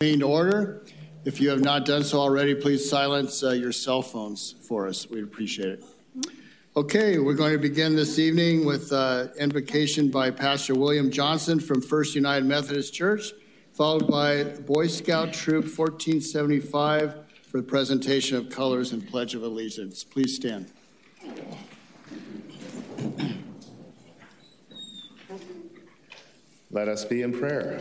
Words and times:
To 0.00 0.22
order. 0.22 0.84
If 1.24 1.40
you 1.40 1.48
have 1.48 1.60
not 1.60 1.84
done 1.84 2.04
so 2.04 2.20
already, 2.20 2.54
please 2.54 2.88
silence 2.88 3.42
uh, 3.42 3.50
your 3.50 3.72
cell 3.72 4.00
phones 4.00 4.54
for 4.62 4.86
us. 4.86 5.10
We'd 5.10 5.24
appreciate 5.24 5.70
it. 5.70 5.84
Okay, 6.76 7.18
we're 7.18 7.34
going 7.34 7.50
to 7.50 7.58
begin 7.58 7.96
this 7.96 8.16
evening 8.20 8.64
with 8.64 8.92
uh, 8.92 9.26
invocation 9.40 10.08
by 10.08 10.30
Pastor 10.30 10.76
William 10.76 11.10
Johnson 11.10 11.58
from 11.58 11.82
First 11.82 12.14
United 12.14 12.44
Methodist 12.46 12.94
Church, 12.94 13.32
followed 13.72 14.06
by 14.06 14.44
Boy 14.44 14.86
Scout 14.86 15.32
Troop 15.32 15.64
1475 15.64 17.16
for 17.48 17.56
the 17.56 17.66
presentation 17.66 18.36
of 18.36 18.50
colors 18.50 18.92
and 18.92 19.04
Pledge 19.04 19.34
of 19.34 19.42
Allegiance. 19.42 20.04
Please 20.04 20.36
stand. 20.36 20.70
Let 26.70 26.86
us 26.86 27.04
be 27.04 27.22
in 27.22 27.36
prayer. 27.36 27.80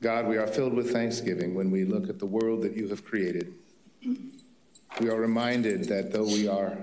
God, 0.00 0.28
we 0.28 0.36
are 0.36 0.46
filled 0.46 0.74
with 0.74 0.92
thanksgiving 0.92 1.54
when 1.54 1.72
we 1.72 1.84
look 1.84 2.08
at 2.08 2.20
the 2.20 2.26
world 2.26 2.62
that 2.62 2.76
you 2.76 2.88
have 2.88 3.04
created. 3.04 3.54
We 5.00 5.10
are 5.10 5.20
reminded 5.20 5.84
that 5.88 6.12
though 6.12 6.24
we 6.24 6.46
are 6.46 6.78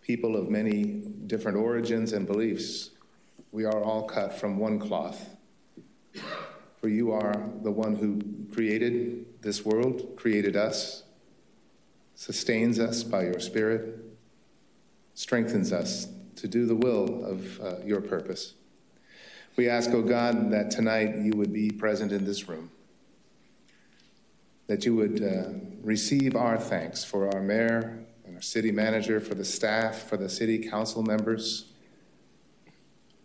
people 0.00 0.36
of 0.36 0.50
many 0.50 1.02
different 1.26 1.56
origins 1.56 2.12
and 2.12 2.26
beliefs, 2.26 2.90
we 3.52 3.64
are 3.64 3.80
all 3.80 4.02
cut 4.02 4.34
from 4.34 4.58
one 4.58 4.80
cloth. 4.80 5.36
For 6.80 6.88
you 6.88 7.12
are 7.12 7.48
the 7.62 7.70
one 7.70 7.94
who 7.94 8.20
created 8.52 9.40
this 9.40 9.64
world, 9.64 10.16
created 10.16 10.56
us, 10.56 11.04
sustains 12.16 12.80
us 12.80 13.04
by 13.04 13.22
your 13.22 13.38
Spirit, 13.38 13.98
strengthens 15.14 15.72
us 15.72 16.08
to 16.36 16.48
do 16.48 16.66
the 16.66 16.74
will 16.74 17.24
of 17.24 17.60
uh, 17.60 17.76
your 17.84 18.00
purpose. 18.00 18.54
We 19.54 19.68
ask, 19.68 19.90
O 19.90 19.98
oh 19.98 20.02
God, 20.02 20.50
that 20.50 20.70
tonight 20.70 21.16
you 21.18 21.32
would 21.36 21.52
be 21.52 21.70
present 21.70 22.10
in 22.10 22.24
this 22.24 22.48
room, 22.48 22.70
that 24.66 24.86
you 24.86 24.94
would 24.96 25.22
uh, 25.22 25.58
receive 25.82 26.34
our 26.34 26.56
thanks 26.56 27.04
for 27.04 27.28
our 27.34 27.42
mayor 27.42 27.98
and 28.24 28.34
our 28.34 28.40
city 28.40 28.72
manager, 28.72 29.20
for 29.20 29.34
the 29.34 29.44
staff, 29.44 30.08
for 30.08 30.16
the 30.16 30.30
city 30.30 30.58
council 30.58 31.02
members, 31.02 31.66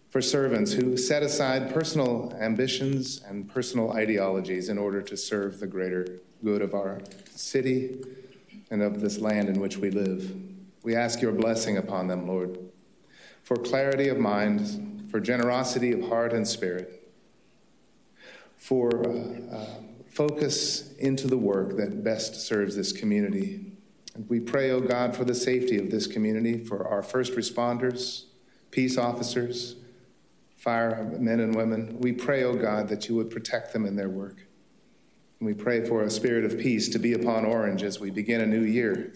for 0.10 0.22
servants 0.22 0.74
who 0.74 0.98
set 0.98 1.24
aside 1.24 1.74
personal 1.74 2.36
ambitions 2.42 3.22
and 3.26 3.48
personal 3.48 3.94
ideologies 3.94 4.68
in 4.68 4.78
order 4.78 5.02
to 5.02 5.16
serve 5.16 5.62
the 5.62 5.68
greater 5.68 6.20
good 6.44 6.62
of 6.62 6.74
our 6.74 7.00
city 7.36 8.04
and 8.70 8.82
of 8.82 9.00
this 9.00 9.18
land 9.18 9.48
in 9.48 9.62
which 9.62 9.78
we 9.78 9.92
live. 9.92 10.36
We 10.84 10.94
ask 10.94 11.22
your 11.22 11.32
blessing 11.32 11.78
upon 11.78 12.08
them, 12.08 12.28
Lord, 12.28 12.60
for 13.44 13.56
clarity 13.56 14.10
of 14.10 14.18
mind 14.18 14.97
for 15.10 15.20
generosity 15.20 15.92
of 15.92 16.10
heart 16.10 16.34
and 16.34 16.48
spirit, 16.48 17.10
for 18.58 19.08
uh, 19.08 19.56
uh, 19.56 19.66
focus 20.10 20.94
into 20.98 21.28
the 21.28 21.38
work 21.38 21.78
that 21.78 22.04
best 22.04 22.36
serves 22.36 22.76
this 22.76 22.92
community. 22.92 23.72
And 24.16 24.28
we 24.30 24.40
pray, 24.40 24.72
O 24.72 24.78
oh 24.78 24.82
God, 24.82 25.16
for 25.16 25.26
the 25.26 25.36
safety 25.36 25.78
of 25.78 25.92
this 25.92 26.08
community, 26.08 26.58
for 26.58 26.88
our 26.88 27.04
first 27.04 27.34
responders, 27.34 28.26
peace 28.72 28.98
officers, 28.98 29.76
firemen 30.56 31.40
and 31.40 31.56
women. 31.56 31.98
We 32.00 32.12
pray, 32.12 32.44
O 32.44 32.50
oh 32.50 32.56
God, 32.56 32.90
that 32.90 33.08
you 33.08 33.16
would 33.16 33.30
protect 33.30 33.74
them 33.74 33.86
in 33.86 33.96
their 33.96 34.10
work. 34.10 34.48
And 35.40 35.48
we 35.48 35.54
pray 35.54 35.88
for 35.88 36.04
a 36.04 36.10
spirit 36.10 36.46
of 36.46 36.58
peace 36.58 36.90
to 36.90 37.00
be 37.00 37.14
upon 37.14 37.46
Orange 37.46 37.84
as 37.84 38.00
we 38.00 38.10
begin 38.10 38.42
a 38.42 38.48
new 38.48 38.64
year. 38.64 39.14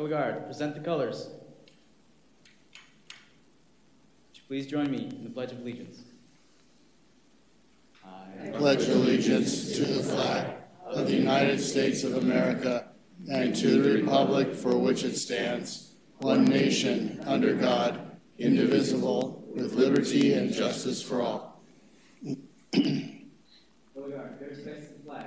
Guard, 0.07 0.45
present 0.45 0.73
the 0.73 0.79
colors. 0.79 1.29
Please 4.47 4.65
join 4.65 4.89
me 4.89 5.09
in 5.09 5.25
the 5.25 5.29
Pledge 5.29 5.51
of 5.51 5.59
Allegiance? 5.59 6.03
I 8.05 8.49
pledge 8.51 8.87
allegiance 8.87 9.73
to 9.73 9.83
the 9.83 10.01
flag 10.01 10.47
of 10.85 11.07
the 11.07 11.13
United 11.13 11.59
States 11.59 12.05
of 12.05 12.15
America 12.15 12.87
and 13.29 13.53
to 13.57 13.81
the 13.81 13.91
republic 13.99 14.55
for 14.55 14.77
which 14.77 15.03
it 15.03 15.17
stands, 15.17 15.91
one 16.19 16.45
nation, 16.45 17.21
under 17.25 17.53
God, 17.53 18.17
indivisible, 18.37 19.43
with 19.53 19.73
liberty 19.73 20.33
and 20.33 20.53
justice 20.53 21.01
for 21.01 21.21
all. 21.21 21.61
Color 22.23 22.39
guard, 24.09 24.37
there's 24.39 24.63
the 24.63 25.03
flag. 25.03 25.25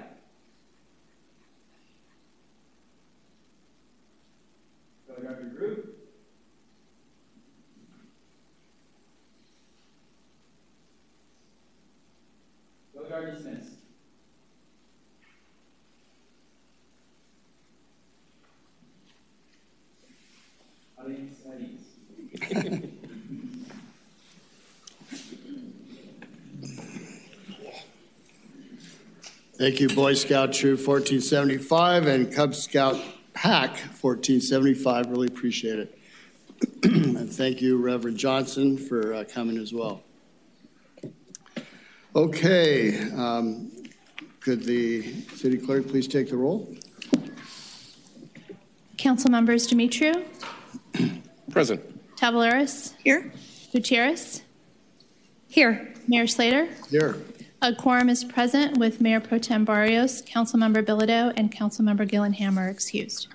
Grab 5.20 5.36
your 5.42 5.50
group. 5.50 5.96
Go 12.94 13.04
guard 13.04 13.34
dismiss. 13.34 13.66
Audience 20.98 21.38
at 21.46 21.60
ease. 21.60 21.90
Thank 29.60 29.78
you, 29.78 29.88
Boy 29.88 30.14
Scout 30.14 30.54
Troop 30.54 30.78
1475 30.78 32.06
and 32.06 32.32
Cub 32.32 32.54
Scout 32.54 32.98
Pack 33.34 33.76
1475. 34.00 35.10
Really 35.10 35.26
appreciate 35.26 35.78
it. 35.80 35.98
and 36.82 37.30
thank 37.30 37.60
you, 37.60 37.76
Reverend 37.76 38.16
Johnson, 38.16 38.78
for 38.78 39.12
uh, 39.12 39.24
coming 39.24 39.58
as 39.58 39.70
well. 39.70 40.02
Okay, 42.16 43.10
um, 43.10 43.70
could 44.40 44.64
the 44.64 45.02
city 45.34 45.58
clerk 45.58 45.86
please 45.88 46.08
take 46.08 46.30
the 46.30 46.38
roll? 46.38 46.74
Council 48.96 49.30
members 49.30 49.68
Dumitru? 49.68 50.24
Present. 51.50 52.16
Tavoularis? 52.16 52.94
Here. 53.04 53.30
Gutierrez? 53.72 54.40
Here. 55.48 55.92
Mayor 56.08 56.26
Slater? 56.26 56.66
Here. 56.90 57.18
A 57.62 57.74
quorum 57.74 58.08
is 58.08 58.24
present 58.24 58.78
with 58.78 59.02
Mayor 59.02 59.20
Pro 59.20 59.36
Tem 59.36 59.66
Barrios, 59.66 60.22
Councilmember 60.22 60.82
Bilodeau, 60.82 61.30
and 61.36 61.52
Councilmember 61.52 62.08
Gyllenhammer 62.08 62.56
are 62.56 62.68
excused. 62.70 63.28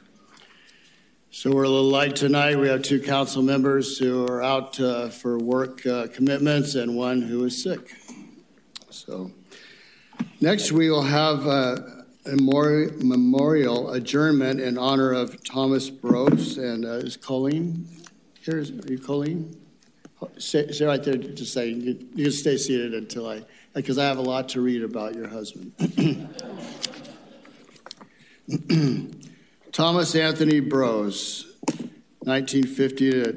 So 1.30 1.52
we're 1.52 1.66
a 1.66 1.70
little 1.70 1.92
light 1.92 2.16
tonight. 2.16 2.58
We 2.58 2.68
have 2.70 2.82
two 2.82 3.00
council 3.00 3.44
members 3.44 4.00
who 4.00 4.26
are 4.26 4.42
out 4.42 4.80
uh, 4.80 5.10
for 5.10 5.38
work 5.38 5.86
uh, 5.86 6.08
commitments 6.08 6.74
and 6.74 6.98
one 6.98 7.22
who 7.22 7.44
is 7.44 7.62
sick. 7.62 7.94
So 8.90 9.30
next 10.42 10.72
we 10.72 10.90
will 10.90 11.04
have 11.04 11.46
a 11.46 12.04
memorial 12.26 13.92
adjournment 13.92 14.60
in 14.60 14.80
honor 14.80 15.12
of 15.12 15.44
Thomas 15.44 15.92
Brose 15.92 16.58
and 16.58 16.84
uh, 16.84 16.94
is 16.94 17.16
Colleen 17.16 17.88
here? 18.42 18.58
Is, 18.58 18.72
are 18.72 18.92
you 18.92 18.98
Colleen? 18.98 19.56
Say, 20.40 20.72
say 20.72 20.86
right 20.86 21.04
there, 21.04 21.16
just 21.16 21.54
say 21.54 21.70
you 21.70 21.94
can 21.94 22.32
stay 22.32 22.58
seated 22.58 22.96
until 22.96 23.30
I 23.30 23.44
because 23.76 23.98
I 23.98 24.06
have 24.06 24.18
a 24.18 24.22
lot 24.22 24.50
to 24.50 24.62
read 24.62 24.84
about 24.84 25.16
your 25.16 25.28
husband. 25.28 25.74
Thomas 29.74 30.16
Anthony 30.16 30.62
Brose, 30.62 31.58
1950 32.24 33.12
to 33.12 33.34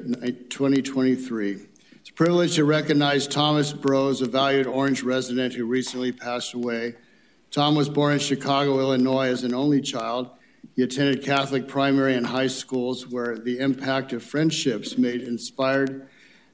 2023. 0.49 1.59
It's 1.99 2.09
a 2.09 2.13
privilege 2.13 2.55
to 2.55 2.63
recognize 2.63 3.27
Thomas 3.27 3.73
Bros, 3.73 4.21
a 4.21 4.27
valued 4.27 4.65
Orange 4.65 5.03
resident 5.03 5.53
who 5.53 5.65
recently 5.65 6.13
passed 6.13 6.53
away. 6.53 6.95
Tom 7.51 7.75
was 7.75 7.89
born 7.89 8.13
in 8.13 8.19
Chicago, 8.19 8.79
Illinois, 8.79 9.27
as 9.27 9.43
an 9.43 9.53
only 9.53 9.81
child. 9.81 10.29
He 10.75 10.83
attended 10.83 11.23
Catholic 11.23 11.67
primary 11.67 12.15
and 12.15 12.25
high 12.25 12.47
schools 12.47 13.05
where 13.05 13.37
the 13.37 13.59
impact 13.59 14.13
of 14.13 14.23
friendships 14.23 14.97
made 14.97 15.21
inspired 15.21 16.07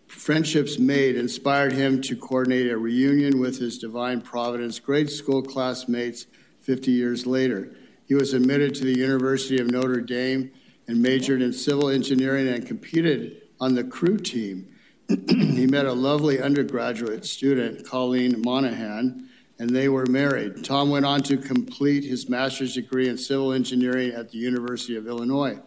friendships 0.07 0.77
made 0.79 1.15
inspired 1.15 1.73
him 1.73 2.01
to 2.01 2.15
coordinate 2.15 2.71
a 2.71 2.77
reunion 2.77 3.39
with 3.39 3.59
his 3.59 3.77
Divine 3.77 4.21
Providence 4.21 4.79
grade 4.79 5.09
school 5.09 5.41
classmates 5.41 6.27
50 6.61 6.91
years 6.91 7.25
later. 7.25 7.71
He 8.07 8.13
was 8.13 8.33
admitted 8.33 8.75
to 8.75 8.83
the 8.83 8.97
University 8.97 9.59
of 9.59 9.71
Notre 9.71 10.01
Dame 10.01 10.51
and 10.87 11.01
majored 11.01 11.41
in 11.41 11.53
civil 11.53 11.89
engineering 11.89 12.47
and 12.47 12.65
competed 12.65 13.41
on 13.59 13.75
the 13.75 13.83
crew 13.83 14.17
team. 14.17 14.67
he 15.27 15.67
met 15.67 15.85
a 15.85 15.93
lovely 15.93 16.41
undergraduate 16.41 17.25
student, 17.25 17.85
Colleen 17.85 18.41
Monahan, 18.43 19.29
and 19.59 19.69
they 19.69 19.87
were 19.87 20.05
married. 20.07 20.63
Tom 20.63 20.89
went 20.89 21.05
on 21.05 21.21
to 21.23 21.37
complete 21.37 22.03
his 22.03 22.27
master's 22.27 22.73
degree 22.73 23.07
in 23.07 23.17
civil 23.17 23.53
engineering 23.53 24.11
at 24.11 24.29
the 24.29 24.37
University 24.37 24.95
of 24.95 25.07
Illinois. 25.07 25.59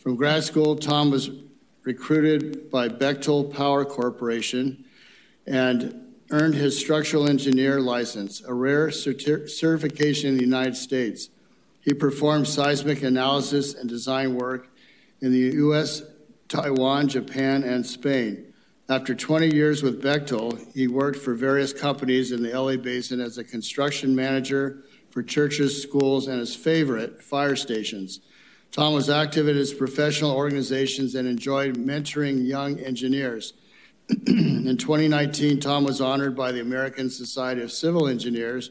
From 0.00 0.16
grad 0.16 0.44
school, 0.44 0.76
Tom 0.76 1.10
was 1.10 1.30
recruited 1.82 2.70
by 2.70 2.88
Bechtel 2.88 3.52
Power 3.52 3.84
Corporation 3.84 4.84
and 5.46 6.14
earned 6.30 6.54
his 6.54 6.78
structural 6.78 7.28
engineer 7.28 7.80
license, 7.80 8.42
a 8.42 8.54
rare 8.54 8.88
certi- 8.88 9.48
certification 9.48 10.30
in 10.30 10.36
the 10.36 10.44
United 10.44 10.76
States. 10.76 11.30
He 11.80 11.94
performed 11.94 12.46
seismic 12.46 13.02
analysis 13.02 13.74
and 13.74 13.88
design 13.88 14.34
work 14.34 14.68
in 15.20 15.32
the 15.32 15.38
U.S., 15.56 16.02
Taiwan, 16.48 17.08
Japan, 17.08 17.62
and 17.62 17.84
Spain. 17.84 18.52
After 18.88 19.14
20 19.14 19.54
years 19.54 19.82
with 19.82 20.02
Bechtel, 20.02 20.72
he 20.74 20.88
worked 20.88 21.18
for 21.18 21.34
various 21.34 21.72
companies 21.72 22.32
in 22.32 22.42
the 22.42 22.52
LA 22.52 22.76
Basin 22.76 23.20
as 23.20 23.38
a 23.38 23.44
construction 23.44 24.14
manager 24.14 24.82
for 25.10 25.22
churches, 25.22 25.80
schools, 25.80 26.26
and 26.26 26.40
his 26.40 26.54
favorite, 26.54 27.22
fire 27.22 27.56
stations. 27.56 28.20
Tom 28.72 28.94
was 28.94 29.10
active 29.10 29.48
in 29.48 29.56
his 29.56 29.74
professional 29.74 30.30
organizations 30.30 31.14
and 31.14 31.26
enjoyed 31.26 31.76
mentoring 31.76 32.46
young 32.46 32.78
engineers. 32.78 33.54
in 34.26 34.76
2019, 34.76 35.60
Tom 35.60 35.84
was 35.84 36.00
honored 36.00 36.36
by 36.36 36.52
the 36.52 36.60
American 36.60 37.10
Society 37.10 37.62
of 37.62 37.72
Civil 37.72 38.06
Engineers 38.06 38.70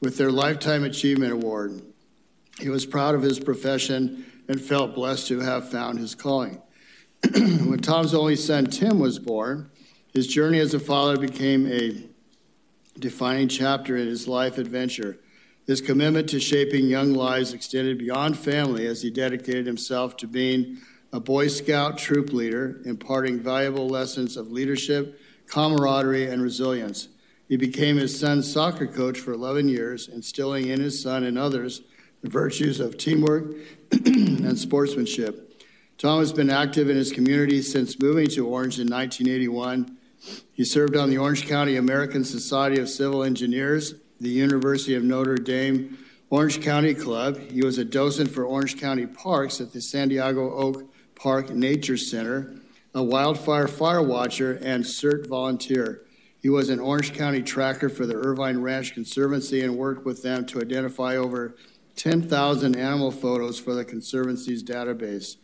with 0.00 0.16
their 0.16 0.30
Lifetime 0.30 0.84
Achievement 0.84 1.32
Award. 1.32 1.82
He 2.60 2.68
was 2.68 2.86
proud 2.86 3.14
of 3.14 3.22
his 3.22 3.40
profession 3.40 4.24
and 4.48 4.60
felt 4.60 4.94
blessed 4.94 5.28
to 5.28 5.40
have 5.40 5.70
found 5.70 5.98
his 5.98 6.14
calling. 6.14 6.60
when 7.34 7.78
Tom's 7.80 8.14
only 8.14 8.36
son, 8.36 8.66
Tim, 8.66 8.98
was 8.98 9.18
born, 9.18 9.70
his 10.12 10.26
journey 10.26 10.58
as 10.58 10.74
a 10.74 10.80
father 10.80 11.16
became 11.16 11.66
a 11.66 12.02
defining 12.98 13.48
chapter 13.48 13.96
in 13.96 14.06
his 14.06 14.26
life 14.26 14.58
adventure. 14.58 15.18
His 15.70 15.80
commitment 15.80 16.28
to 16.30 16.40
shaping 16.40 16.88
young 16.88 17.14
lives 17.14 17.52
extended 17.52 17.96
beyond 17.96 18.36
family 18.36 18.88
as 18.88 19.02
he 19.02 19.10
dedicated 19.12 19.66
himself 19.66 20.16
to 20.16 20.26
being 20.26 20.78
a 21.12 21.20
Boy 21.20 21.46
Scout 21.46 21.96
troop 21.96 22.32
leader, 22.32 22.80
imparting 22.84 23.38
valuable 23.38 23.88
lessons 23.88 24.36
of 24.36 24.50
leadership, 24.50 25.20
camaraderie, 25.46 26.26
and 26.26 26.42
resilience. 26.42 27.06
He 27.48 27.56
became 27.56 27.98
his 27.98 28.18
son's 28.18 28.52
soccer 28.52 28.88
coach 28.88 29.20
for 29.20 29.32
11 29.32 29.68
years, 29.68 30.08
instilling 30.08 30.66
in 30.66 30.80
his 30.80 31.00
son 31.00 31.22
and 31.22 31.38
others 31.38 31.82
the 32.20 32.28
virtues 32.28 32.80
of 32.80 32.98
teamwork 32.98 33.54
and 33.92 34.58
sportsmanship. 34.58 35.62
Tom 35.98 36.18
has 36.18 36.32
been 36.32 36.50
active 36.50 36.90
in 36.90 36.96
his 36.96 37.12
community 37.12 37.62
since 37.62 38.00
moving 38.00 38.26
to 38.30 38.44
Orange 38.44 38.80
in 38.80 38.88
1981. 38.88 39.98
He 40.52 40.64
served 40.64 40.96
on 40.96 41.10
the 41.10 41.18
Orange 41.18 41.46
County 41.46 41.76
American 41.76 42.24
Society 42.24 42.80
of 42.80 42.88
Civil 42.88 43.22
Engineers, 43.22 43.94
the 44.20 44.28
University 44.28 44.94
of 44.94 45.02
Notre 45.02 45.36
Dame 45.36 45.98
Orange 46.28 46.60
County 46.60 46.94
Club. 46.94 47.38
He 47.50 47.62
was 47.62 47.78
a 47.78 47.84
docent 47.84 48.30
for 48.30 48.44
Orange 48.44 48.78
County 48.78 49.06
Parks 49.06 49.60
at 49.60 49.72
the 49.72 49.80
Santiago 49.80 50.54
Oak 50.54 50.92
Park 51.14 51.50
Nature 51.50 51.96
Center, 51.96 52.54
a 52.94 53.02
wildfire 53.02 53.66
fire 53.66 54.02
watcher, 54.02 54.58
and 54.62 54.84
CERT 54.84 55.26
volunteer. 55.26 56.02
He 56.40 56.48
was 56.48 56.68
an 56.68 56.80
Orange 56.80 57.14
County 57.14 57.42
tracker 57.42 57.88
for 57.88 58.06
the 58.06 58.14
Irvine 58.14 58.58
Ranch 58.58 58.94
Conservancy 58.94 59.62
and 59.62 59.76
worked 59.76 60.04
with 60.04 60.22
them 60.22 60.46
to 60.46 60.60
identify 60.60 61.16
over 61.16 61.56
10,000 61.96 62.76
animal 62.76 63.10
photos 63.10 63.58
for 63.58 63.74
the 63.74 63.84
Conservancy's 63.84 64.62
database. 64.62 65.36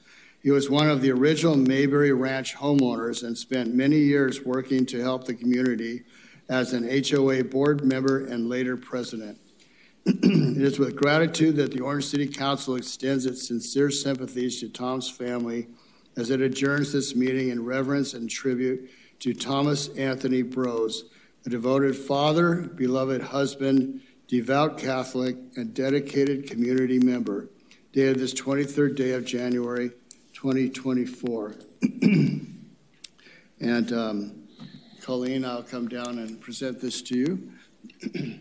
He 0.42 0.50
was 0.50 0.70
one 0.70 0.88
of 0.88 1.02
the 1.02 1.10
original 1.10 1.56
Mayberry 1.56 2.12
Ranch 2.12 2.54
homeowners 2.54 3.22
and 3.22 3.36
spent 3.36 3.74
many 3.74 3.98
years 3.98 4.44
working 4.44 4.86
to 4.86 5.00
help 5.00 5.24
the 5.24 5.34
community 5.34 6.04
as 6.48 6.72
an 6.72 6.88
HOA 6.88 7.44
board 7.44 7.84
member 7.84 8.24
and 8.24 8.48
later 8.48 8.76
president. 8.76 9.38
it 10.06 10.62
is 10.62 10.78
with 10.78 10.94
gratitude 10.94 11.56
that 11.56 11.72
the 11.72 11.80
Orange 11.80 12.04
City 12.06 12.28
Council 12.28 12.76
extends 12.76 13.26
its 13.26 13.48
sincere 13.48 13.90
sympathies 13.90 14.60
to 14.60 14.68
Tom's 14.68 15.10
family 15.10 15.66
as 16.16 16.30
it 16.30 16.40
adjourns 16.40 16.92
this 16.92 17.14
meeting 17.16 17.48
in 17.48 17.64
reverence 17.64 18.14
and 18.14 18.30
tribute 18.30 18.88
to 19.20 19.34
Thomas 19.34 19.88
Anthony 19.88 20.42
Bros, 20.42 21.04
a 21.44 21.50
devoted 21.50 21.96
father, 21.96 22.54
beloved 22.54 23.20
husband, 23.22 24.00
devout 24.28 24.78
Catholic, 24.78 25.36
and 25.56 25.74
dedicated 25.74 26.48
community 26.48 26.98
member, 26.98 27.48
dated 27.92 28.18
this 28.18 28.34
23rd 28.34 28.96
day 28.96 29.10
of 29.12 29.24
January 29.24 29.90
2024. 30.34 31.54
and 33.60 33.92
um, 33.92 34.45
Colleen, 35.06 35.44
I'll 35.44 35.62
come 35.62 35.86
down 35.86 36.18
and 36.18 36.40
present 36.40 36.80
this 36.80 37.00
to 37.02 37.16
you. 37.16 37.52
Very 38.02 38.40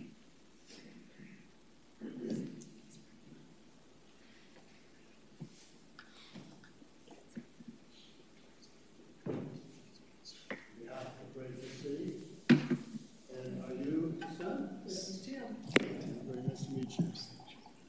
nice 16.48 16.66
to 16.66 16.72
meet 16.72 16.98
you. 16.98 17.06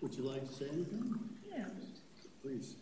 Would 0.03 0.15
you 0.15 0.25
like 0.25 0.47
to 0.47 0.53
say 0.53 0.67
anything? 0.71 1.19
Yeah. 1.51 1.65
Please. 2.43 2.77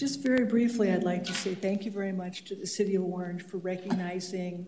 Just 0.00 0.22
very 0.22 0.46
briefly, 0.46 0.90
I'd 0.90 1.04
like 1.04 1.24
to 1.24 1.34
say 1.34 1.54
thank 1.54 1.84
you 1.84 1.90
very 1.90 2.10
much 2.10 2.46
to 2.46 2.54
the 2.54 2.66
City 2.66 2.94
of 2.94 3.02
Orange 3.02 3.42
for 3.42 3.58
recognizing 3.58 4.66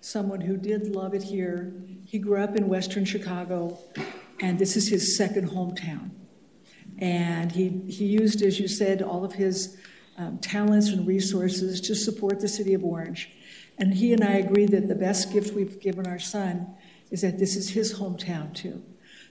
someone 0.00 0.40
who 0.40 0.56
did 0.56 0.88
love 0.88 1.14
it 1.14 1.22
here. 1.22 1.72
He 2.04 2.18
grew 2.18 2.42
up 2.42 2.56
in 2.56 2.66
Western 2.66 3.04
Chicago, 3.04 3.78
and 4.40 4.58
this 4.58 4.76
is 4.76 4.88
his 4.88 5.16
second 5.16 5.50
hometown. 5.50 6.10
And 6.98 7.52
he, 7.52 7.68
he 7.68 8.06
used, 8.06 8.42
as 8.42 8.58
you 8.58 8.66
said, 8.66 9.02
all 9.02 9.24
of 9.24 9.34
his 9.34 9.76
um, 10.18 10.38
talents 10.38 10.88
and 10.88 11.06
resources 11.06 11.80
to 11.82 11.94
support 11.94 12.40
the 12.40 12.48
City 12.48 12.74
of 12.74 12.82
Orange. 12.82 13.30
And 13.78 13.94
he 13.94 14.12
and 14.12 14.24
I 14.24 14.32
agree 14.32 14.66
that 14.66 14.88
the 14.88 14.96
best 14.96 15.32
gift 15.32 15.54
we've 15.54 15.78
given 15.78 16.08
our 16.08 16.18
son 16.18 16.74
is 17.12 17.20
that 17.20 17.38
this 17.38 17.54
is 17.54 17.70
his 17.70 18.00
hometown, 18.00 18.52
too. 18.52 18.82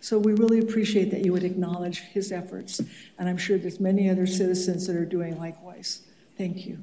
So 0.01 0.17
we 0.17 0.33
really 0.33 0.59
appreciate 0.59 1.11
that 1.11 1.23
you 1.23 1.31
would 1.31 1.43
acknowledge 1.43 1.99
his 1.99 2.31
efforts, 2.31 2.81
and 3.19 3.29
I'm 3.29 3.37
sure 3.37 3.59
there's 3.59 3.79
many 3.79 4.09
other 4.09 4.25
citizens 4.25 4.87
that 4.87 4.95
are 4.95 5.05
doing 5.05 5.37
likewise. 5.37 6.01
Thank 6.39 6.65
you. 6.65 6.79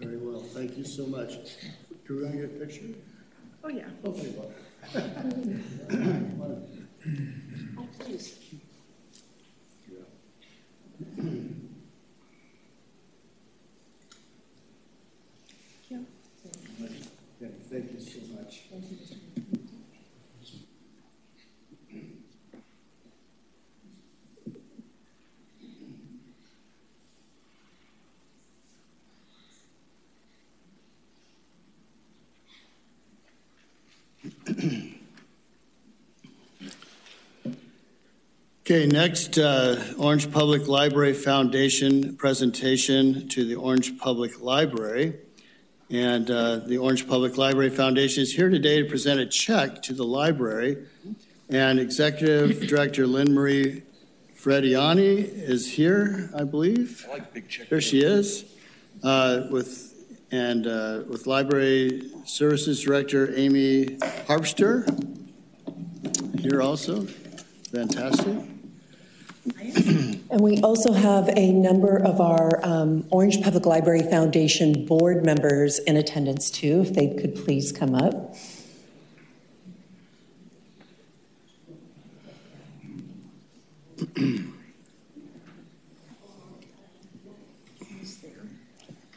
Very 0.00 0.16
well. 0.16 0.40
Thank 0.40 0.78
you 0.78 0.84
so 0.84 1.06
much. 1.06 1.36
Do 2.06 2.16
we 2.16 2.22
want 2.22 2.34
to 2.34 2.40
get 2.40 2.56
a 2.56 2.58
picture? 2.58 2.86
Oh, 3.62 3.68
yeah. 3.68 3.88
Okay, 4.04 4.34
well. 4.36 4.50
Oh, 7.78 7.88
please. 7.98 8.38
Yeah, 9.88 11.32
Okay, 38.64 38.86
next, 38.86 39.38
uh, 39.38 39.76
Orange 39.98 40.30
Public 40.30 40.68
Library 40.68 41.14
Foundation 41.14 42.14
presentation 42.14 43.28
to 43.30 43.44
the 43.44 43.56
Orange 43.56 43.98
Public 43.98 44.40
Library. 44.40 45.14
And 45.90 46.30
uh, 46.30 46.58
the 46.58 46.78
Orange 46.78 47.08
Public 47.08 47.36
Library 47.36 47.70
Foundation 47.70 48.22
is 48.22 48.32
here 48.32 48.50
today 48.50 48.80
to 48.80 48.88
present 48.88 49.18
a 49.18 49.26
check 49.26 49.82
to 49.82 49.92
the 49.92 50.04
library. 50.04 50.76
And 51.48 51.80
Executive 51.80 52.68
Director 52.68 53.04
Lynn 53.04 53.34
Marie 53.34 53.82
Frediani 54.38 55.24
is 55.24 55.72
here, 55.72 56.30
I 56.32 56.44
believe. 56.44 57.04
I 57.10 57.14
like 57.14 57.34
big 57.34 57.48
check. 57.48 57.68
There 57.68 57.80
she 57.80 58.04
is, 58.04 58.44
uh, 59.02 59.48
with 59.50 60.06
and 60.30 60.68
uh, 60.68 61.02
with 61.08 61.26
Library 61.26 62.12
Services 62.26 62.80
Director 62.80 63.36
Amy 63.36 63.86
Harpster 64.28 64.86
here 66.40 66.62
also. 66.62 67.08
Fantastic. 67.72 68.36
And 70.30 70.40
we 70.40 70.60
also 70.60 70.92
have 70.92 71.28
a 71.36 71.52
number 71.52 71.96
of 71.96 72.20
our 72.20 72.60
um, 72.62 73.06
Orange 73.10 73.42
Public 73.42 73.64
Library 73.64 74.02
Foundation 74.02 74.84
board 74.84 75.24
members 75.24 75.78
in 75.78 75.96
attendance 75.96 76.50
too, 76.50 76.82
if 76.82 76.92
they 76.92 77.14
could 77.14 77.34
please 77.34 77.72
come 77.72 77.94
up. 77.94 78.34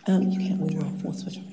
Um, 0.07 0.29
you 0.29 0.39
can't, 0.39 0.59
we 0.61 0.75
will, 0.75 0.85
we'll 1.03 1.13
switch 1.13 1.37
over. 1.37 1.45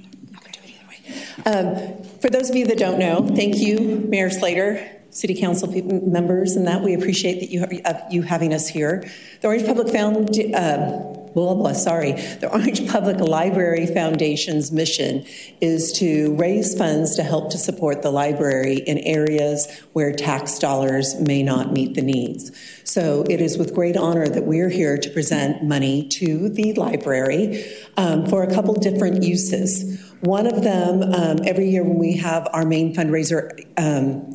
Um, 1.45 2.03
for 2.21 2.31
those 2.31 2.51
of 2.51 2.57
you 2.57 2.67
that 2.67 2.79
don't 2.79 2.99
know, 2.99 3.27
thank 3.35 3.57
you, 3.57 4.05
Mayor 4.09 4.31
Slater, 4.31 5.02
City 5.13 5.39
Council 5.39 5.71
members, 6.03 6.57
and 6.57 6.67
that 6.67 6.83
we 6.83 6.95
appreciate 6.95 7.41
that 7.41 7.51
you, 7.51 7.63
uh, 7.85 8.01
you 8.11 8.23
having 8.23 8.55
us 8.55 8.67
here. 8.67 9.09
The 9.43 9.49
Orange 9.49 9.67
Public 9.67 9.89
Found, 9.91 10.31
uh, 10.55 11.03
blah, 11.35 11.55
blah, 11.55 11.75
sorry. 11.75 12.13
The 12.13 12.49
Orange 12.51 12.89
Public 12.89 13.21
Library 13.21 13.87
Foundation's 13.87 14.73
mission 14.73 15.27
is 15.61 15.93
to 15.99 16.35
raise 16.37 16.77
funds 16.77 17.15
to 17.17 17.23
help 17.23 17.51
to 17.51 17.59
support 17.59 18.01
the 18.01 18.11
library 18.11 18.79
in 18.79 18.99
areas 19.01 19.69
where 19.93 20.13
tax 20.13 20.59
dollars 20.59 21.21
may 21.21 21.43
not 21.43 21.73
meet 21.73 21.95
the 21.95 22.03
needs. 22.03 22.51
So 22.85 23.25
it 23.29 23.41
is 23.43 23.59
with 23.59 23.75
great 23.75 23.99
honor 23.99 24.27
that 24.27 24.45
we're 24.45 24.71
here 24.71 24.97
to 24.97 25.11
present 25.11 25.63
money 25.63 26.09
to 26.09 26.49
the 26.49 26.73
library 26.73 27.65
um, 27.99 28.27
for 28.27 28.43
a 28.43 28.53
couple 28.53 28.73
different 28.75 29.23
uses. 29.23 30.03
One 30.21 30.47
of 30.47 30.63
them, 30.63 31.03
um, 31.03 31.39
every 31.45 31.69
year 31.69 31.83
when 31.83 31.99
we 31.99 32.17
have 32.17 32.49
our 32.55 32.65
main 32.65 32.95
fundraiser 32.95 33.67
um, 33.77 34.33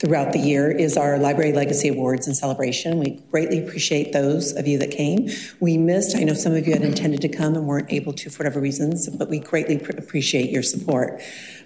throughout 0.00 0.32
the 0.32 0.38
year 0.38 0.70
is 0.70 0.96
our 0.96 1.18
Library 1.18 1.52
Legacy 1.52 1.88
Awards 1.88 2.26
and 2.26 2.34
celebration. 2.34 2.98
We 2.98 3.20
greatly 3.30 3.62
appreciate 3.62 4.12
those 4.12 4.56
of 4.56 4.66
you 4.66 4.78
that 4.78 4.90
came. 4.90 5.28
We 5.60 5.76
missed, 5.76 6.16
I 6.16 6.24
know 6.24 6.32
some 6.32 6.54
of 6.54 6.66
you 6.66 6.72
had 6.72 6.82
intended 6.82 7.20
to 7.20 7.28
come 7.28 7.54
and 7.54 7.66
weren't 7.66 7.92
able 7.92 8.14
to 8.14 8.30
for 8.30 8.38
whatever 8.38 8.60
reasons, 8.60 9.10
but 9.10 9.28
we 9.28 9.38
greatly 9.38 9.78
pr- 9.78 9.92
appreciate 9.92 10.48
your 10.50 10.62
support. 10.62 11.20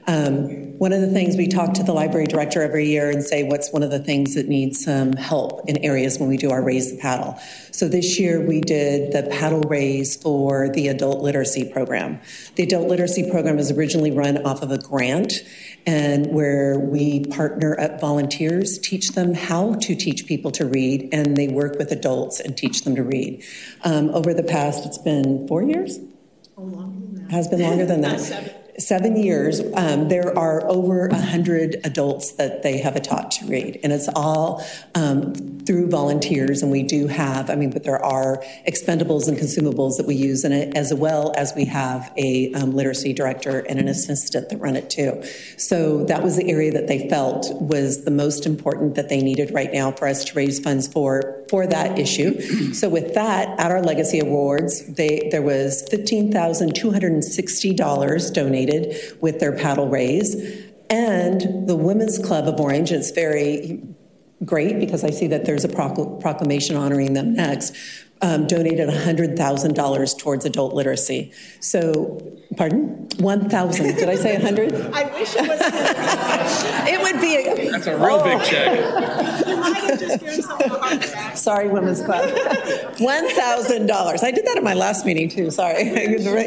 Um, 0.06 0.78
one 0.78 0.92
of 0.92 1.00
the 1.00 1.10
things 1.10 1.36
we 1.36 1.48
talk 1.48 1.72
to 1.74 1.82
the 1.82 1.94
library 1.94 2.26
director 2.26 2.60
every 2.60 2.86
year 2.86 3.08
and 3.08 3.22
say 3.22 3.44
what's 3.44 3.72
one 3.72 3.82
of 3.82 3.90
the 3.90 4.00
things 4.00 4.34
that 4.34 4.48
needs 4.48 4.84
some 4.84 5.14
help 5.14 5.66
in 5.66 5.78
areas 5.78 6.18
when 6.18 6.28
we 6.28 6.36
do 6.36 6.50
our 6.50 6.62
Raise 6.62 6.90
the 6.90 6.98
Paddle. 6.98 7.38
So 7.70 7.88
this 7.88 8.18
year 8.18 8.44
we 8.44 8.60
did 8.60 9.12
the 9.12 9.22
paddle 9.30 9.62
raise 9.62 10.16
for 10.16 10.68
the 10.68 10.88
adult 10.88 11.22
literacy 11.22 11.70
program. 11.72 12.20
The 12.56 12.64
adult 12.64 12.88
literacy 12.88 13.30
program 13.30 13.58
is 13.58 13.70
originally 13.70 14.10
run 14.10 14.44
off 14.44 14.62
of 14.62 14.70
a 14.70 14.78
grant 14.78 15.32
and 15.86 16.26
where 16.26 16.78
we 16.78 17.24
partner 17.26 17.78
up 17.78 18.00
volunteers, 18.00 18.78
teach 18.78 19.10
them 19.12 19.34
how 19.34 19.74
to 19.74 19.94
teach 19.94 20.26
people 20.26 20.50
to 20.52 20.66
read, 20.66 21.08
and 21.12 21.36
they 21.36 21.48
work 21.48 21.78
with 21.78 21.92
adults 21.92 22.40
and 22.40 22.56
teach 22.56 22.82
them 22.82 22.96
to 22.96 23.02
read. 23.02 23.44
Um, 23.84 24.10
over 24.10 24.32
the 24.32 24.42
past, 24.42 24.86
it's 24.86 24.98
been 24.98 25.46
four 25.46 25.62
years? 25.62 25.98
Has 27.30 27.48
been 27.48 27.60
longer 27.60 27.86
than 27.86 28.00
that. 28.02 28.60
Seven 28.76 29.16
years. 29.16 29.60
Um, 29.74 30.08
there 30.08 30.36
are 30.36 30.66
over 30.66 31.06
100 31.06 31.76
adults 31.84 32.32
that 32.32 32.64
they 32.64 32.78
have 32.78 33.00
taught 33.02 33.30
to 33.32 33.46
read, 33.46 33.78
and 33.84 33.92
it's 33.92 34.08
all 34.16 34.66
um, 34.96 35.32
through 35.64 35.90
volunteers. 35.90 36.60
And 36.60 36.72
we 36.72 36.82
do 36.82 37.06
have, 37.06 37.50
I 37.50 37.54
mean, 37.54 37.70
but 37.70 37.84
there 37.84 38.04
are 38.04 38.42
expendables 38.66 39.28
and 39.28 39.38
consumables 39.38 39.96
that 39.98 40.06
we 40.06 40.16
use 40.16 40.44
in 40.44 40.50
it, 40.50 40.76
as 40.76 40.92
well 40.92 41.32
as 41.36 41.52
we 41.54 41.66
have 41.66 42.12
a 42.16 42.52
um, 42.54 42.74
literacy 42.74 43.12
director 43.12 43.60
and 43.60 43.78
an 43.78 43.86
assistant 43.86 44.48
that 44.48 44.58
run 44.58 44.74
it 44.74 44.90
too. 44.90 45.22
So 45.56 46.04
that 46.06 46.24
was 46.24 46.36
the 46.36 46.50
area 46.50 46.72
that 46.72 46.88
they 46.88 47.08
felt 47.08 47.46
was 47.60 48.04
the 48.04 48.10
most 48.10 48.44
important 48.44 48.96
that 48.96 49.08
they 49.08 49.22
needed 49.22 49.54
right 49.54 49.72
now 49.72 49.92
for 49.92 50.08
us 50.08 50.24
to 50.24 50.34
raise 50.34 50.58
funds 50.58 50.88
for 50.88 51.44
for 51.48 51.66
that 51.66 51.98
issue. 51.98 52.40
so 52.72 52.88
with 52.88 53.12
that, 53.14 53.60
at 53.60 53.70
our 53.70 53.82
Legacy 53.82 54.18
Awards, 54.18 54.86
they, 54.94 55.28
there 55.30 55.42
was 55.42 55.86
$15,260 55.92 58.32
donated 58.32 58.63
with 59.20 59.40
their 59.40 59.52
paddle 59.52 59.88
raise. 59.88 60.34
And 60.90 61.68
the 61.68 61.76
Women's 61.76 62.18
Club 62.18 62.46
of 62.46 62.60
Orange, 62.60 62.92
it's 62.92 63.10
very 63.10 63.82
great 64.44 64.78
because 64.78 65.04
I 65.04 65.10
see 65.10 65.26
that 65.28 65.44
there's 65.44 65.64
a 65.64 65.68
proclamation 65.68 66.76
honoring 66.76 67.14
them 67.14 67.34
next, 67.34 67.74
um, 68.20 68.46
donated 68.46 68.88
$100,000 68.88 70.18
towards 70.18 70.44
adult 70.44 70.74
literacy. 70.74 71.32
So, 71.60 72.20
pardon? 72.56 73.04
1,000. 73.18 73.96
Did 73.96 74.08
I 74.08 74.14
say 74.16 74.34
100? 74.34 74.74
I 74.92 75.04
wish 75.12 75.36
it 75.36 75.48
was. 75.48 75.60
it 76.88 77.00
would 77.00 77.20
be 77.20 77.36
a, 77.36 77.70
That's 77.70 77.86
a 77.86 77.96
real 77.96 78.22
big 78.24 78.42
check. 78.42 78.80
Sorry, 81.36 81.68
Women's 81.68 82.02
Club. 82.02 82.28
$1,000. 82.28 84.24
I 84.24 84.30
did 84.30 84.46
that 84.46 84.56
at 84.56 84.62
my 84.62 84.74
last 84.74 85.06
meeting 85.06 85.28
too, 85.28 85.50
sorry. 85.50 85.84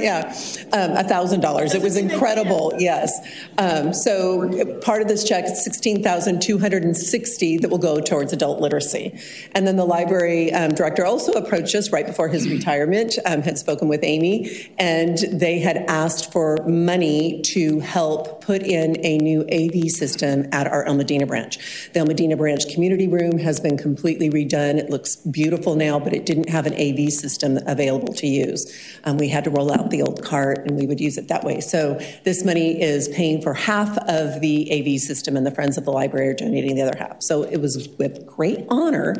yeah, 0.01 0.27
um, 0.73 0.91
$1,000. 0.91 1.75
It 1.75 1.81
was 1.81 1.95
incredible, 1.95 2.73
yes. 2.77 3.19
Um, 3.57 3.93
so 3.93 4.79
part 4.81 5.01
of 5.01 5.07
this 5.07 5.23
check 5.23 5.45
is 5.45 5.63
16260 5.63 7.57
that 7.57 7.69
will 7.69 7.77
go 7.77 7.99
towards 7.99 8.33
adult 8.33 8.59
literacy. 8.59 9.17
And 9.55 9.65
then 9.65 9.77
the 9.77 9.85
library 9.85 10.51
um, 10.53 10.71
director 10.71 11.05
also 11.05 11.31
approached 11.33 11.75
us 11.75 11.91
right 11.91 12.05
before 12.05 12.27
his 12.27 12.49
retirement, 12.49 13.17
um, 13.25 13.41
had 13.41 13.57
spoken 13.57 13.87
with 13.87 14.03
Amy, 14.03 14.69
and 14.77 15.17
they 15.31 15.59
had 15.59 15.77
asked 15.87 15.96
for 16.05 16.57
money 16.67 17.41
to 17.41 17.79
help 17.79 18.41
put 18.41 18.61
in 18.61 19.03
a 19.03 19.17
new 19.17 19.41
AV 19.51 19.89
system 19.89 20.47
at 20.51 20.67
our 20.67 20.83
El 20.83 20.95
Modena 20.95 21.25
branch. 21.25 21.57
The 21.93 21.99
El 21.99 22.05
Modena 22.05 22.37
branch 22.37 22.71
community 22.73 23.07
room 23.07 23.39
has 23.39 23.59
been 23.59 23.77
completely 23.77 24.29
redone. 24.29 24.77
It 24.77 24.89
looks 24.89 25.15
beautiful 25.15 25.75
now, 25.75 25.99
but 25.99 26.13
it 26.13 26.25
didn't 26.25 26.49
have 26.49 26.65
an 26.65 26.73
AV 26.73 27.11
system 27.11 27.57
available 27.65 28.13
to 28.13 28.27
use. 28.27 28.71
Um, 29.05 29.17
we 29.17 29.27
had 29.27 29.43
to 29.45 29.49
roll 29.49 29.71
out 29.71 29.89
the 29.89 30.01
old 30.03 30.23
cart 30.23 30.59
and 30.67 30.77
we 30.77 30.85
would 30.85 30.99
use 30.99 31.17
it 31.17 31.29
that 31.29 31.43
way. 31.43 31.61
So 31.61 31.99
this 32.23 32.45
money 32.45 32.79
is 32.81 33.09
paying 33.09 33.41
for 33.41 33.53
half 33.53 33.97
of 33.97 34.39
the 34.39 34.71
AV 34.71 34.99
system 35.01 35.35
and 35.35 35.45
the 35.45 35.51
Friends 35.51 35.77
of 35.77 35.85
the 35.85 35.91
Library 35.91 36.29
are 36.29 36.33
donating 36.33 36.75
the 36.75 36.83
other 36.83 36.97
half. 36.97 37.23
So 37.23 37.43
it 37.43 37.57
was 37.57 37.89
with 37.97 38.25
great 38.25 38.65
honor 38.69 39.15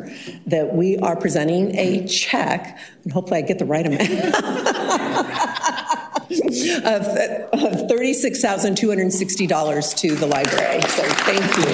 that 0.46 0.74
we 0.74 0.96
are 0.98 1.16
presenting 1.16 1.76
a 1.76 2.06
check, 2.06 2.78
and 3.02 3.12
hopefully 3.12 3.38
I 3.38 3.42
get 3.42 3.58
the 3.58 3.66
right 3.66 3.86
amount. 3.86 5.84
of, 6.48 7.02
of 7.52 7.88
$36,260 7.88 9.96
to 9.96 10.14
the 10.14 10.26
library. 10.26 10.80
So 10.82 11.02
thank 11.02 11.56
you. 11.58 11.64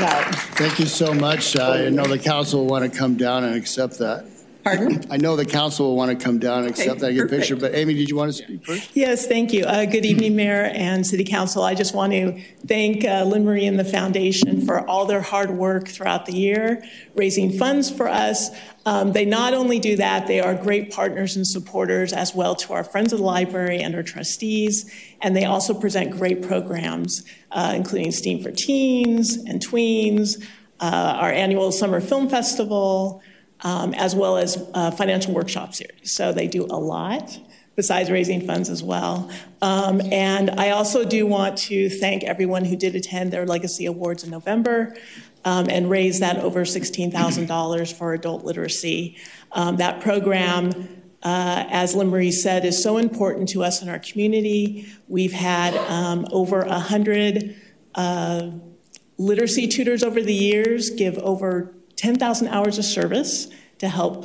Now, 0.00 0.30
Thank 0.56 0.78
you 0.78 0.86
so 0.86 1.12
much. 1.12 1.56
Uh, 1.56 1.72
I 1.72 1.90
know 1.90 2.04
the 2.04 2.18
council 2.18 2.60
will 2.60 2.68
want 2.68 2.90
to 2.90 2.98
come 2.98 3.16
down 3.16 3.44
and 3.44 3.54
accept 3.54 3.98
that. 3.98 4.24
Pardon? 4.62 5.04
I 5.10 5.16
know 5.16 5.36
the 5.36 5.44
council 5.44 5.88
will 5.88 5.96
want 5.96 6.16
to 6.18 6.24
come 6.24 6.38
down 6.38 6.60
and 6.60 6.70
accept 6.70 7.00
that, 7.00 7.08
and 7.08 7.16
get 7.16 7.26
a 7.26 7.28
picture, 7.28 7.56
but 7.56 7.74
Amy, 7.74 7.94
did 7.94 8.08
you 8.08 8.16
want 8.16 8.30
to 8.30 8.42
speak 8.42 8.64
first? 8.64 8.96
Yes, 8.96 9.26
thank 9.26 9.52
you. 9.52 9.64
Uh, 9.64 9.84
Good 9.84 10.04
evening, 10.04 10.36
Mayor 10.36 10.64
and 10.64 11.06
City 11.06 11.24
Council. 11.24 11.62
I 11.62 11.74
just 11.74 11.94
want 11.94 12.12
to 12.12 12.40
thank 12.66 13.04
uh, 13.04 13.24
Lynn 13.24 13.44
Marie 13.44 13.66
and 13.66 13.78
the 13.78 13.84
Foundation 13.84 14.64
for 14.64 14.86
all 14.88 15.06
their 15.06 15.22
hard 15.22 15.50
work 15.50 15.88
throughout 15.88 16.26
the 16.26 16.34
year, 16.34 16.84
raising 17.14 17.50
funds 17.50 17.90
for 17.90 18.08
us. 18.08 18.50
Um, 18.86 19.12
They 19.12 19.24
not 19.24 19.52
only 19.54 19.78
do 19.78 19.96
that, 19.96 20.26
they 20.26 20.40
are 20.40 20.54
great 20.54 20.90
partners 20.92 21.36
and 21.36 21.46
supporters 21.46 22.12
as 22.12 22.34
well 22.34 22.54
to 22.56 22.72
our 22.72 22.84
Friends 22.84 23.12
of 23.12 23.18
the 23.18 23.24
Library 23.24 23.80
and 23.80 23.94
our 23.94 24.02
trustees, 24.02 24.90
and 25.20 25.36
they 25.36 25.44
also 25.44 25.74
present 25.74 26.10
great 26.10 26.42
programs, 26.42 27.24
uh, 27.50 27.72
including 27.76 28.10
STEAM 28.10 28.42
for 28.42 28.50
Teens 28.50 29.36
and 29.36 29.64
Tweens, 29.64 30.42
uh, 30.80 31.18
our 31.20 31.30
annual 31.30 31.72
Summer 31.72 32.00
Film 32.00 32.28
Festival, 32.28 33.22
um, 33.62 33.94
as 33.94 34.14
well 34.14 34.36
as 34.36 34.68
uh, 34.74 34.90
financial 34.90 35.34
workshop 35.34 35.74
series. 35.74 36.12
So 36.12 36.32
they 36.32 36.46
do 36.46 36.64
a 36.64 36.78
lot 36.78 37.38
besides 37.76 38.10
raising 38.10 38.46
funds 38.46 38.68
as 38.68 38.82
well. 38.82 39.30
Um, 39.62 40.02
and 40.12 40.50
I 40.50 40.70
also 40.70 41.04
do 41.04 41.26
want 41.26 41.56
to 41.58 41.88
thank 41.88 42.24
everyone 42.24 42.64
who 42.64 42.76
did 42.76 42.94
attend 42.94 43.32
their 43.32 43.46
Legacy 43.46 43.86
Awards 43.86 44.22
in 44.22 44.30
November 44.30 44.94
um, 45.44 45.66
and 45.70 45.88
raise 45.88 46.20
that 46.20 46.36
over 46.38 46.64
$16,000 46.64 47.94
for 47.94 48.12
adult 48.12 48.44
literacy. 48.44 49.16
Um, 49.52 49.76
that 49.76 50.02
program, 50.02 50.72
uh, 51.22 51.64
as 51.70 51.96
Marie 51.96 52.32
said, 52.32 52.64
is 52.64 52.82
so 52.82 52.98
important 52.98 53.48
to 53.50 53.62
us 53.62 53.80
in 53.80 53.88
our 53.88 53.98
community. 53.98 54.86
We've 55.08 55.32
had 55.32 55.74
um, 55.74 56.26
over 56.32 56.64
100 56.64 57.56
uh, 57.94 58.50
literacy 59.16 59.68
tutors 59.68 60.02
over 60.02 60.20
the 60.20 60.34
years 60.34 60.90
give 60.90 61.16
over 61.18 61.74
10,000 62.00 62.48
hours 62.48 62.78
of 62.78 62.84
service 62.84 63.48
to 63.78 63.88
help 63.88 64.24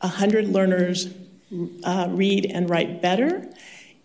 100 0.00 0.48
learners 0.48 1.08
uh, 1.82 2.08
read 2.10 2.44
and 2.44 2.68
write 2.68 3.00
better. 3.00 3.50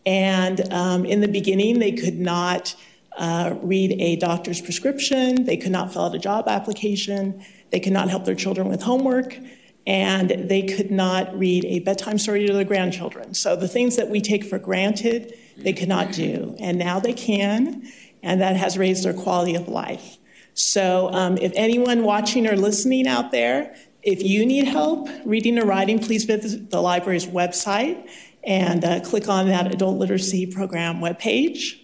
And 0.06 0.72
um, 0.72 1.04
in 1.04 1.20
the 1.20 1.28
beginning, 1.28 1.80
they 1.80 1.92
could 1.92 2.18
not 2.18 2.74
uh, 3.18 3.56
read 3.62 3.92
a 4.00 4.16
doctor's 4.16 4.62
prescription, 4.62 5.44
they 5.44 5.58
could 5.58 5.74
not 5.74 5.92
fill 5.92 6.04
out 6.04 6.16
a 6.16 6.20
job 6.20 6.48
application, 6.48 7.44
they 7.72 7.82
could 7.82 7.92
not 7.92 8.10
help 8.10 8.24
their 8.24 8.36
children 8.36 8.70
with 8.70 8.82
homework. 8.82 9.38
and 9.88 10.30
they 10.48 10.62
could 10.62 10.92
not 10.92 11.36
read 11.38 11.66
a 11.66 11.80
bedtime 11.80 12.20
story 12.20 12.46
to 12.46 12.54
their 12.54 12.64
grandchildren. 12.64 13.34
So 13.34 13.56
the 13.56 13.68
things 13.68 13.96
that 13.96 14.10
we 14.10 14.22
take 14.22 14.44
for 14.44 14.60
granted, 14.60 15.36
they 15.58 15.74
could 15.74 15.88
not 15.88 16.12
do. 16.12 16.56
And 16.60 16.78
now 16.78 17.00
they 17.00 17.14
can, 17.14 17.92
and 18.22 18.40
that 18.42 18.56
has 18.58 18.78
raised 18.78 19.04
their 19.04 19.16
quality 19.16 19.56
of 19.56 19.68
life. 19.68 20.20
So 20.54 21.10
um, 21.14 21.38
if 21.38 21.52
anyone 21.56 22.04
watching 22.04 22.48
or 22.48 22.56
listening 22.56 23.08
out 23.08 23.32
there, 23.32 23.76
if 24.04 24.24
you 24.24 24.46
need 24.46 24.68
help 24.68 25.08
reading 25.26 25.60
or 25.60 25.66
writing, 25.66 26.00
please 26.00 26.26
visit 26.26 26.72
the 26.72 26.82
library's 26.82 27.26
website 27.26 28.10
and 28.44 28.84
uh, 28.84 29.00
click 29.02 29.30
on 29.30 29.48
that 29.48 29.74
adult 29.74 29.98
literacy 29.98 30.48
program 30.48 31.00
webpage. 31.00 31.78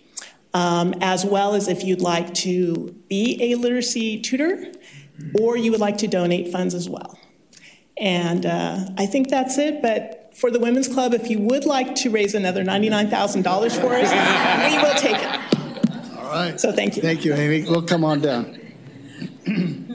Um, 0.54 0.96
as 1.02 1.24
well 1.24 1.54
as 1.54 1.68
if 1.68 1.84
you'd 1.84 2.02
like 2.02 2.34
to 2.36 2.96
be 3.10 3.52
a 3.52 3.56
literacy 3.56 4.22
tutor 4.22 4.72
or 5.40 5.56
you 5.56 5.72
would 5.72 5.80
like 5.80 5.98
to 6.00 6.08
donate 6.08 6.52
funds 6.52 6.74
as 6.74 6.90
well. 6.90 7.20
And 7.98 8.46
uh, 8.46 8.86
I 8.98 9.06
think 9.06 9.30
that's 9.30 9.58
it. 9.58 9.82
But 9.82 10.32
for 10.36 10.50
the 10.50 10.60
Women's 10.60 10.88
Club, 10.88 11.14
if 11.14 11.30
you 11.30 11.40
would 11.40 11.66
like 11.66 11.96
to 11.96 12.10
raise 12.10 12.34
another 12.34 12.64
$99,000 12.64 13.82
for 13.82 13.94
us, 13.94 14.72
we 14.72 14.78
will 14.82 14.96
take 14.96 15.18
it. 15.22 15.57
Right. 16.38 16.60
So 16.60 16.72
thank 16.72 16.96
you. 16.96 17.02
Thank 17.02 17.26
you, 17.26 17.34
Amy. 17.34 17.64
We'll 17.68 17.82
come 17.82 18.04
on 18.04 18.22
down. 18.22 18.60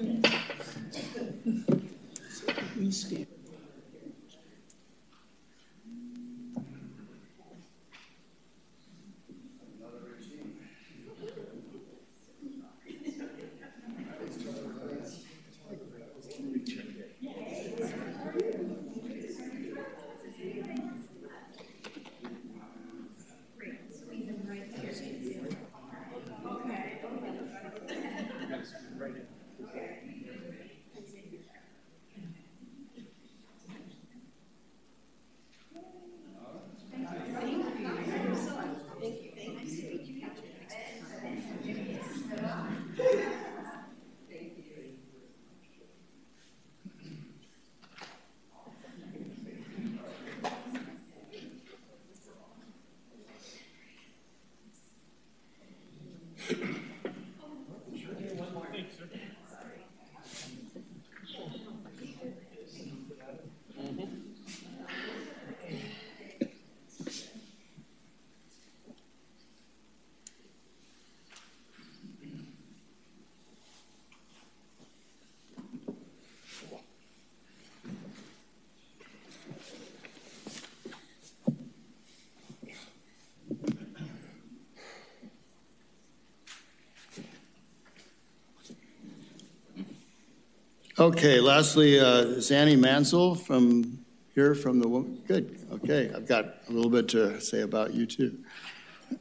Okay, 91.02 91.40
lastly, 91.40 91.98
uh, 91.98 92.40
Annie 92.52 92.76
Mansell 92.76 93.34
from 93.34 94.04
here 94.36 94.54
from 94.54 94.78
the 94.78 94.86
woman? 94.86 95.20
Good, 95.26 95.58
okay, 95.72 96.12
I've 96.14 96.28
got 96.28 96.44
a 96.68 96.72
little 96.72 96.92
bit 96.92 97.08
to 97.08 97.40
say 97.40 97.62
about 97.62 97.92
you 97.92 98.06
too. 98.06 98.38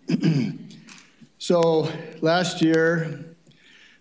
so 1.40 1.92
last 2.22 2.62
year, 2.62 3.26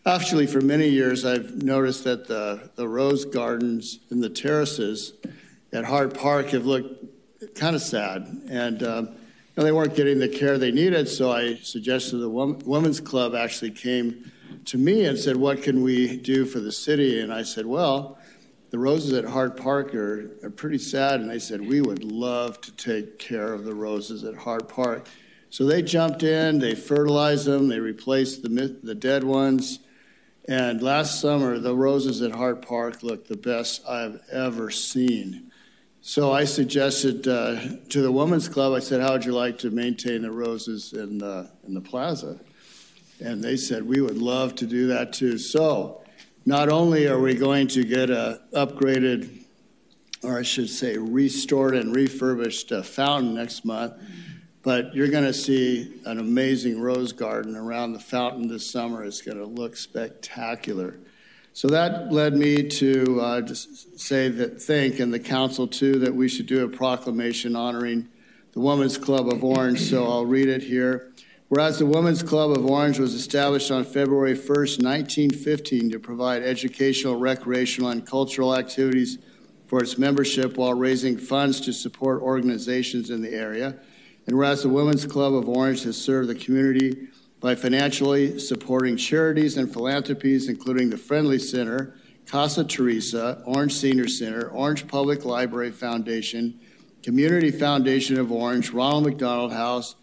actually 0.05 0.47
for 0.47 0.61
many 0.61 0.90
years, 0.90 1.25
I've 1.25 1.62
noticed 1.62 2.05
that 2.05 2.29
the, 2.29 2.69
the 2.77 2.87
rose 2.87 3.25
gardens 3.25 4.01
and 4.11 4.23
the 4.23 4.29
terraces 4.29 5.14
at 5.73 5.87
Hart 5.87 6.12
Park 6.12 6.49
have 6.49 6.66
looked 6.66 7.03
kind 7.55 7.75
of 7.75 7.81
sad. 7.81 8.43
And 8.51 8.83
um, 8.83 9.07
you 9.07 9.14
know, 9.57 9.64
they 9.64 9.73
weren't 9.73 9.97
getting 9.97 10.19
the 10.19 10.29
care 10.29 10.59
they 10.59 10.71
needed, 10.71 11.09
so 11.09 11.33
I 11.33 11.55
suggested 11.55 12.19
the 12.19 12.29
Women's 12.29 13.01
Club 13.01 13.35
actually 13.35 13.71
came 13.71 14.31
to 14.66 14.79
me 14.79 15.05
and 15.05 15.18
said, 15.18 15.37
What 15.37 15.62
can 15.62 15.83
we 15.83 16.16
do 16.16 16.44
for 16.44 16.61
the 16.61 16.73
city? 16.73 17.20
And 17.20 17.33
I 17.33 17.42
said, 17.42 17.66
Well, 17.66 18.18
the 18.70 18.79
roses 18.79 19.12
at 19.12 19.25
Hart 19.25 19.57
Park 19.57 19.94
are, 19.94 20.31
are 20.42 20.51
pretty 20.51 20.79
sad. 20.79 21.20
And 21.20 21.29
they 21.29 21.38
said, 21.38 21.61
We 21.61 21.81
would 21.81 22.05
love 22.05 22.61
to 22.62 22.73
take 22.73 23.18
care 23.18 23.53
of 23.53 23.64
the 23.64 23.75
roses 23.75 24.25
at 24.25 24.37
Hart 24.37 24.68
Park. 24.68 25.07
So 25.51 25.64
they 25.66 25.83
jumped 25.83 26.23
in, 26.23 26.61
they 26.61 26.77
fertilized 26.77 27.46
them, 27.46 27.68
they 27.68 27.81
replaced 27.81 28.42
the, 28.42 28.79
the 28.83 28.94
dead 28.94 29.25
ones. 29.25 29.81
And 30.49 30.81
last 30.81 31.20
summer, 31.20 31.59
the 31.59 31.75
roses 31.75 32.23
at 32.23 32.33
Hart 32.33 32.64
Park 32.66 33.03
looked 33.03 33.29
the 33.29 33.37
best 33.37 33.87
I've 33.87 34.20
ever 34.33 34.70
seen. 34.70 35.51
So 36.03 36.33
I 36.33 36.44
suggested 36.44 37.29
uh, 37.29 37.61
to 37.90 38.01
the 38.01 38.11
Women's 38.11 38.49
Club, 38.49 38.73
I 38.73 38.79
said, 38.79 39.01
How 39.01 39.12
would 39.12 39.25
you 39.25 39.33
like 39.33 39.59
to 39.59 39.70
maintain 39.70 40.23
the 40.23 40.31
roses 40.31 40.92
in 40.92 41.18
the, 41.18 41.51
in 41.66 41.75
the 41.75 41.81
plaza? 41.81 42.40
And 43.21 43.43
they 43.45 43.57
said, 43.57 43.87
we 43.87 44.01
would 44.01 44.19
love 44.19 44.55
to 44.57 44.67
do 44.67 44.87
that 44.89 45.13
too. 45.13 45.39
So 45.39 46.01
not 46.47 46.69
only 46.71 47.07
are 47.07 47.21
we 47.21 47.35
going 47.35 47.69
to 47.69 47.85
get 47.85 48.11
a 48.11 48.41
upgraded, 48.53 49.45
or 50.23 50.39
I 50.39 50.43
should 50.43 50.71
say 50.71 50.97
restored 50.97 51.75
and 51.75 51.95
refurbished 51.95 52.73
uh, 52.73 52.83
fountain 52.83 53.35
next 53.35 53.65
month, 53.65 53.95
but 54.63 54.95
you're 54.95 55.09
going 55.09 55.25
to 55.25 55.33
see 55.33 56.01
an 56.05 56.19
amazing 56.19 56.81
rose 56.81 57.13
garden 57.13 57.57
around 57.57 57.93
the 57.93 57.99
fountain 58.01 58.49
this 58.49 58.71
summer. 58.71 59.05
It's 59.05 59.23
going 59.23 59.39
to 59.39 59.47
look 59.47 59.77
spectacular. 59.77 60.99
So 61.53 61.69
that 61.69 62.13
led 62.13 62.35
me 62.35 62.69
to 62.69 63.21
uh, 63.21 63.41
just 63.41 63.99
say 63.99 64.29
that, 64.29 64.63
think, 64.63 65.01
and 65.01 65.13
the 65.13 65.19
council 65.19 65.67
too, 65.67 65.99
that 66.01 66.15
we 66.15 66.29
should 66.29 66.47
do 66.47 66.65
a 66.65 66.69
proclamation 66.69 67.57
honoring 67.57 68.09
the 68.53 68.61
Women's 68.61 68.99
Club 68.99 69.29
of 69.29 69.43
Orange. 69.43 69.81
So 69.81 70.05
I'll 70.07 70.27
read 70.27 70.49
it 70.49 70.63
here. 70.63 71.10
Whereas 71.51 71.81
the 71.81 71.87
Women's 71.87 72.23
Club 72.23 72.53
of 72.53 72.65
Orange 72.65 73.01
was 73.01 73.13
established 73.13 73.73
on 73.73 73.83
February 73.83 74.35
1st, 74.35 74.85
1915, 74.85 75.91
to 75.91 75.99
provide 75.99 76.45
educational, 76.45 77.17
recreational, 77.17 77.91
and 77.91 78.07
cultural 78.07 78.57
activities 78.57 79.19
for 79.67 79.83
its 79.83 79.99
membership 79.99 80.57
while 80.57 80.75
raising 80.75 81.19
funds 81.19 81.61
to 81.63 81.73
support 81.73 82.23
organizations 82.23 83.11
in 83.11 83.21
the 83.21 83.33
area. 83.33 83.75
And 84.29 84.39
whereas 84.39 84.63
the 84.63 84.69
Women's 84.69 85.05
Club 85.07 85.35
of 85.35 85.49
Orange 85.49 85.83
has 85.83 86.01
served 86.01 86.29
the 86.29 86.37
community 86.37 87.09
by 87.41 87.57
financially 87.57 88.39
supporting 88.39 88.97
charities 88.97 89.57
and 89.57 89.73
philanthropies, 89.73 90.49
including 90.49 90.91
the 90.91 90.99
Friendly 90.99 91.41
Center, 91.41 91.97
Casa 92.27 92.63
Teresa, 92.63 93.43
Orange 93.45 93.75
Senior 93.75 94.07
Center, 94.07 94.51
Orange 94.51 94.87
Public 94.87 95.25
Library 95.25 95.73
Foundation, 95.73 96.61
Community 97.03 97.51
Foundation 97.51 98.21
of 98.21 98.31
Orange, 98.31 98.71
Ronald 98.71 99.05
McDonald 99.05 99.53
House, 99.53 99.97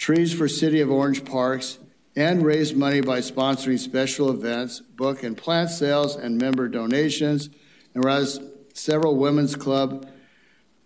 Trees 0.00 0.32
for 0.32 0.48
City 0.48 0.80
of 0.80 0.90
Orange 0.90 1.26
Parks, 1.26 1.78
and 2.16 2.42
raise 2.42 2.72
money 2.72 3.02
by 3.02 3.18
sponsoring 3.18 3.78
special 3.78 4.30
events, 4.30 4.80
book 4.80 5.22
and 5.22 5.36
plant 5.36 5.68
sales, 5.68 6.16
and 6.16 6.38
member 6.38 6.68
donations. 6.68 7.50
And 7.94 8.02
whereas 8.02 8.40
several 8.72 9.16
Women's 9.16 9.54
Club 9.54 10.08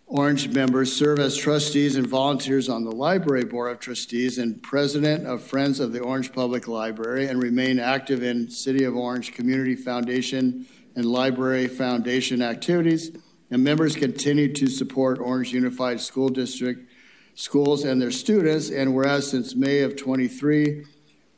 Orange 0.06 0.48
members 0.48 0.92
serve 0.92 1.20
as 1.20 1.36
trustees 1.36 1.94
and 1.94 2.08
volunteers 2.08 2.68
on 2.68 2.82
the 2.82 2.90
Library 2.90 3.44
Board 3.44 3.70
of 3.70 3.78
Trustees 3.78 4.36
and 4.36 4.60
president 4.60 5.28
of 5.28 5.42
Friends 5.42 5.78
of 5.78 5.92
the 5.92 6.00
Orange 6.00 6.32
Public 6.32 6.66
Library 6.66 7.28
and 7.28 7.40
remain 7.40 7.78
active 7.78 8.24
in 8.24 8.50
City 8.50 8.82
of 8.82 8.96
Orange 8.96 9.32
Community 9.32 9.76
Foundation 9.76 10.66
and 10.96 11.06
Library 11.06 11.68
Foundation 11.68 12.42
activities. 12.42 13.12
And 13.52 13.62
members 13.62 13.94
continue 13.94 14.52
to 14.54 14.66
support 14.66 15.20
Orange 15.20 15.52
Unified 15.52 16.00
School 16.00 16.28
District 16.28 16.90
schools 17.34 17.84
and 17.84 18.00
their 18.00 18.10
students. 18.10 18.70
And 18.70 18.94
whereas 18.94 19.30
since 19.30 19.54
May 19.54 19.80
of 19.80 19.96
23, 19.96 20.84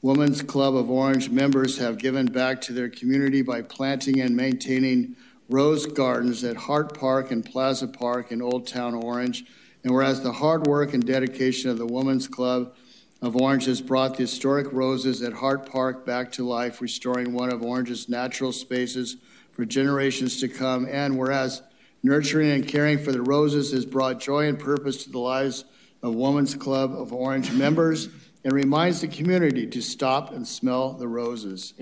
Women's 0.02 0.42
Club 0.42 0.76
of 0.76 0.90
Orange 0.90 1.30
members 1.30 1.78
have 1.78 1.98
given 1.98 2.26
back 2.26 2.60
to 2.62 2.72
their 2.72 2.88
community 2.88 3.42
by 3.42 3.62
planting 3.62 4.20
and 4.20 4.36
maintaining 4.36 5.16
rose 5.48 5.86
gardens 5.86 6.44
at 6.44 6.56
Hart 6.56 6.98
Park 6.98 7.30
and 7.30 7.44
Plaza 7.44 7.88
Park 7.88 8.32
in 8.32 8.42
Old 8.42 8.66
Town 8.66 8.94
Orange. 8.94 9.44
And 9.84 9.94
whereas 9.94 10.22
the 10.22 10.32
hard 10.32 10.66
work 10.66 10.94
and 10.94 11.04
dedication 11.04 11.70
of 11.70 11.78
the 11.78 11.86
Women's 11.86 12.28
Club 12.28 12.74
of 13.22 13.36
Orange 13.36 13.64
has 13.66 13.80
brought 13.80 14.16
the 14.16 14.24
historic 14.24 14.72
roses 14.72 15.22
at 15.22 15.32
Hart 15.32 15.70
Park 15.70 16.04
back 16.04 16.30
to 16.32 16.46
life, 16.46 16.80
restoring 16.80 17.32
one 17.32 17.52
of 17.52 17.62
Orange's 17.62 18.08
natural 18.08 18.52
spaces 18.52 19.16
for 19.52 19.64
generations 19.64 20.40
to 20.40 20.48
come. 20.48 20.86
And 20.90 21.16
whereas 21.16 21.62
Nurturing 22.06 22.52
and 22.52 22.68
caring 22.68 22.98
for 22.98 23.10
the 23.10 23.20
roses 23.20 23.72
has 23.72 23.84
brought 23.84 24.20
joy 24.20 24.46
and 24.46 24.56
purpose 24.58 25.02
to 25.02 25.10
the 25.10 25.18
lives 25.18 25.64
of 26.06 26.14
Women's 26.14 26.54
Club 26.54 26.92
of 26.94 27.12
Orange 27.12 27.50
members 27.50 28.08
and 28.44 28.52
reminds 28.52 29.00
the 29.00 29.08
community 29.08 29.66
to 29.66 29.82
stop 29.82 30.32
and 30.32 30.46
smell 30.46 30.92
the 30.92 31.08
roses. 31.08 31.74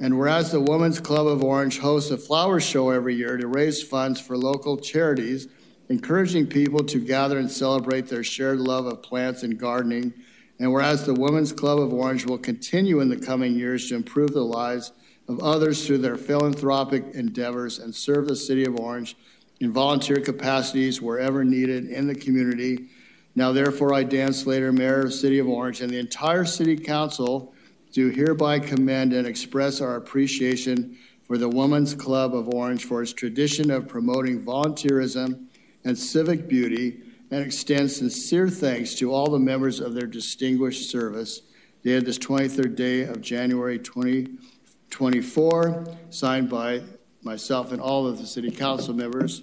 and 0.00 0.18
whereas 0.18 0.50
the 0.50 0.60
Women's 0.60 0.98
Club 0.98 1.26
of 1.26 1.44
Orange 1.44 1.78
hosts 1.78 2.10
a 2.10 2.16
flower 2.16 2.58
show 2.58 2.88
every 2.88 3.14
year 3.14 3.36
to 3.36 3.46
raise 3.46 3.82
funds 3.82 4.18
for 4.18 4.38
local 4.38 4.78
charities, 4.78 5.46
encouraging 5.90 6.46
people 6.46 6.82
to 6.84 6.98
gather 6.98 7.38
and 7.38 7.50
celebrate 7.50 8.08
their 8.08 8.24
shared 8.24 8.60
love 8.60 8.86
of 8.86 9.02
plants 9.02 9.42
and 9.42 9.58
gardening. 9.58 10.14
And 10.58 10.72
whereas 10.72 11.04
the 11.04 11.14
Women's 11.14 11.52
Club 11.52 11.80
of 11.80 11.92
Orange 11.92 12.24
will 12.24 12.38
continue 12.38 13.00
in 13.00 13.10
the 13.10 13.18
coming 13.18 13.54
years 13.54 13.90
to 13.90 13.94
improve 13.94 14.32
the 14.32 14.44
lives 14.44 14.92
of 15.28 15.38
others 15.40 15.86
through 15.86 15.98
their 15.98 16.16
philanthropic 16.16 17.14
endeavors 17.14 17.78
and 17.78 17.94
serve 17.94 18.26
the 18.26 18.36
city 18.36 18.64
of 18.64 18.80
Orange 18.80 19.16
in 19.60 19.70
volunteer 19.70 20.16
capacities 20.16 21.02
wherever 21.02 21.44
needed 21.44 21.90
in 21.90 22.06
the 22.06 22.14
community. 22.14 22.88
Now, 23.34 23.52
therefore, 23.52 23.94
I, 23.94 24.02
Dan 24.02 24.32
Slater, 24.32 24.72
Mayor 24.72 25.02
of 25.02 25.14
City 25.14 25.38
of 25.38 25.48
Orange, 25.48 25.80
and 25.80 25.90
the 25.90 25.98
entire 25.98 26.44
City 26.44 26.76
Council 26.76 27.54
do 27.92 28.10
hereby 28.10 28.58
commend 28.58 29.12
and 29.12 29.26
express 29.26 29.80
our 29.80 29.96
appreciation 29.96 30.96
for 31.22 31.38
the 31.38 31.48
Women's 31.48 31.94
Club 31.94 32.34
of 32.34 32.48
Orange 32.48 32.84
for 32.84 33.02
its 33.02 33.12
tradition 33.12 33.70
of 33.70 33.86
promoting 33.86 34.44
volunteerism 34.44 35.46
and 35.84 35.96
civic 35.96 36.48
beauty 36.48 37.02
and 37.30 37.44
extend 37.44 37.88
sincere 37.90 38.48
thanks 38.48 38.96
to 38.96 39.12
all 39.12 39.30
the 39.30 39.38
members 39.38 39.78
of 39.80 39.94
their 39.94 40.08
distinguished 40.08 40.90
service 40.90 41.42
dated 41.84 42.04
this 42.04 42.18
23rd 42.18 42.74
day 42.74 43.02
of 43.02 43.20
January 43.20 43.78
2024, 43.78 45.86
signed 46.10 46.50
by 46.50 46.82
myself 47.22 47.70
and 47.72 47.80
all 47.80 48.06
of 48.06 48.18
the 48.18 48.26
City 48.26 48.50
Council 48.50 48.92
members. 48.92 49.42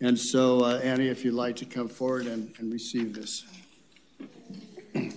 And 0.00 0.18
so, 0.18 0.60
uh, 0.60 0.80
Annie, 0.82 1.08
if 1.08 1.24
you'd 1.24 1.34
like 1.34 1.56
to 1.56 1.64
come 1.64 1.88
forward 1.88 2.26
and, 2.26 2.52
and 2.58 2.72
receive 2.72 3.14
this. 3.14 3.44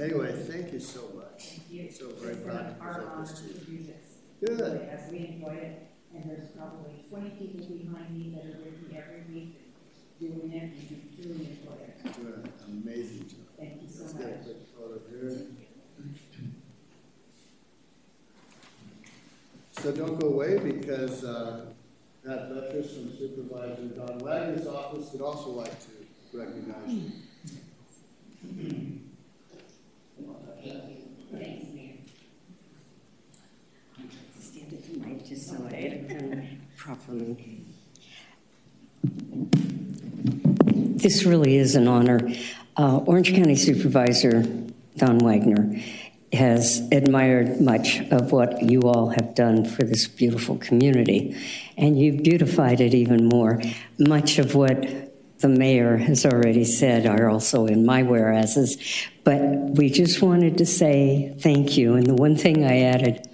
Anyway, 0.00 0.32
thank 0.46 0.72
you 0.72 0.78
so 0.78 1.10
much. 1.16 1.58
So 1.92 2.08
very 2.20 2.36
proud 2.36 2.68
to 2.68 2.74
present 2.74 3.26
this 3.26 3.40
to 3.40 3.70
you. 3.72 3.84
Good. 4.40 4.88
As 4.88 5.10
we 5.10 5.18
enjoy 5.18 5.54
it, 5.54 5.90
and 6.14 6.30
there's 6.30 6.50
probably 6.50 7.04
twenty 7.10 7.30
people 7.30 7.66
behind 7.76 8.16
me 8.16 8.32
that 8.34 8.44
are 8.44 8.58
with 8.62 8.88
me 8.88 8.96
every 8.96 9.34
week 9.34 9.60
doing 10.20 10.52
it, 10.52 10.62
and 10.62 11.02
enjoy 11.18 11.44
it. 11.44 11.57
Doing 12.88 13.00
an 13.00 13.04
amazing 13.04 13.28
job. 13.28 13.38
Thank 13.58 13.82
you 13.82 13.88
so 13.88 14.02
Let's 14.02 14.12
get 14.14 14.26
a 14.26 14.44
quick 14.44 14.56
photo 14.76 15.00
here. 15.10 15.36
So 19.72 19.92
don't 19.92 20.18
go 20.18 20.28
away 20.28 20.58
because 20.58 21.24
uh, 21.24 21.66
Pat 22.26 22.48
Buttress 22.48 22.94
from 22.94 23.16
Supervisor 23.16 23.88
Don 23.94 24.18
Wagner's 24.18 24.66
office 24.66 25.12
would 25.12 25.22
also 25.22 25.50
like 25.50 25.78
to 25.80 26.38
recognize 26.38 26.88
you. 26.88 27.12
Thanks, 31.30 31.66
Mayor. 31.74 31.94
Stand 34.40 34.72
at 34.72 34.84
the 34.84 34.98
mic 34.98 35.26
just 35.26 35.48
so 35.48 35.56
I 35.66 35.70
can 35.70 36.60
properly. 36.76 37.64
This 40.98 41.24
really 41.24 41.56
is 41.56 41.76
an 41.76 41.86
honor. 41.86 42.18
Uh, 42.78 42.98
Orange 42.98 43.34
County 43.34 43.56
Supervisor 43.56 44.44
Don 44.96 45.18
Wagner 45.18 45.82
has 46.32 46.86
admired 46.92 47.60
much 47.60 47.98
of 48.12 48.30
what 48.30 48.62
you 48.62 48.82
all 48.82 49.08
have 49.08 49.34
done 49.34 49.64
for 49.64 49.82
this 49.82 50.06
beautiful 50.06 50.56
community, 50.58 51.36
and 51.76 51.98
you've 51.98 52.22
beautified 52.22 52.80
it 52.80 52.94
even 52.94 53.28
more. 53.28 53.60
Much 53.98 54.38
of 54.38 54.54
what 54.54 54.86
the 55.40 55.48
mayor 55.48 55.96
has 55.96 56.24
already 56.24 56.64
said 56.64 57.04
are 57.04 57.28
also 57.28 57.66
in 57.66 57.84
my 57.84 58.04
whereases, 58.04 58.76
but 59.24 59.40
we 59.42 59.90
just 59.90 60.22
wanted 60.22 60.58
to 60.58 60.66
say 60.66 61.34
thank 61.40 61.76
you. 61.76 61.94
And 61.94 62.06
the 62.06 62.14
one 62.14 62.36
thing 62.36 62.64
I 62.64 62.82
added, 62.82 63.27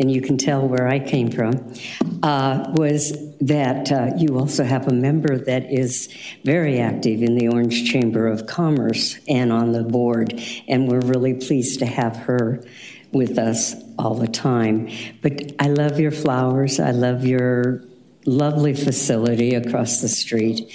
and 0.00 0.10
you 0.10 0.22
can 0.22 0.38
tell 0.38 0.66
where 0.66 0.88
I 0.88 0.98
came 0.98 1.30
from, 1.30 1.74
uh, 2.22 2.72
was 2.72 3.12
that 3.40 3.92
uh, 3.92 4.10
you 4.16 4.38
also 4.38 4.64
have 4.64 4.88
a 4.88 4.92
member 4.92 5.36
that 5.36 5.70
is 5.70 6.08
very 6.42 6.80
active 6.80 7.22
in 7.22 7.36
the 7.36 7.48
Orange 7.48 7.90
Chamber 7.90 8.26
of 8.26 8.46
Commerce 8.46 9.18
and 9.28 9.52
on 9.52 9.72
the 9.72 9.82
board, 9.82 10.42
and 10.66 10.88
we're 10.88 11.00
really 11.00 11.34
pleased 11.34 11.78
to 11.80 11.86
have 11.86 12.16
her 12.16 12.64
with 13.12 13.38
us 13.38 13.74
all 13.98 14.14
the 14.14 14.28
time. 14.28 14.88
But 15.20 15.52
I 15.58 15.66
love 15.66 16.00
your 16.00 16.12
flowers. 16.12 16.80
I 16.80 16.92
love 16.92 17.24
your 17.24 17.84
lovely 18.24 18.74
facility 18.74 19.54
across 19.54 20.00
the 20.00 20.08
street. 20.08 20.72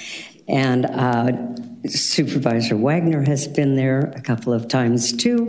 And 0.47 0.85
uh, 0.85 1.31
Supervisor 1.87 2.75
Wagner 2.75 3.23
has 3.25 3.47
been 3.47 3.75
there 3.75 4.11
a 4.15 4.21
couple 4.21 4.53
of 4.53 4.67
times 4.67 5.13
too 5.13 5.47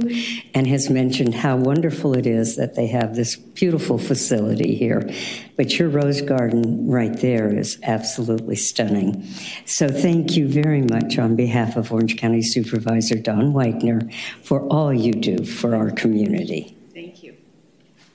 and 0.54 0.66
has 0.66 0.90
mentioned 0.90 1.34
how 1.34 1.56
wonderful 1.56 2.16
it 2.16 2.26
is 2.26 2.56
that 2.56 2.74
they 2.74 2.86
have 2.88 3.14
this 3.14 3.36
beautiful 3.36 3.98
facility 3.98 4.74
here. 4.74 5.08
But 5.56 5.78
your 5.78 5.88
rose 5.88 6.20
garden 6.20 6.90
right 6.90 7.14
there 7.20 7.56
is 7.56 7.78
absolutely 7.82 8.56
stunning. 8.56 9.26
So 9.64 9.88
thank 9.88 10.36
you 10.36 10.48
very 10.48 10.82
much 10.82 11.18
on 11.18 11.36
behalf 11.36 11.76
of 11.76 11.92
Orange 11.92 12.16
County 12.16 12.42
Supervisor 12.42 13.16
Don 13.16 13.52
Wagner 13.52 14.10
for 14.42 14.60
all 14.68 14.92
you 14.92 15.12
do 15.12 15.44
for 15.44 15.74
our 15.74 15.90
community. 15.90 16.76
Thank 16.92 17.22
you. 17.22 17.36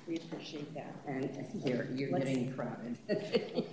We 0.08 0.18
appreciate 0.18 0.74
that. 0.76 0.96
And 1.08 1.30
here, 1.64 1.88
you're 1.96 2.20
getting 2.20 2.54
crowded. 2.54 2.98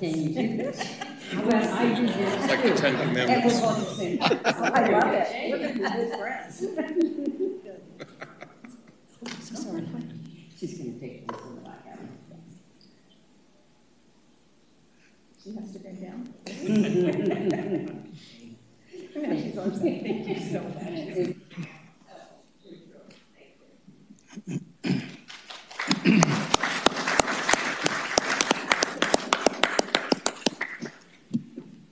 Can 0.00 0.32
you 0.32 0.72
do 1.30 1.36
this? 1.36 1.36
How 1.36 1.42
about 1.42 1.78
I 1.80 1.94
do 1.94 2.06
this? 2.06 2.16
It's 2.34 2.46
like 2.48 2.62
the 2.62 2.70
Ten 2.74 2.94
And 2.96 3.02
Commandments. 3.10 3.60
we're 3.60 3.74
the 3.74 3.84
same- 3.94 4.18
I 4.22 4.24
love 4.88 5.12
it. 5.14 5.26
We're 5.50 5.58
gonna 5.58 5.72
be 5.74 5.78
good 5.80 6.10
friends. 6.18 6.54
So 9.42 9.54
sorry. 9.54 9.86
She's 10.58 10.78
gonna 10.78 10.92
take 10.98 11.26
this 11.30 11.40
in 11.46 11.54
the 11.56 11.60
back 11.62 11.84
out. 11.92 11.98
She 15.42 15.48
has 15.54 15.72
to 15.72 15.78
bend 15.78 16.00
down. 16.00 16.20
She's 19.12 19.58
on 19.58 19.74
stage. 19.74 20.02
Thank 20.02 20.28
you 20.28 20.38
so 20.52 20.60
much. 24.46 24.60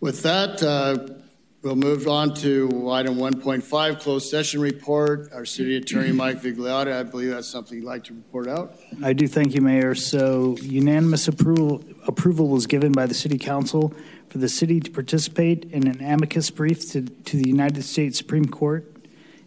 With 0.01 0.23
that, 0.23 0.63
uh, 0.63 1.15
we'll 1.63 1.75
move 1.75 2.07
on 2.07 2.33
to 2.37 2.89
item 2.91 3.17
1.5, 3.17 4.01
closed 4.01 4.31
session 4.31 4.61
report. 4.61 5.33
Our 5.33 5.45
city 5.45 5.77
attorney, 5.77 6.13
Mike 6.13 6.41
Vigliotti, 6.41 6.93
I 6.93 7.03
believe 7.03 7.31
that's 7.31 7.49
something 7.49 7.79
you'd 7.79 7.87
like 7.87 8.05
to 8.05 8.15
report 8.15 8.47
out. 8.47 8.79
I 9.03 9.13
do 9.13 9.27
thank 9.27 9.55
you, 9.55 9.61
Mayor. 9.61 9.97
So 9.97 10.57
unanimous 10.61 11.27
approval, 11.27 11.83
approval 12.07 12.47
was 12.47 12.69
given 12.69 12.93
by 12.93 13.07
the 13.07 13.15
City 13.15 13.39
Council 13.39 13.93
for 14.29 14.39
the 14.39 14.49
city 14.49 14.79
to 14.79 14.91
participate 14.91 15.65
in 15.73 15.89
an 15.89 16.01
amicus 16.01 16.49
brief 16.51 16.89
to, 16.93 17.03
to 17.03 17.37
the 17.37 17.49
United 17.49 17.83
States 17.83 18.19
Supreme 18.19 18.47
Court 18.47 18.95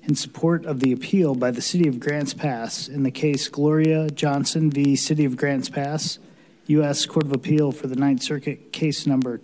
in 0.04 0.16
support 0.16 0.66
of 0.66 0.82
the 0.82 0.92
appeal 0.92 1.34
by 1.34 1.52
the 1.52 1.62
City 1.62 1.88
of 1.88 2.00
Grants 2.00 2.34
Pass 2.34 2.90
in 2.90 3.04
the 3.04 3.12
case 3.12 3.48
Gloria 3.48 4.10
Johnson 4.10 4.70
v. 4.70 4.98
City 4.98 5.24
of 5.24 5.38
Grants 5.38 5.70
Pass, 5.70 6.20
U.S. 6.68 7.06
Court 7.06 7.26
of 7.26 7.32
Appeal 7.32 7.72
for 7.72 7.88
the 7.88 7.96
Ninth 7.96 8.24
Circuit, 8.24 8.74
case 8.74 9.08
number 9.08 9.38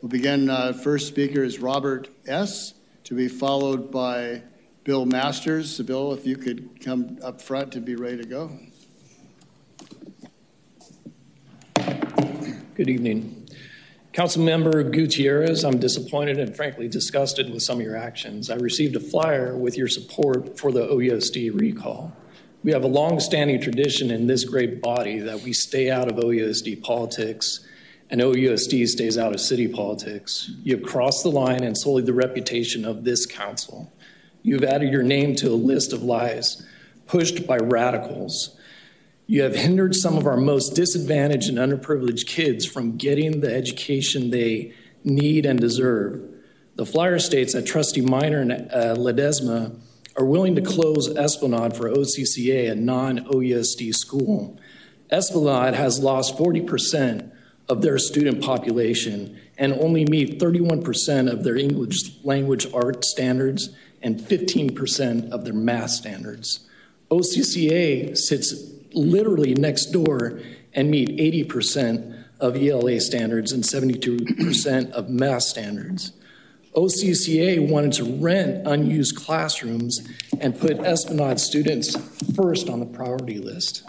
We'll 0.01 0.09
begin, 0.09 0.49
uh, 0.49 0.73
first 0.73 1.07
speaker 1.07 1.43
is 1.43 1.59
Robert 1.59 2.09
S., 2.25 2.73
to 3.03 3.13
be 3.13 3.27
followed 3.27 3.91
by 3.91 4.41
Bill 4.83 5.05
Masters. 5.05 5.75
So 5.75 5.83
Bill, 5.83 6.11
if 6.11 6.25
you 6.25 6.35
could 6.35 6.81
come 6.83 7.19
up 7.23 7.39
front 7.39 7.71
to 7.73 7.81
be 7.81 7.95
ready 7.95 8.17
to 8.17 8.25
go. 8.25 8.49
Good 12.73 12.89
evening. 12.89 13.47
Councilmember 14.11 14.91
Gutierrez, 14.91 15.63
I'm 15.63 15.77
disappointed 15.77 16.39
and 16.39 16.55
frankly 16.55 16.87
disgusted 16.87 17.53
with 17.53 17.61
some 17.61 17.77
of 17.77 17.85
your 17.85 17.95
actions. 17.95 18.49
I 18.49 18.55
received 18.55 18.95
a 18.95 18.99
flyer 18.99 19.55
with 19.55 19.77
your 19.77 19.87
support 19.87 20.57
for 20.57 20.71
the 20.71 20.87
OUSD 20.87 21.51
recall. 21.53 22.11
We 22.63 22.71
have 22.71 22.83
a 22.83 22.87
long-standing 22.87 23.61
tradition 23.61 24.09
in 24.09 24.27
this 24.27 24.45
great 24.45 24.81
body 24.81 25.19
that 25.19 25.41
we 25.41 25.53
stay 25.53 25.91
out 25.91 26.09
of 26.09 26.15
OUSD 26.15 26.81
politics 26.81 27.65
and 28.09 28.21
OUSD 28.21 28.87
stays 28.87 29.17
out 29.17 29.33
of 29.33 29.41
city 29.41 29.67
politics. 29.67 30.51
You 30.63 30.77
have 30.77 30.85
crossed 30.85 31.23
the 31.23 31.31
line 31.31 31.63
and 31.63 31.77
sullied 31.77 32.05
the 32.05 32.13
reputation 32.13 32.85
of 32.85 33.03
this 33.03 33.25
council. 33.25 33.91
You 34.43 34.55
have 34.55 34.63
added 34.63 34.91
your 34.91 35.03
name 35.03 35.35
to 35.37 35.49
a 35.49 35.55
list 35.55 35.93
of 35.93 36.03
lies 36.03 36.65
pushed 37.07 37.45
by 37.45 37.57
radicals 37.57 38.57
you 39.25 39.43
have 39.43 39.55
hindered 39.55 39.95
some 39.95 40.17
of 40.17 40.27
our 40.27 40.37
most 40.37 40.75
disadvantaged 40.75 41.49
and 41.49 41.57
underprivileged 41.57 42.27
kids 42.27 42.65
from 42.65 42.97
getting 42.97 43.39
the 43.39 43.53
education 43.53 44.31
they 44.31 44.73
need 45.03 45.45
and 45.45 45.59
deserve. 45.59 46.21
The 46.75 46.85
flyer 46.85 47.19
states 47.19 47.53
that 47.53 47.65
Trustee 47.65 48.01
Miner 48.01 48.41
and 48.41 48.51
uh, 48.51 48.95
Ledesma 48.95 49.79
are 50.15 50.25
willing 50.25 50.55
to 50.55 50.61
close 50.61 51.09
Esplanade 51.15 51.75
for 51.75 51.89
OCCA, 51.89 52.71
a 52.71 52.75
non 52.75 53.19
OUSD 53.19 53.93
school. 53.93 54.59
Esplanade 55.11 55.75
has 55.75 55.99
lost 55.99 56.37
40% 56.37 57.31
of 57.69 57.81
their 57.81 57.97
student 57.97 58.41
population 58.43 59.39
and 59.57 59.73
only 59.73 60.05
meet 60.05 60.39
31% 60.39 61.31
of 61.31 61.43
their 61.43 61.55
English 61.55 62.23
language 62.23 62.67
art 62.73 63.05
standards 63.05 63.69
and 64.01 64.19
15% 64.19 65.31
of 65.31 65.45
their 65.45 65.53
math 65.53 65.91
standards. 65.91 66.67
OCCA 67.09 68.17
sits 68.17 68.53
literally 68.93 69.53
next 69.53 69.87
door 69.87 70.39
and 70.73 70.89
meet 70.89 71.09
80% 71.09 72.25
of 72.39 72.57
ELA 72.57 72.99
standards 72.99 73.51
and 73.51 73.63
72% 73.63 74.91
of 74.91 75.09
math 75.09 75.43
standards. 75.43 76.11
OCCA 76.75 77.67
wanted 77.69 77.93
to 77.93 78.03
rent 78.03 78.65
unused 78.67 79.15
classrooms 79.15 80.07
and 80.39 80.59
put 80.59 80.79
Esplanade 80.79 81.39
students 81.39 81.95
first 82.35 82.69
on 82.69 82.79
the 82.79 82.85
priority 82.85 83.37
list. 83.37 83.83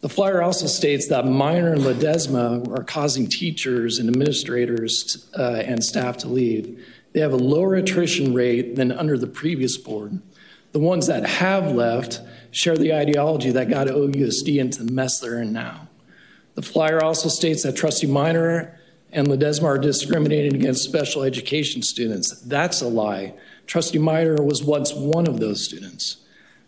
The 0.00 0.08
flyer 0.08 0.42
also 0.42 0.66
states 0.66 1.08
that 1.08 1.26
Miner 1.26 1.72
and 1.72 1.82
Ledesma 1.82 2.76
are 2.76 2.82
causing 2.84 3.28
teachers 3.28 3.98
and 3.98 4.08
administrators 4.08 5.28
uh, 5.38 5.62
and 5.64 5.82
staff 5.82 6.18
to 6.18 6.28
leave. 6.28 6.84
They 7.12 7.20
have 7.20 7.32
a 7.32 7.36
lower 7.36 7.74
attrition 7.74 8.34
rate 8.34 8.74
than 8.76 8.90
under 8.90 9.16
the 9.16 9.26
previous 9.26 9.76
board. 9.76 10.20
The 10.72 10.80
ones 10.80 11.06
that 11.06 11.24
have 11.24 11.72
left 11.72 12.20
share 12.50 12.76
the 12.76 12.94
ideology 12.94 13.50
that 13.52 13.68
got 13.68 13.86
OUSD 13.86 14.58
into 14.58 14.82
the 14.82 14.92
mess 14.92 15.20
they're 15.20 15.40
in 15.40 15.52
now. 15.52 15.88
The 16.54 16.62
flyer 16.62 17.02
also 17.02 17.28
states 17.28 17.62
that 17.62 17.76
Trustee 17.76 18.06
Miner 18.06 18.78
and 19.12 19.28
Ledesma 19.28 19.64
are 19.64 19.78
discriminating 19.78 20.54
against 20.54 20.82
special 20.82 21.22
education 21.22 21.82
students. 21.82 22.40
That's 22.40 22.80
a 22.80 22.88
lie. 22.88 23.34
Trustee 23.66 23.98
Miner 23.98 24.42
was 24.42 24.62
once 24.62 24.92
one 24.92 25.26
of 25.26 25.38
those 25.38 25.64
students. 25.64 26.16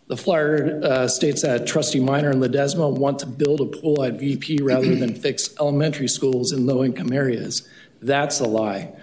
The 0.07 0.17
flyer 0.17 0.81
uh, 0.83 1.07
states 1.07 1.41
that 1.41 1.65
Trustee 1.65 1.99
Miner 1.99 2.29
and 2.29 2.41
Ledesma 2.41 2.95
want 2.95 3.19
to 3.19 3.25
build 3.25 3.61
a 3.61 3.65
pool 3.65 4.03
at 4.03 4.19
VP 4.19 4.59
rather 4.61 4.95
than 4.95 5.15
fix 5.21 5.49
elementary 5.59 6.07
schools 6.07 6.51
in 6.51 6.67
low 6.67 6.83
income 6.83 7.11
areas. 7.11 7.67
That's 8.01 8.39
a 8.39 8.45
lie. 8.45 8.93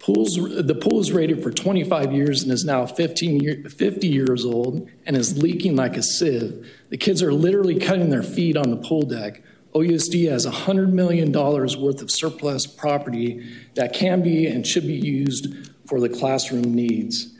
Pools, 0.00 0.34
the 0.34 0.74
pool 0.74 0.98
is 0.98 1.12
rated 1.12 1.42
for 1.42 1.50
25 1.50 2.12
years 2.12 2.42
and 2.42 2.50
is 2.50 2.64
now 2.64 2.86
15 2.86 3.40
year, 3.40 3.62
50 3.68 4.08
years 4.08 4.44
old 4.44 4.88
and 5.06 5.14
is 5.14 5.40
leaking 5.40 5.76
like 5.76 5.96
a 5.96 6.02
sieve. 6.02 6.66
The 6.88 6.96
kids 6.96 7.22
are 7.22 7.32
literally 7.32 7.78
cutting 7.78 8.08
their 8.08 8.22
feet 8.22 8.56
on 8.56 8.70
the 8.70 8.76
pool 8.76 9.02
deck. 9.02 9.42
OUSD 9.74 10.30
has 10.30 10.46
$100 10.46 10.92
million 10.92 11.32
worth 11.32 12.02
of 12.02 12.10
surplus 12.10 12.66
property 12.66 13.46
that 13.74 13.92
can 13.92 14.22
be 14.22 14.46
and 14.46 14.66
should 14.66 14.86
be 14.86 14.94
used 14.94 15.70
for 15.86 16.00
the 16.00 16.08
classroom 16.08 16.74
needs. 16.74 17.32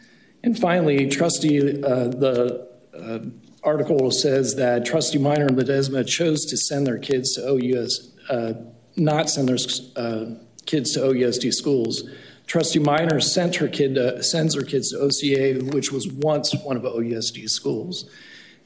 And 0.43 0.59
finally, 0.59 1.09
trustee, 1.09 1.83
uh, 1.83 2.09
the 2.09 2.69
uh, 2.97 3.19
article 3.63 4.11
says 4.11 4.57
that 4.57 4.85
trustee 4.85 5.19
Miner 5.19 5.47
and 5.47 5.57
Ledesma 5.57 6.07
chose 6.07 6.47
to 6.47 6.57
send 6.57 6.87
their 6.87 6.99
kids 6.99 7.35
to 7.35 7.49
OUS, 7.49 8.15
uh, 8.29 8.55
not 8.97 9.29
send 9.29 9.49
their 9.49 9.59
uh, 9.97 10.35
kids 10.67 10.93
to 10.93 11.01
OUSD 11.01 11.53
schools 11.53 12.09
Trustee 12.51 12.81
Miner 12.81 13.21
sent 13.21 13.55
her 13.55 13.69
kid 13.69 13.95
to, 13.95 14.21
sends 14.25 14.57
her 14.57 14.63
kids 14.63 14.91
to 14.91 14.99
OCA, 14.99 15.65
which 15.73 15.93
was 15.93 16.09
once 16.09 16.53
one 16.65 16.77
of 16.77 16.83
OUSD 16.83 17.49
schools. 17.49 18.11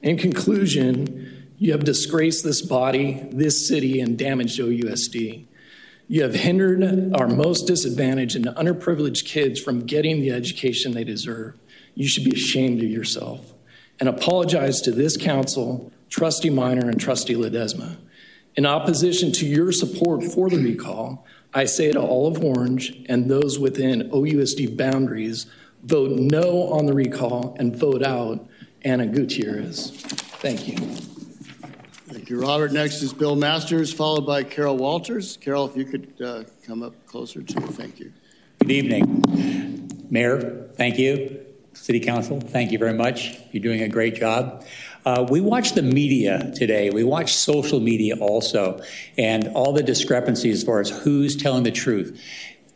In 0.00 0.16
conclusion, 0.16 1.43
you 1.64 1.72
have 1.72 1.84
disgraced 1.84 2.44
this 2.44 2.60
body, 2.60 3.26
this 3.32 3.66
city, 3.66 3.98
and 3.98 4.18
damaged 4.18 4.60
OUSD. 4.60 5.46
You 6.08 6.22
have 6.22 6.34
hindered 6.34 7.14
our 7.14 7.26
most 7.26 7.66
disadvantaged 7.66 8.36
and 8.36 8.44
underprivileged 8.44 9.24
kids 9.24 9.58
from 9.58 9.86
getting 9.86 10.20
the 10.20 10.30
education 10.30 10.92
they 10.92 11.04
deserve. 11.04 11.54
You 11.94 12.06
should 12.06 12.24
be 12.24 12.36
ashamed 12.36 12.82
of 12.82 12.90
yourself 12.90 13.54
and 13.98 14.10
apologize 14.10 14.82
to 14.82 14.90
this 14.90 15.16
council, 15.16 15.90
Trustee 16.10 16.50
Miner, 16.50 16.86
and 16.86 17.00
Trustee 17.00 17.32
Ledesma. 17.32 17.96
In 18.56 18.66
opposition 18.66 19.32
to 19.32 19.46
your 19.46 19.72
support 19.72 20.22
for 20.22 20.50
the 20.50 20.58
recall, 20.58 21.24
I 21.54 21.64
say 21.64 21.90
to 21.92 21.98
all 21.98 22.26
of 22.26 22.44
Orange 22.44 23.06
and 23.08 23.30
those 23.30 23.58
within 23.58 24.10
OUSD 24.10 24.76
boundaries, 24.76 25.46
vote 25.82 26.10
no 26.10 26.64
on 26.74 26.84
the 26.84 26.92
recall 26.92 27.56
and 27.58 27.74
vote 27.74 28.02
out 28.02 28.46
Ana 28.84 29.06
Gutierrez. 29.06 29.92
Thank 30.42 30.68
you. 30.68 31.13
Thank 32.06 32.28
you, 32.28 32.38
Robert. 32.38 32.70
Next 32.70 33.00
is 33.00 33.14
Bill 33.14 33.34
Masters, 33.34 33.90
followed 33.90 34.26
by 34.26 34.42
Carol 34.42 34.76
Walters. 34.76 35.38
Carol, 35.40 35.64
if 35.64 35.74
you 35.74 35.86
could 35.86 36.12
uh, 36.22 36.44
come 36.66 36.82
up 36.82 36.94
closer 37.06 37.40
to 37.40 37.60
me. 37.60 37.66
Thank 37.68 37.98
you. 37.98 38.12
Good 38.58 38.70
evening. 38.70 40.06
Mayor, 40.10 40.68
thank 40.76 40.98
you. 40.98 41.46
City 41.72 42.00
Council, 42.00 42.40
thank 42.40 42.72
you 42.72 42.78
very 42.78 42.92
much. 42.92 43.38
You're 43.52 43.62
doing 43.62 43.80
a 43.80 43.88
great 43.88 44.16
job. 44.16 44.66
Uh, 45.06 45.26
we 45.30 45.40
watch 45.40 45.72
the 45.72 45.80
media 45.80 46.52
today. 46.54 46.90
We 46.90 47.04
watch 47.04 47.32
social 47.34 47.80
media 47.80 48.16
also, 48.18 48.82
and 49.16 49.48
all 49.54 49.72
the 49.72 49.82
discrepancies 49.82 50.58
as 50.58 50.62
far 50.62 50.80
as 50.80 50.90
who's 50.90 51.34
telling 51.34 51.62
the 51.62 51.72
truth. 51.72 52.20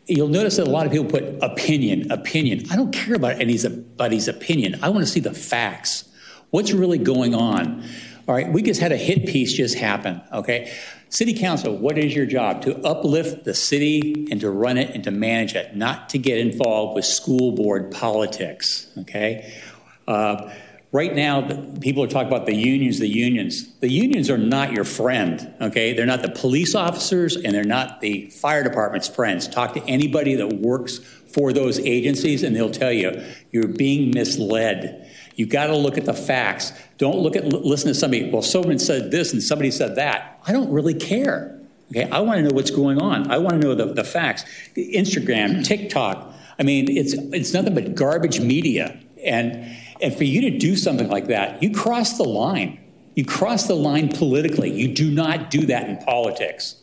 You'll 0.07 0.27
notice 0.27 0.57
that 0.57 0.67
a 0.67 0.71
lot 0.71 0.87
of 0.87 0.91
people 0.91 1.05
put 1.05 1.23
opinion, 1.43 2.11
opinion. 2.11 2.63
I 2.71 2.75
don't 2.75 2.91
care 2.91 3.13
about 3.13 3.39
anybody's 3.39 4.27
opinion. 4.27 4.79
I 4.81 4.89
want 4.89 5.05
to 5.05 5.11
see 5.11 5.19
the 5.19 5.35
facts. 5.35 6.05
What's 6.49 6.71
really 6.71 6.97
going 6.97 7.35
on? 7.35 7.87
All 8.29 8.35
right, 8.35 8.47
we 8.47 8.61
just 8.61 8.79
had 8.79 8.91
a 8.91 8.95
hit 8.95 9.25
piece 9.25 9.53
just 9.53 9.75
happen, 9.75 10.21
okay? 10.31 10.71
City 11.09 11.33
Council, 11.33 11.75
what 11.75 11.97
is 11.97 12.15
your 12.15 12.27
job? 12.27 12.61
To 12.61 12.77
uplift 12.85 13.43
the 13.43 13.55
city 13.55 14.27
and 14.29 14.39
to 14.41 14.51
run 14.51 14.77
it 14.77 14.93
and 14.93 15.03
to 15.05 15.09
manage 15.09 15.55
it, 15.55 15.75
not 15.75 16.09
to 16.09 16.19
get 16.19 16.37
involved 16.37 16.95
with 16.95 17.05
school 17.05 17.53
board 17.53 17.89
politics, 17.89 18.87
okay? 18.99 19.59
Uh, 20.07 20.53
Right 20.91 21.13
now, 21.13 21.47
people 21.81 22.01
are 22.03 22.07
talking 22.07 22.29
about 22.29 22.47
the 22.47 22.55
unions, 22.55 22.97
the 22.97 23.07
unions. 23.07 23.75
The 23.75 23.91
unions 23.91 24.27
are 24.31 24.39
not 24.39 24.71
your 24.73 24.83
friend, 24.83 25.53
okay? 25.61 25.93
They're 25.93 26.07
not 26.07 26.23
the 26.23 26.31
police 26.31 26.73
officers 26.73 27.35
and 27.35 27.53
they're 27.53 27.63
not 27.63 28.01
the 28.01 28.27
fire 28.31 28.63
department's 28.63 29.07
friends. 29.07 29.47
Talk 29.47 29.75
to 29.75 29.83
anybody 29.85 30.33
that 30.33 30.47
works 30.47 30.97
for 30.97 31.53
those 31.53 31.79
agencies 31.81 32.41
and 32.41 32.55
they'll 32.55 32.71
tell 32.71 32.91
you 32.91 33.23
you're 33.51 33.67
being 33.67 34.09
misled. 34.09 35.08
You've 35.39 35.47
got 35.47 35.67
to 35.67 35.77
look 35.77 35.97
at 35.97 36.03
the 36.03 36.13
facts. 36.13 36.73
Don't 36.97 37.19
look 37.19 37.37
at 37.37 37.45
listen 37.45 37.87
to 37.87 37.95
somebody, 37.95 38.29
well, 38.29 38.41
someone 38.41 38.77
said 38.77 39.09
this 39.09 39.31
and 39.31 39.41
somebody 39.41 39.71
said 39.71 39.95
that. 39.95 40.37
I 40.45 40.51
don't 40.51 40.69
really 40.69 40.93
care. 40.93 41.57
Okay, 41.91 42.11
I 42.11 42.19
want 42.19 42.39
to 42.39 42.43
know 42.43 42.53
what's 42.53 42.71
going 42.71 43.01
on. 43.01 43.31
I 43.31 43.37
want 43.37 43.61
to 43.61 43.65
know 43.65 43.73
the, 43.73 43.93
the 43.93 44.03
facts. 44.03 44.43
Instagram, 44.75 45.65
TikTok. 45.65 46.33
I 46.59 46.63
mean, 46.63 46.91
it's 46.91 47.13
it's 47.13 47.53
nothing 47.53 47.73
but 47.73 47.95
garbage 47.95 48.41
media. 48.41 48.99
And 49.23 49.77
and 50.01 50.13
for 50.13 50.25
you 50.25 50.41
to 50.41 50.57
do 50.57 50.75
something 50.75 51.07
like 51.07 51.27
that, 51.27 51.63
you 51.63 51.71
cross 51.71 52.17
the 52.17 52.25
line. 52.25 52.77
You 53.15 53.23
cross 53.23 53.65
the 53.65 53.75
line 53.75 54.09
politically. 54.09 54.69
You 54.69 54.93
do 54.93 55.09
not 55.09 55.49
do 55.49 55.65
that 55.67 55.87
in 55.87 55.99
politics. 55.99 56.75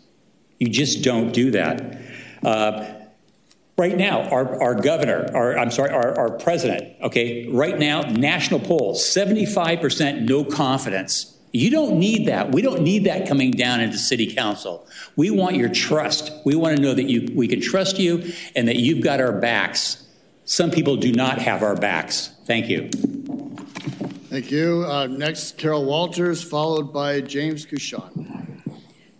You 0.58 0.70
just 0.70 1.04
don't 1.04 1.30
do 1.30 1.50
that. 1.50 2.00
Uh, 2.42 2.95
right 3.76 3.96
now, 3.96 4.22
our, 4.30 4.62
our 4.62 4.74
governor, 4.74 5.30
our, 5.34 5.58
I'm 5.58 5.70
sorry, 5.70 5.90
our, 5.90 6.18
our 6.18 6.30
president, 6.30 6.94
okay, 7.02 7.48
right 7.48 7.78
now, 7.78 8.02
national 8.02 8.60
polls, 8.60 9.02
75% 9.02 10.22
no 10.22 10.44
confidence. 10.44 11.36
You 11.52 11.70
don't 11.70 11.98
need 11.98 12.26
that. 12.28 12.52
We 12.52 12.60
don't 12.60 12.82
need 12.82 13.04
that 13.04 13.26
coming 13.26 13.50
down 13.50 13.80
into 13.80 13.98
city 13.98 14.34
council. 14.34 14.86
We 15.14 15.30
want 15.30 15.56
your 15.56 15.70
trust. 15.70 16.30
We 16.44 16.54
want 16.54 16.76
to 16.76 16.82
know 16.82 16.94
that 16.94 17.08
you, 17.08 17.32
we 17.34 17.48
can 17.48 17.60
trust 17.60 17.98
you 17.98 18.32
and 18.54 18.68
that 18.68 18.76
you've 18.76 19.02
got 19.02 19.20
our 19.20 19.32
backs. 19.32 20.06
Some 20.44 20.70
people 20.70 20.96
do 20.96 21.12
not 21.12 21.38
have 21.38 21.62
our 21.62 21.74
backs. 21.74 22.30
Thank 22.44 22.68
you. 22.68 22.90
Thank 24.28 24.50
you. 24.50 24.84
Uh, 24.86 25.06
next, 25.06 25.56
Carol 25.56 25.84
Walters, 25.84 26.42
followed 26.42 26.92
by 26.92 27.20
James 27.22 27.64
Cushon. 27.64 28.62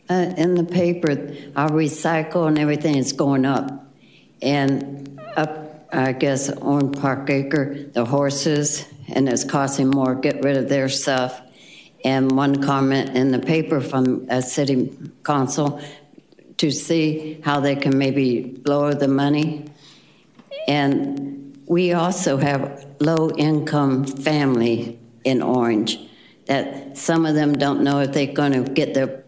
Uh, 0.08 0.34
in 0.36 0.54
the 0.54 0.64
paper, 0.64 1.34
our 1.56 1.70
recycle 1.70 2.46
and 2.46 2.58
everything 2.58 2.96
is 2.96 3.12
going 3.12 3.44
up. 3.44 3.85
And 4.46 5.20
up, 5.36 5.88
I 5.92 6.12
guess, 6.12 6.48
on 6.48 6.92
Park 6.92 7.28
Acre, 7.28 7.90
the 7.92 8.04
horses, 8.04 8.86
and 9.08 9.28
it's 9.28 9.44
costing 9.44 9.88
more, 9.88 10.14
get 10.14 10.44
rid 10.44 10.56
of 10.56 10.68
their 10.68 10.88
stuff. 10.88 11.40
And 12.04 12.30
one 12.30 12.62
comment 12.62 13.16
in 13.16 13.32
the 13.32 13.40
paper 13.40 13.80
from 13.80 14.26
a 14.30 14.40
city 14.40 14.96
council 15.24 15.80
to 16.58 16.70
see 16.70 17.40
how 17.42 17.58
they 17.58 17.74
can 17.74 17.98
maybe 17.98 18.62
lower 18.64 18.94
the 18.94 19.08
money. 19.08 19.64
And 20.68 21.60
we 21.66 21.92
also 21.92 22.36
have 22.36 22.86
low-income 23.00 24.04
family 24.04 24.98
in 25.24 25.42
Orange 25.42 25.98
that 26.46 26.96
some 26.96 27.26
of 27.26 27.34
them 27.34 27.54
don't 27.54 27.82
know 27.82 27.98
if 28.00 28.12
they're 28.12 28.32
going 28.32 28.52
to 28.52 28.70
get 28.72 28.94
the 28.94 29.24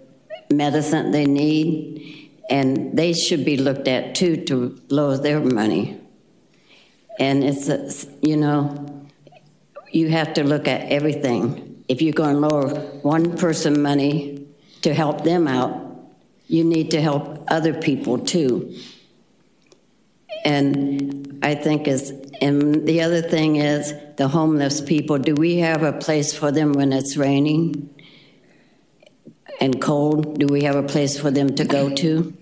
medicine 0.52 1.10
they 1.10 1.26
need, 1.26 2.27
and 2.48 2.96
they 2.96 3.12
should 3.12 3.44
be 3.44 3.56
looked 3.56 3.88
at 3.88 4.14
too 4.14 4.36
to 4.44 4.80
lower 4.88 5.16
their 5.16 5.40
money. 5.40 6.00
And 7.18 7.44
it's, 7.44 7.68
a, 7.68 7.90
you 8.22 8.36
know, 8.36 9.06
you 9.90 10.08
have 10.08 10.34
to 10.34 10.44
look 10.44 10.68
at 10.68 10.90
everything. 10.90 11.84
If 11.88 12.00
you're 12.02 12.12
going 12.12 12.40
to 12.40 12.48
lower 12.48 12.68
one 13.02 13.36
person 13.36 13.82
money 13.82 14.46
to 14.82 14.94
help 14.94 15.24
them 15.24 15.48
out, 15.48 15.84
you 16.46 16.64
need 16.64 16.90
to 16.92 17.00
help 17.00 17.44
other 17.48 17.74
people 17.74 18.18
too. 18.18 18.74
And 20.44 21.40
I 21.42 21.54
think 21.54 21.88
is, 21.88 22.12
and 22.40 22.86
the 22.86 23.02
other 23.02 23.20
thing 23.20 23.56
is 23.56 23.92
the 24.16 24.28
homeless 24.28 24.80
people. 24.80 25.18
Do 25.18 25.34
we 25.34 25.58
have 25.58 25.82
a 25.82 25.92
place 25.92 26.32
for 26.32 26.52
them 26.52 26.72
when 26.72 26.92
it's 26.92 27.16
raining 27.16 27.90
and 29.60 29.80
cold? 29.80 30.38
Do 30.38 30.46
we 30.46 30.62
have 30.62 30.76
a 30.76 30.82
place 30.82 31.18
for 31.18 31.30
them 31.30 31.54
to 31.56 31.64
go 31.64 31.94
to? 31.96 32.34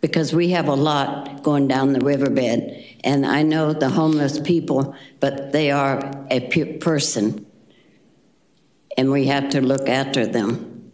Because 0.00 0.32
we 0.32 0.50
have 0.50 0.68
a 0.68 0.74
lot 0.74 1.42
going 1.42 1.68
down 1.68 1.92
the 1.92 2.00
riverbed, 2.00 2.84
and 3.02 3.24
I 3.26 3.42
know 3.42 3.72
the 3.72 3.88
homeless 3.88 4.38
people, 4.38 4.94
but 5.20 5.52
they 5.52 5.70
are 5.70 6.26
a 6.30 6.40
pe- 6.40 6.78
person, 6.78 7.46
and 8.96 9.10
we 9.10 9.26
have 9.26 9.50
to 9.50 9.60
look 9.60 9.88
after 9.88 10.26
them. 10.26 10.92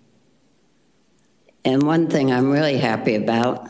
And 1.65 1.83
one 1.83 2.09
thing 2.09 2.33
I'm 2.33 2.51
really 2.51 2.79
happy 2.79 3.15
about 3.15 3.69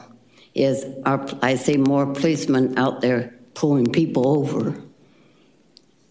is 0.54 0.84
our, 1.04 1.26
I 1.42 1.56
see 1.56 1.76
more 1.76 2.06
policemen 2.06 2.78
out 2.78 3.00
there 3.00 3.34
pulling 3.54 3.92
people 3.92 4.28
over. 4.28 4.80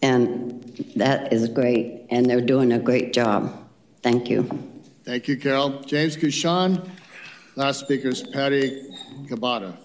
And 0.00 0.62
that 0.96 1.32
is 1.32 1.48
great, 1.48 2.06
and 2.10 2.26
they're 2.26 2.40
doing 2.40 2.72
a 2.72 2.78
great 2.78 3.12
job. 3.12 3.56
Thank 4.02 4.28
you. 4.28 4.71
Thank 5.04 5.26
you, 5.26 5.36
Carol. 5.36 5.80
James 5.80 6.16
Kushan. 6.16 6.88
Last 7.56 7.80
speaker 7.80 8.08
is 8.08 8.22
Patty 8.22 8.88
Kabata. 9.24 9.76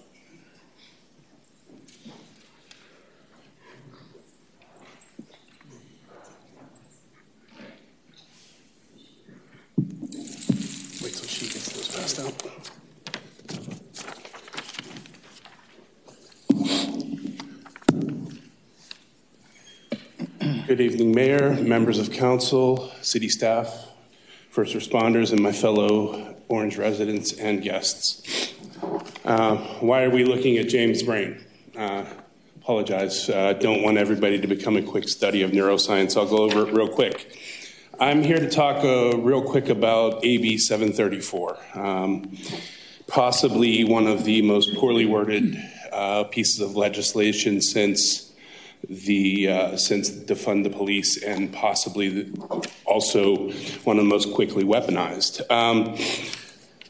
Wait 11.02 11.14
till 11.14 11.26
she 11.26 11.46
gets 11.46 11.72
those 11.72 11.88
passed 11.88 12.20
out. 12.20 12.32
Good 20.68 20.80
evening, 20.80 21.12
Mayor, 21.12 21.54
members 21.54 21.98
of 21.98 22.12
council, 22.12 22.92
city 23.02 23.28
staff, 23.28 23.87
first 24.50 24.74
responders, 24.74 25.32
and 25.32 25.40
my 25.40 25.52
fellow 25.52 26.34
Orange 26.48 26.78
residents 26.78 27.32
and 27.34 27.62
guests. 27.62 28.54
Uh, 29.24 29.56
why 29.80 30.02
are 30.04 30.10
we 30.10 30.24
looking 30.24 30.56
at 30.56 30.68
James' 30.68 31.02
brain? 31.02 31.44
Uh, 31.76 32.04
apologize. 32.56 33.28
Uh, 33.28 33.52
don't 33.52 33.82
want 33.82 33.98
everybody 33.98 34.40
to 34.40 34.46
become 34.46 34.76
a 34.76 34.82
quick 34.82 35.08
study 35.08 35.42
of 35.42 35.50
neuroscience. 35.50 36.16
I'll 36.16 36.28
go 36.28 36.38
over 36.38 36.66
it 36.66 36.72
real 36.72 36.88
quick. 36.88 37.38
I'm 38.00 38.22
here 38.22 38.38
to 38.38 38.48
talk 38.48 38.84
uh, 38.84 39.18
real 39.18 39.42
quick 39.42 39.68
about 39.68 40.24
AB 40.24 40.56
734, 40.56 41.58
um, 41.74 42.38
possibly 43.06 43.84
one 43.84 44.06
of 44.06 44.24
the 44.24 44.40
most 44.42 44.74
poorly 44.76 45.04
worded 45.04 45.56
uh, 45.92 46.24
pieces 46.24 46.60
of 46.60 46.76
legislation 46.76 47.60
since 47.60 48.27
the 48.88 49.48
uh, 49.48 49.76
to 49.76 50.36
fund 50.36 50.64
the 50.64 50.70
police 50.70 51.22
and 51.22 51.52
possibly 51.52 52.32
also 52.84 53.50
one 53.84 53.98
of 53.98 54.04
the 54.04 54.08
most 54.08 54.32
quickly 54.32 54.64
weaponized. 54.64 55.48
Um, 55.50 55.96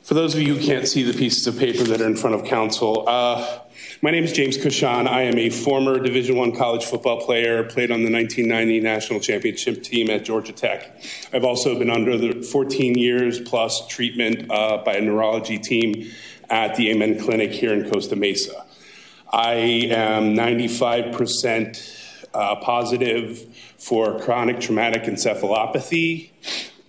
for 0.03 0.15
those 0.15 0.35
of 0.35 0.41
you 0.41 0.55
who 0.55 0.65
can't 0.65 0.89
see 0.89 1.03
the 1.03 1.17
pieces 1.17 1.47
of 1.47 1.59
paper 1.59 1.85
that 1.85 2.01
are 2.01 2.07
in 2.07 2.17
front 2.17 2.35
of 2.35 2.45
council, 2.45 3.05
uh, 3.07 3.61
my 4.01 4.11
name 4.11 4.25
is 4.25 4.33
James 4.33 4.57
Kushan. 4.57 5.09
I 5.09 5.23
am 5.23 5.37
a 5.39 5.51
former 5.51 5.99
Division 5.99 6.37
One 6.37 6.55
college 6.55 6.85
football 6.85 7.21
player. 7.21 7.65
Played 7.65 7.91
on 7.91 8.05
the 8.05 8.13
1990 8.13 8.81
national 8.81 9.21
championship 9.21 9.83
team 9.83 10.09
at 10.09 10.25
Georgia 10.25 10.53
Tech. 10.53 11.03
I've 11.33 11.45
also 11.45 11.79
been 11.79 11.91
under 11.91 12.17
the 12.17 12.43
14 12.43 12.97
years 12.97 13.41
plus 13.41 13.87
treatment 13.89 14.51
uh, 14.51 14.79
by 14.85 14.95
a 14.95 15.01
neurology 15.01 15.59
team 15.59 16.11
at 16.49 16.77
the 16.77 16.91
Amen 16.91 17.19
Clinic 17.19 17.51
here 17.51 17.73
in 17.73 17.91
Costa 17.91 18.15
Mesa. 18.15 18.65
I 19.31 19.53
am 19.91 20.35
95% 20.35 22.29
uh, 22.33 22.57
positive 22.57 23.47
for 23.77 24.19
chronic 24.21 24.59
traumatic 24.61 25.03
encephalopathy, 25.03 26.31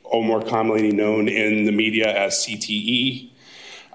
or 0.03 0.23
more 0.23 0.41
commonly 0.41 0.91
known 0.91 1.27
in 1.27 1.65
the 1.65 1.73
media 1.73 2.07
as 2.15 2.45
CTE. 2.45 3.31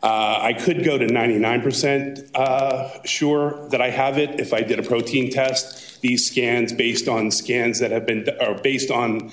Uh, 0.02 0.38
I 0.42 0.52
could 0.52 0.84
go 0.84 0.98
to 0.98 1.06
99% 1.06 2.34
uh, 2.34 3.02
sure 3.04 3.66
that 3.70 3.80
I 3.80 3.88
have 3.88 4.18
it 4.18 4.38
if 4.38 4.52
I 4.52 4.60
did 4.60 4.78
a 4.78 4.82
protein 4.82 5.30
test. 5.30 6.02
These 6.02 6.26
scans, 6.26 6.74
based 6.74 7.08
on 7.08 7.30
scans 7.30 7.80
that 7.80 7.90
have 7.90 8.04
been, 8.04 8.28
or 8.40 8.56
based 8.56 8.90
on 8.90 9.32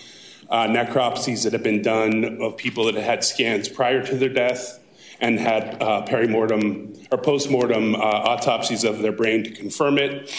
uh, 0.50 0.68
necropsies 0.68 1.44
that 1.44 1.52
have 1.52 1.64
been 1.64 1.82
done 1.82 2.42
of 2.42 2.56
people 2.56 2.86
that 2.86 2.96
had 2.96 3.26
scans 3.26 3.68
prior 3.68 4.06
to 4.06 4.16
their 4.16 4.30
death 4.30 4.81
and 5.22 5.40
had 5.40 5.82
uh, 5.82 6.04
perimortem 6.06 7.08
or 7.12 7.18
postmortem 7.18 7.96
uh, 7.96 8.00
autopsies 8.00 8.84
of 8.84 9.00
their 9.00 9.12
brain 9.12 9.44
to 9.44 9.52
confirm 9.52 9.98
it. 9.98 10.34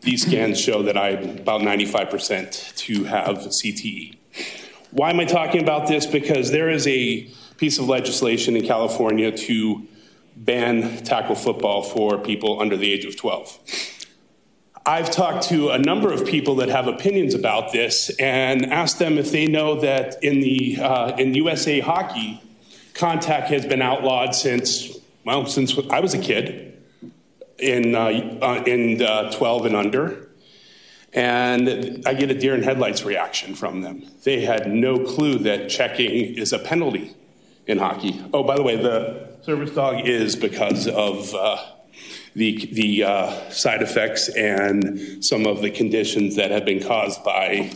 These 0.00 0.26
scans 0.26 0.58
show 0.58 0.82
that 0.82 0.96
I'm 0.96 1.38
about 1.38 1.60
95% 1.60 2.76
to 2.76 3.04
have 3.04 3.36
CTE. 3.38 4.16
Why 4.90 5.10
am 5.10 5.20
I 5.20 5.26
talking 5.26 5.62
about 5.62 5.86
this? 5.86 6.06
Because 6.06 6.50
there 6.50 6.70
is 6.70 6.86
a 6.86 7.28
piece 7.58 7.78
of 7.78 7.88
legislation 7.88 8.56
in 8.56 8.66
California 8.66 9.30
to 9.30 9.86
ban 10.36 11.04
tackle 11.04 11.34
football 11.34 11.82
for 11.82 12.16
people 12.18 12.60
under 12.60 12.76
the 12.76 12.90
age 12.90 13.04
of 13.04 13.16
12. 13.16 13.58
I've 14.86 15.10
talked 15.10 15.48
to 15.48 15.68
a 15.68 15.78
number 15.78 16.10
of 16.12 16.24
people 16.24 16.54
that 16.56 16.70
have 16.70 16.86
opinions 16.86 17.34
about 17.34 17.72
this 17.72 18.08
and 18.18 18.64
asked 18.64 18.98
them 18.98 19.18
if 19.18 19.30
they 19.30 19.46
know 19.46 19.80
that 19.80 20.22
in 20.24 20.40
the 20.40 20.78
uh, 20.80 21.14
in 21.16 21.34
USA 21.34 21.80
hockey, 21.80 22.40
contact 22.98 23.48
has 23.48 23.64
been 23.64 23.80
outlawed 23.80 24.34
since 24.34 24.98
well 25.24 25.46
since 25.46 25.78
I 25.90 26.00
was 26.00 26.14
a 26.14 26.18
kid 26.18 26.82
in 27.58 27.94
uh, 27.94 28.38
uh, 28.42 28.62
in 28.66 29.00
uh, 29.00 29.30
12 29.32 29.66
and 29.66 29.76
under. 29.76 30.24
And 31.14 32.06
I 32.06 32.12
get 32.12 32.30
a 32.30 32.34
deer 32.38 32.54
in 32.54 32.62
headlights 32.62 33.02
reaction 33.02 33.54
from 33.54 33.80
them. 33.80 34.04
They 34.24 34.42
had 34.42 34.70
no 34.70 34.98
clue 34.98 35.38
that 35.38 35.70
checking 35.70 36.10
is 36.10 36.52
a 36.52 36.58
penalty 36.58 37.14
in 37.66 37.78
hockey. 37.78 38.22
Oh, 38.34 38.42
by 38.42 38.56
the 38.56 38.62
way, 38.62 38.76
the 38.76 39.30
service 39.42 39.70
dog 39.70 40.06
is 40.06 40.36
because 40.36 40.86
of 40.86 41.34
uh, 41.34 41.64
the, 42.34 42.68
the 42.72 43.04
uh, 43.04 43.50
side 43.50 43.80
effects 43.80 44.28
and 44.28 45.24
some 45.24 45.46
of 45.46 45.62
the 45.62 45.70
conditions 45.70 46.36
that 46.36 46.50
have 46.50 46.66
been 46.66 46.82
caused 46.86 47.24
by 47.24 47.72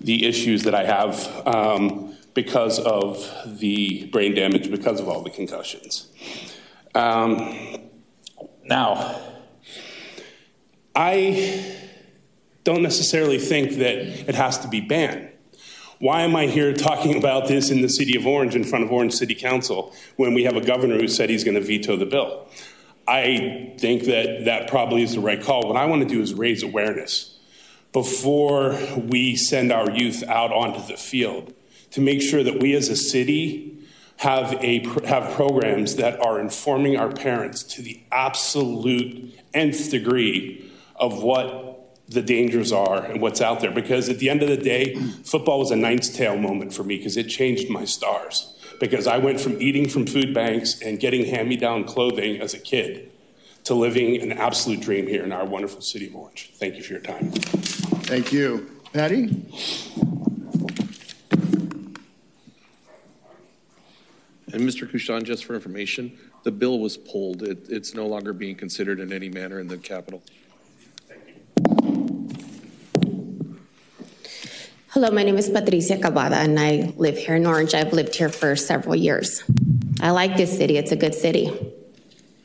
the 0.00 0.26
issues 0.26 0.64
that 0.64 0.74
I 0.74 0.84
have 0.84 1.46
um, 1.46 2.15
because 2.36 2.78
of 2.78 3.28
the 3.58 4.06
brain 4.12 4.34
damage, 4.34 4.70
because 4.70 5.00
of 5.00 5.08
all 5.08 5.22
the 5.22 5.30
concussions. 5.30 6.06
Um, 6.94 7.78
now, 8.62 9.20
I 10.94 11.74
don't 12.62 12.82
necessarily 12.82 13.38
think 13.38 13.78
that 13.78 13.96
it 14.28 14.34
has 14.34 14.58
to 14.58 14.68
be 14.68 14.80
banned. 14.80 15.30
Why 15.98 16.22
am 16.22 16.36
I 16.36 16.46
here 16.46 16.74
talking 16.74 17.16
about 17.16 17.48
this 17.48 17.70
in 17.70 17.80
the 17.80 17.88
city 17.88 18.16
of 18.16 18.26
Orange 18.26 18.54
in 18.54 18.64
front 18.64 18.84
of 18.84 18.92
Orange 18.92 19.14
City 19.14 19.34
Council 19.34 19.94
when 20.16 20.34
we 20.34 20.44
have 20.44 20.56
a 20.56 20.60
governor 20.60 20.98
who 20.98 21.08
said 21.08 21.30
he's 21.30 21.42
going 21.42 21.54
to 21.54 21.62
veto 21.62 21.96
the 21.96 22.04
bill? 22.04 22.48
I 23.08 23.74
think 23.78 24.04
that 24.04 24.44
that 24.44 24.68
probably 24.68 25.02
is 25.02 25.14
the 25.14 25.20
right 25.20 25.42
call. 25.42 25.66
What 25.68 25.78
I 25.78 25.86
want 25.86 26.02
to 26.02 26.08
do 26.08 26.20
is 26.20 26.34
raise 26.34 26.62
awareness 26.62 27.38
before 27.92 28.78
we 28.98 29.36
send 29.36 29.72
our 29.72 29.90
youth 29.90 30.22
out 30.24 30.52
onto 30.52 30.86
the 30.86 30.98
field 30.98 31.54
to 31.92 32.00
make 32.00 32.22
sure 32.22 32.42
that 32.42 32.60
we 32.60 32.74
as 32.74 32.88
a 32.88 32.96
city 32.96 33.78
have 34.18 34.52
a 34.62 34.86
have 35.06 35.34
programs 35.34 35.96
that 35.96 36.18
are 36.20 36.40
informing 36.40 36.96
our 36.96 37.12
parents 37.12 37.62
to 37.62 37.82
the 37.82 38.00
absolute 38.10 39.34
nth 39.52 39.90
degree 39.90 40.72
of 40.96 41.22
what 41.22 41.76
the 42.08 42.22
dangers 42.22 42.72
are 42.72 43.04
and 43.04 43.20
what's 43.20 43.40
out 43.40 43.60
there. 43.60 43.70
Because 43.70 44.08
at 44.08 44.18
the 44.18 44.30
end 44.30 44.42
of 44.42 44.48
the 44.48 44.56
day, 44.56 44.94
football 45.24 45.58
was 45.58 45.70
a 45.70 45.76
Knight's 45.76 46.08
Tale 46.08 46.36
moment 46.36 46.72
for 46.72 46.84
me 46.84 46.96
because 46.96 47.16
it 47.16 47.24
changed 47.24 47.68
my 47.68 47.84
stars. 47.84 48.54
Because 48.78 49.06
I 49.06 49.18
went 49.18 49.40
from 49.40 49.60
eating 49.60 49.88
from 49.88 50.06
food 50.06 50.34
banks 50.34 50.80
and 50.80 51.00
getting 51.00 51.26
hand 51.26 51.48
me 51.48 51.56
down 51.56 51.84
clothing 51.84 52.40
as 52.40 52.54
a 52.54 52.58
kid 52.58 53.10
to 53.64 53.74
living 53.74 54.20
an 54.22 54.32
absolute 54.32 54.80
dream 54.80 55.06
here 55.06 55.24
in 55.24 55.32
our 55.32 55.44
wonderful 55.44 55.80
city 55.80 56.06
of 56.06 56.14
Orange. 56.14 56.52
Thank 56.54 56.76
you 56.76 56.82
for 56.82 56.92
your 56.92 57.02
time. 57.02 57.30
Thank 57.32 58.32
you. 58.32 58.70
Patty? 58.92 59.28
And 64.56 64.66
Mr. 64.66 64.90
Kushan, 64.90 65.22
just 65.24 65.44
for 65.44 65.54
information, 65.54 66.18
the 66.42 66.50
bill 66.50 66.78
was 66.78 66.96
pulled. 66.96 67.42
It, 67.42 67.66
it's 67.68 67.92
no 67.92 68.06
longer 68.06 68.32
being 68.32 68.56
considered 68.56 69.00
in 69.00 69.12
any 69.12 69.28
manner 69.28 69.60
in 69.60 69.68
the 69.68 69.76
Capitol. 69.76 70.22
Hello, 74.88 75.10
my 75.10 75.24
name 75.24 75.36
is 75.36 75.50
Patricia 75.50 75.98
Cavada, 75.98 76.36
and 76.36 76.58
I 76.58 76.94
live 76.96 77.18
here 77.18 77.36
in 77.36 77.44
Orange. 77.44 77.74
I've 77.74 77.92
lived 77.92 78.16
here 78.16 78.30
for 78.30 78.56
several 78.56 78.96
years. 78.96 79.44
I 80.00 80.12
like 80.12 80.38
this 80.38 80.56
city, 80.56 80.78
it's 80.78 80.90
a 80.90 80.96
good 80.96 81.14
city. 81.14 81.52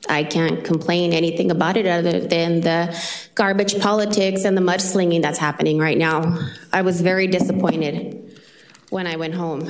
I 0.10 0.26
can't 0.26 0.66
complain 0.66 1.14
anything 1.14 1.50
about 1.50 1.78
it 1.78 1.88
other 1.88 2.20
than 2.20 2.60
the 2.60 2.94
garbage 3.36 3.80
politics 3.80 4.44
and 4.44 4.58
the 4.58 4.62
mudslinging 4.62 5.22
that's 5.22 5.40
happening 5.40 5.80
right 5.80 5.98
now. 5.98 6.50
I 6.74 6.82
was 6.82 7.00
very 7.00 7.28
disappointed 7.28 8.38
when 8.90 9.08
I 9.08 9.16
went 9.16 9.34
home 9.34 9.70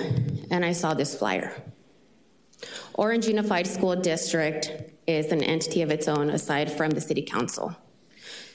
and 0.50 0.66
I 0.66 0.72
saw 0.72 0.96
this 0.96 1.16
flyer. 1.16 1.54
Orange 3.02 3.26
Unified 3.26 3.66
School 3.66 3.96
District 3.96 4.72
is 5.08 5.32
an 5.32 5.42
entity 5.42 5.82
of 5.82 5.90
its 5.90 6.08
own 6.08 6.30
aside 6.30 6.72
from 6.72 6.92
the 6.92 7.02
city 7.02 7.24
council. 7.24 7.76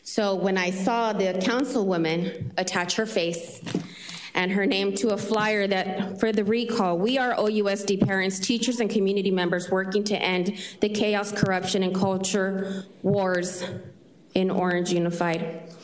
So 0.05 0.37
when 0.37 0.57
I 0.57 0.71
saw 0.71 1.13
the 1.13 1.33
councilwoman 1.33 2.53
attach 2.57 2.95
her 2.95 3.07
face 3.07 3.61
and 4.35 4.53
her 4.53 4.65
name 4.65 4.95
to 4.99 5.09
a 5.09 5.17
flyer 5.17 5.67
that 5.67 6.21
for 6.21 6.31
the 6.31 6.45
recall, 6.45 6.97
we 6.97 7.19
are 7.19 7.35
OUSD 7.35 8.07
parents, 8.07 8.39
teachers, 8.39 8.79
and 8.79 8.89
community 8.89 9.33
members 9.33 9.69
working 9.69 10.05
to 10.05 10.17
end 10.17 10.57
the 10.81 10.91
chaos, 10.91 11.33
corruption, 11.33 11.83
and 11.83 11.93
culture 11.93 12.85
wars 13.03 13.65
in 14.35 14.49
Orange 14.49 14.93
Unified 14.93 15.75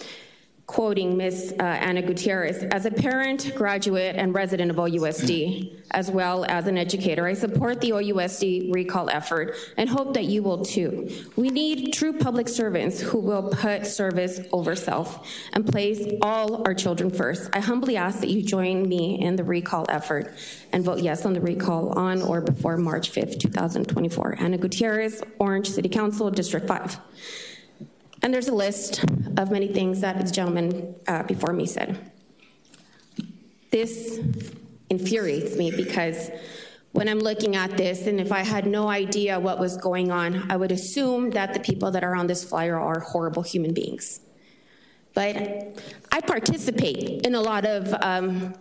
quoting 0.72 1.18
Ms. 1.18 1.54
Uh, 1.60 1.64
Ana 1.64 2.00
Gutierrez, 2.00 2.62
as 2.64 2.86
a 2.86 2.90
parent, 2.90 3.54
graduate, 3.54 4.16
and 4.16 4.34
resident 4.34 4.70
of 4.70 4.78
OUSD, 4.78 5.82
as 5.90 6.10
well 6.10 6.46
as 6.46 6.66
an 6.66 6.78
educator, 6.78 7.26
I 7.26 7.34
support 7.34 7.82
the 7.82 7.90
OUSD 7.90 8.72
recall 8.72 9.10
effort 9.10 9.54
and 9.76 9.90
hope 9.90 10.14
that 10.14 10.24
you 10.24 10.42
will 10.42 10.64
too. 10.64 11.10
We 11.36 11.50
need 11.50 11.92
true 11.92 12.14
public 12.14 12.48
servants 12.48 13.02
who 13.02 13.18
will 13.18 13.50
put 13.50 13.86
service 13.86 14.40
over 14.50 14.74
self 14.74 15.28
and 15.52 15.70
place 15.70 16.10
all 16.22 16.66
our 16.66 16.72
children 16.72 17.10
first. 17.10 17.50
I 17.52 17.60
humbly 17.60 17.98
ask 17.98 18.20
that 18.20 18.30
you 18.30 18.42
join 18.42 18.88
me 18.88 19.20
in 19.20 19.36
the 19.36 19.44
recall 19.44 19.84
effort 19.90 20.34
and 20.72 20.82
vote 20.82 21.00
yes 21.00 21.26
on 21.26 21.34
the 21.34 21.42
recall 21.42 21.90
on 21.98 22.22
or 22.22 22.40
before 22.40 22.78
March 22.78 23.12
5th, 23.12 23.38
2024. 23.38 24.36
Ana 24.38 24.56
Gutierrez, 24.56 25.22
Orange 25.38 25.68
City 25.68 25.90
Council, 25.90 26.30
District 26.30 26.66
5. 26.66 26.98
And 28.22 28.32
there's 28.32 28.48
a 28.48 28.54
list 28.54 29.04
of 29.36 29.50
many 29.50 29.68
things 29.68 30.00
that 30.00 30.24
the 30.24 30.30
gentleman 30.30 30.94
uh, 31.08 31.24
before 31.24 31.52
me 31.52 31.66
said. 31.66 31.98
This 33.70 34.20
infuriates 34.90 35.56
me 35.56 35.70
because 35.70 36.30
when 36.92 37.08
I'm 37.08 37.18
looking 37.18 37.56
at 37.56 37.76
this, 37.76 38.06
and 38.06 38.20
if 38.20 38.30
I 38.30 38.40
had 38.40 38.66
no 38.66 38.88
idea 38.88 39.40
what 39.40 39.58
was 39.58 39.76
going 39.78 40.12
on, 40.12 40.50
I 40.50 40.56
would 40.56 40.70
assume 40.70 41.30
that 41.30 41.54
the 41.54 41.60
people 41.60 41.90
that 41.90 42.04
are 42.04 42.14
on 42.14 42.26
this 42.26 42.44
flyer 42.44 42.78
are 42.78 43.00
horrible 43.00 43.42
human 43.42 43.72
beings. 43.72 44.20
But 45.14 45.36
I 46.12 46.20
participate 46.20 47.26
in 47.26 47.34
a 47.34 47.40
lot 47.40 47.64
of 47.64 47.92
um, 48.02 48.54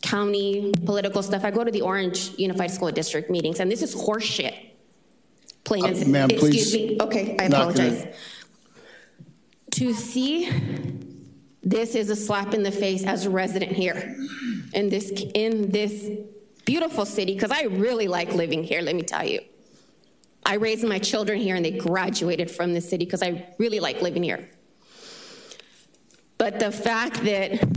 county 0.00 0.72
political 0.84 1.22
stuff. 1.22 1.44
I 1.44 1.50
go 1.50 1.64
to 1.64 1.70
the 1.70 1.82
Orange 1.82 2.30
Unified 2.38 2.70
School 2.70 2.90
District 2.92 3.28
meetings, 3.30 3.60
and 3.60 3.70
this 3.70 3.82
is 3.82 3.94
horseshit. 3.94 4.54
Plain 5.64 5.84
and 5.86 6.02
Uh, 6.02 6.08
ma'am, 6.08 6.30
Excuse 6.30 6.70
please. 6.70 6.74
me. 6.90 6.98
Okay, 7.00 7.36
I 7.38 7.44
apologize 7.44 8.06
to 9.72 9.94
see 9.94 10.50
this 11.62 11.94
is 11.94 12.10
a 12.10 12.16
slap 12.16 12.54
in 12.54 12.62
the 12.62 12.72
face 12.72 13.04
as 13.04 13.26
a 13.26 13.30
resident 13.30 13.72
here 13.72 14.16
in 14.72 14.88
this 14.88 15.10
in 15.34 15.70
this 15.70 16.08
beautiful 16.64 17.04
city 17.04 17.34
because 17.34 17.50
I 17.50 17.64
really 17.64 18.08
like 18.08 18.32
living 18.32 18.62
here 18.64 18.80
let 18.80 18.94
me 18.94 19.02
tell 19.02 19.26
you. 19.26 19.40
I 20.44 20.54
raised 20.54 20.84
my 20.84 20.98
children 20.98 21.38
here 21.38 21.56
and 21.56 21.64
they 21.64 21.72
graduated 21.72 22.50
from 22.50 22.72
the 22.72 22.80
city 22.80 23.04
because 23.04 23.22
I 23.22 23.46
really 23.58 23.78
like 23.78 24.00
living 24.00 24.22
here. 24.22 24.48
But 26.38 26.58
the 26.58 26.72
fact 26.72 27.22
that 27.24 27.68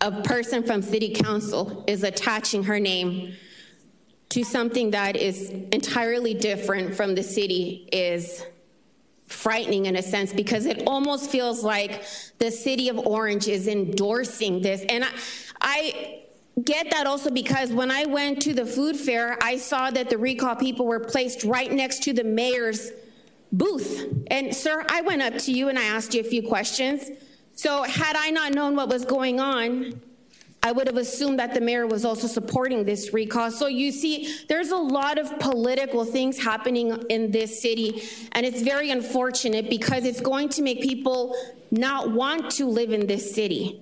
a 0.00 0.22
person 0.22 0.62
from 0.62 0.82
city 0.82 1.14
council 1.14 1.84
is 1.86 2.02
attaching 2.02 2.64
her 2.64 2.78
name 2.78 3.34
to 4.28 4.44
something 4.44 4.90
that 4.90 5.16
is 5.16 5.50
entirely 5.72 6.34
different 6.34 6.94
from 6.94 7.14
the 7.14 7.22
city 7.22 7.88
is 7.90 8.44
frightening 9.26 9.86
in 9.86 9.96
a 9.96 10.02
sense 10.02 10.32
because 10.32 10.66
it 10.66 10.86
almost 10.86 11.30
feels 11.30 11.64
like 11.64 12.04
the 12.38 12.50
city 12.50 12.88
of 12.88 12.98
Orange 12.98 13.48
is 13.48 13.66
endorsing 13.66 14.62
this. 14.62 14.84
And 14.88 15.04
I, 15.04 15.10
I 15.60 16.22
get 16.62 16.90
that 16.90 17.06
also 17.06 17.30
because 17.30 17.72
when 17.72 17.90
I 17.90 18.06
went 18.06 18.40
to 18.42 18.54
the 18.54 18.64
food 18.64 18.96
fair, 18.96 19.36
I 19.42 19.56
saw 19.56 19.90
that 19.90 20.10
the 20.10 20.18
recall 20.18 20.56
people 20.56 20.86
were 20.86 21.00
placed 21.00 21.44
right 21.44 21.70
next 21.70 22.02
to 22.04 22.12
the 22.12 22.24
mayor's 22.24 22.92
booth. 23.52 24.24
And 24.28 24.54
sir, 24.54 24.84
I 24.88 25.00
went 25.02 25.22
up 25.22 25.38
to 25.38 25.52
you 25.52 25.68
and 25.68 25.78
I 25.78 25.84
asked 25.84 26.14
you 26.14 26.20
a 26.20 26.24
few 26.24 26.46
questions. 26.46 27.10
So 27.54 27.82
had 27.82 28.16
I 28.16 28.30
not 28.30 28.52
known 28.52 28.76
what 28.76 28.88
was 28.88 29.04
going 29.04 29.40
on, 29.40 30.00
I 30.66 30.72
would 30.72 30.88
have 30.88 30.96
assumed 30.96 31.38
that 31.38 31.54
the 31.54 31.60
mayor 31.60 31.86
was 31.86 32.04
also 32.04 32.26
supporting 32.26 32.84
this 32.84 33.14
recall. 33.14 33.52
So 33.52 33.68
you 33.68 33.92
see, 33.92 34.36
there's 34.48 34.70
a 34.70 34.76
lot 34.76 35.16
of 35.16 35.38
political 35.38 36.04
things 36.04 36.42
happening 36.42 37.04
in 37.08 37.30
this 37.30 37.62
city, 37.62 38.02
and 38.32 38.44
it's 38.44 38.62
very 38.62 38.90
unfortunate 38.90 39.70
because 39.70 40.04
it's 40.04 40.20
going 40.20 40.48
to 40.48 40.62
make 40.62 40.82
people 40.82 41.36
not 41.70 42.10
want 42.10 42.50
to 42.52 42.66
live 42.66 42.92
in 42.92 43.06
this 43.06 43.32
city. 43.32 43.80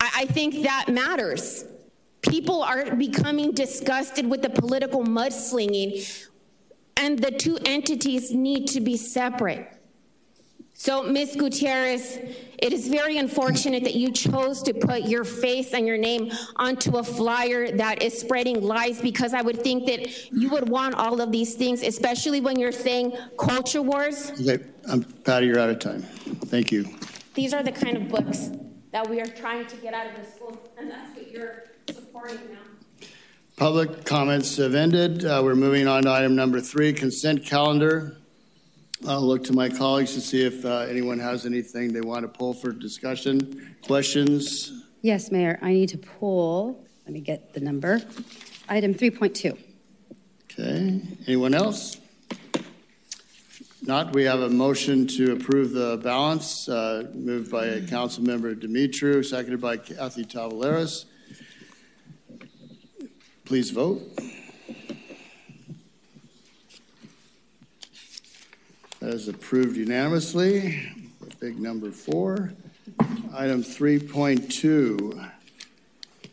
I, 0.00 0.10
I 0.20 0.24
think 0.24 0.62
that 0.62 0.86
matters. 0.88 1.66
People 2.22 2.62
are 2.62 2.96
becoming 2.96 3.52
disgusted 3.52 4.26
with 4.26 4.40
the 4.40 4.48
political 4.48 5.04
mudslinging, 5.04 6.26
and 6.96 7.18
the 7.18 7.30
two 7.30 7.58
entities 7.66 8.32
need 8.32 8.68
to 8.68 8.80
be 8.80 8.96
separate. 8.96 9.70
So, 10.84 11.02
Ms. 11.02 11.36
Gutierrez, 11.36 12.18
it 12.58 12.74
is 12.74 12.88
very 12.88 13.16
unfortunate 13.16 13.84
that 13.84 13.94
you 13.94 14.12
chose 14.12 14.62
to 14.64 14.74
put 14.74 15.04
your 15.04 15.24
face 15.24 15.72
and 15.72 15.86
your 15.86 15.96
name 15.96 16.30
onto 16.56 16.98
a 16.98 17.02
flyer 17.02 17.74
that 17.74 18.02
is 18.02 18.20
spreading 18.20 18.60
lies 18.60 19.00
because 19.00 19.32
I 19.32 19.40
would 19.40 19.62
think 19.62 19.86
that 19.86 20.30
you 20.30 20.50
would 20.50 20.68
want 20.68 20.94
all 20.96 21.22
of 21.22 21.32
these 21.32 21.54
things, 21.54 21.82
especially 21.82 22.42
when 22.42 22.58
you're 22.58 22.70
saying 22.70 23.16
culture 23.38 23.80
wars. 23.80 24.32
Okay, 24.38 24.62
I'm, 24.86 25.04
Patty, 25.04 25.46
you're 25.46 25.58
out 25.58 25.70
of 25.70 25.78
time. 25.78 26.02
Thank 26.02 26.70
you. 26.70 26.86
These 27.32 27.54
are 27.54 27.62
the 27.62 27.72
kind 27.72 27.96
of 27.96 28.10
books 28.10 28.50
that 28.92 29.08
we 29.08 29.22
are 29.22 29.26
trying 29.26 29.66
to 29.68 29.76
get 29.76 29.94
out 29.94 30.08
of 30.08 30.22
the 30.22 30.30
school, 30.30 30.70
and 30.76 30.90
that's 30.90 31.16
what 31.16 31.30
you're 31.30 31.62
supporting 31.88 32.36
now. 32.52 33.06
Public 33.56 34.04
comments 34.04 34.58
have 34.58 34.74
ended. 34.74 35.24
Uh, 35.24 35.40
We're 35.42 35.54
moving 35.54 35.88
on 35.88 36.02
to 36.02 36.10
item 36.10 36.36
number 36.36 36.60
three, 36.60 36.92
consent 36.92 37.46
calendar. 37.46 38.18
I'll 39.06 39.20
look 39.20 39.44
to 39.44 39.52
my 39.52 39.68
colleagues 39.68 40.14
to 40.14 40.20
see 40.20 40.46
if 40.46 40.64
uh, 40.64 40.86
anyone 40.88 41.18
has 41.18 41.44
anything 41.44 41.92
they 41.92 42.00
want 42.00 42.22
to 42.22 42.28
pull 42.28 42.54
for 42.54 42.72
discussion, 42.72 43.76
questions. 43.82 44.72
Yes, 45.02 45.30
Mayor, 45.30 45.58
I 45.60 45.72
need 45.72 45.90
to 45.90 45.98
pull, 45.98 46.82
let 47.04 47.12
me 47.12 47.20
get 47.20 47.52
the 47.52 47.60
number, 47.60 48.00
item 48.66 48.94
3.2. 48.94 49.58
Okay, 50.44 51.02
anyone 51.26 51.52
else? 51.52 51.98
Not, 53.82 54.14
we 54.14 54.24
have 54.24 54.40
a 54.40 54.48
motion 54.48 55.06
to 55.08 55.32
approve 55.32 55.72
the 55.72 56.00
balance, 56.02 56.66
uh, 56.70 57.10
moved 57.12 57.50
by 57.50 57.80
Councilmember 57.80 58.54
Dumitru, 58.54 59.22
seconded 59.22 59.60
by 59.60 59.76
Kathy 59.76 60.24
Tavoularis. 60.24 61.04
Please 63.44 63.70
vote. 63.70 64.00
That 69.04 69.12
is 69.12 69.28
approved 69.28 69.76
unanimously. 69.76 70.80
Big 71.38 71.60
number 71.60 71.90
four. 71.90 72.54
Item 73.34 73.62
3.2, 73.62 75.30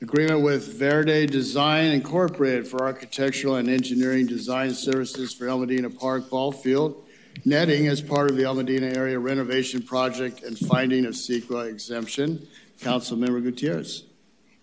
agreement 0.01 0.41
with 0.41 0.79
Verde 0.79 1.25
Design 1.25 1.87
Incorporated 1.87 2.65
for 2.65 2.81
architectural 2.83 3.55
and 3.55 3.69
engineering 3.69 4.25
design 4.25 4.73
services 4.73 5.33
for 5.33 5.49
El 5.49 5.59
Modena 5.59 5.89
Park 5.89 6.29
Ball 6.29 6.53
Field, 6.53 7.03
netting 7.43 7.87
as 7.87 8.01
part 8.01 8.31
of 8.31 8.37
the 8.37 8.45
El 8.45 8.55
Modena 8.55 8.87
area 8.87 9.19
renovation 9.19 9.83
project 9.83 10.41
and 10.41 10.57
finding 10.57 11.05
of 11.05 11.13
CEQA 11.13 11.69
exemption. 11.69 12.47
Councilmember 12.79 13.43
Gutierrez. 13.43 14.05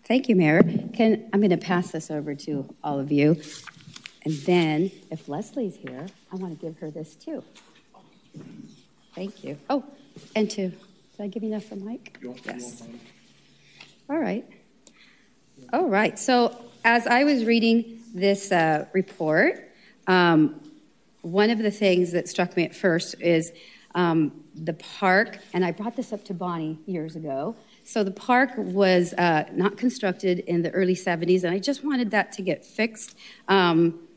Thank 0.05 0.31
you, 0.31 0.35
Mayor. 0.37 0.63
Can, 0.95 1.29
I'm 1.35 1.41
going 1.41 1.51
to 1.51 1.59
pass 1.59 1.91
this 1.91 2.11
over 2.11 2.35
to 2.35 2.75
all 2.83 2.99
of 2.99 3.13
you. 3.13 3.39
And 4.25 4.33
then, 4.39 4.93
if 5.11 5.29
Leslie's 5.29 5.77
here, 5.77 6.07
I 6.33 6.37
want 6.37 6.59
to 6.59 6.67
give 6.67 6.79
her 6.79 6.91
this 6.91 7.15
too. 7.15 7.45
Thank 9.15 9.43
you. 9.43 9.59
Oh, 9.69 9.85
and 10.37 10.51
to, 10.51 10.69
did 10.69 10.77
I 11.19 11.27
give 11.27 11.43
you 11.43 11.51
enough 11.51 11.65
for 11.65 11.77
Mike? 11.77 12.19
Yes. 12.45 12.83
All 14.09 14.19
right. 14.19 14.45
All 15.73 15.89
right. 15.89 16.19
So, 16.19 16.57
as 16.85 17.07
I 17.07 17.25
was 17.25 17.45
reading 17.45 18.01
this 18.15 18.53
uh, 18.53 18.87
report, 18.93 19.71
um, 20.07 20.61
one 21.23 21.51
of 21.51 21.59
the 21.59 21.71
things 21.71 22.13
that 22.13 22.29
struck 22.29 22.57
me 22.57 22.65
at 22.65 22.75
first 22.75 23.17
is 23.21 23.53
um, 23.95 24.45
the 24.55 24.75
park, 24.75 25.39
and 25.53 25.65
I 25.65 25.73
brought 25.73 25.97
this 25.97 26.13
up 26.13 26.25
to 26.27 26.35
Bonnie 26.35 26.79
years 26.87 27.17
ago. 27.17 27.57
So, 27.85 28.05
the 28.05 28.13
park 28.13 28.53
was 28.57 29.13
uh, 29.15 29.49
not 29.53 29.77
constructed 29.77 30.41
in 30.41 30.63
the 30.63 30.71
early 30.71 30.95
70s, 30.95 31.45
and 31.45 31.53
I 31.53 31.59
just 31.59 31.85
wanted 31.85 32.11
that 32.13 32.33
to 32.33 32.43
get 32.43 32.65
fixed. 32.65 33.17
Um, 33.49 34.08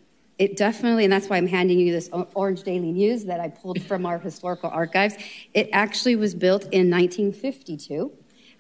it 0.41 0.57
definitely, 0.57 1.03
and 1.03 1.13
that's 1.13 1.29
why 1.29 1.37
I'm 1.37 1.45
handing 1.45 1.77
you 1.77 1.91
this 1.91 2.09
Orange 2.33 2.63
Daily 2.63 2.91
News 2.91 3.25
that 3.25 3.39
I 3.39 3.47
pulled 3.47 3.79
from 3.83 4.07
our 4.07 4.17
historical 4.17 4.71
archives. 4.71 5.13
It 5.53 5.69
actually 5.71 6.15
was 6.15 6.33
built 6.33 6.63
in 6.63 6.89
1952, 6.89 8.11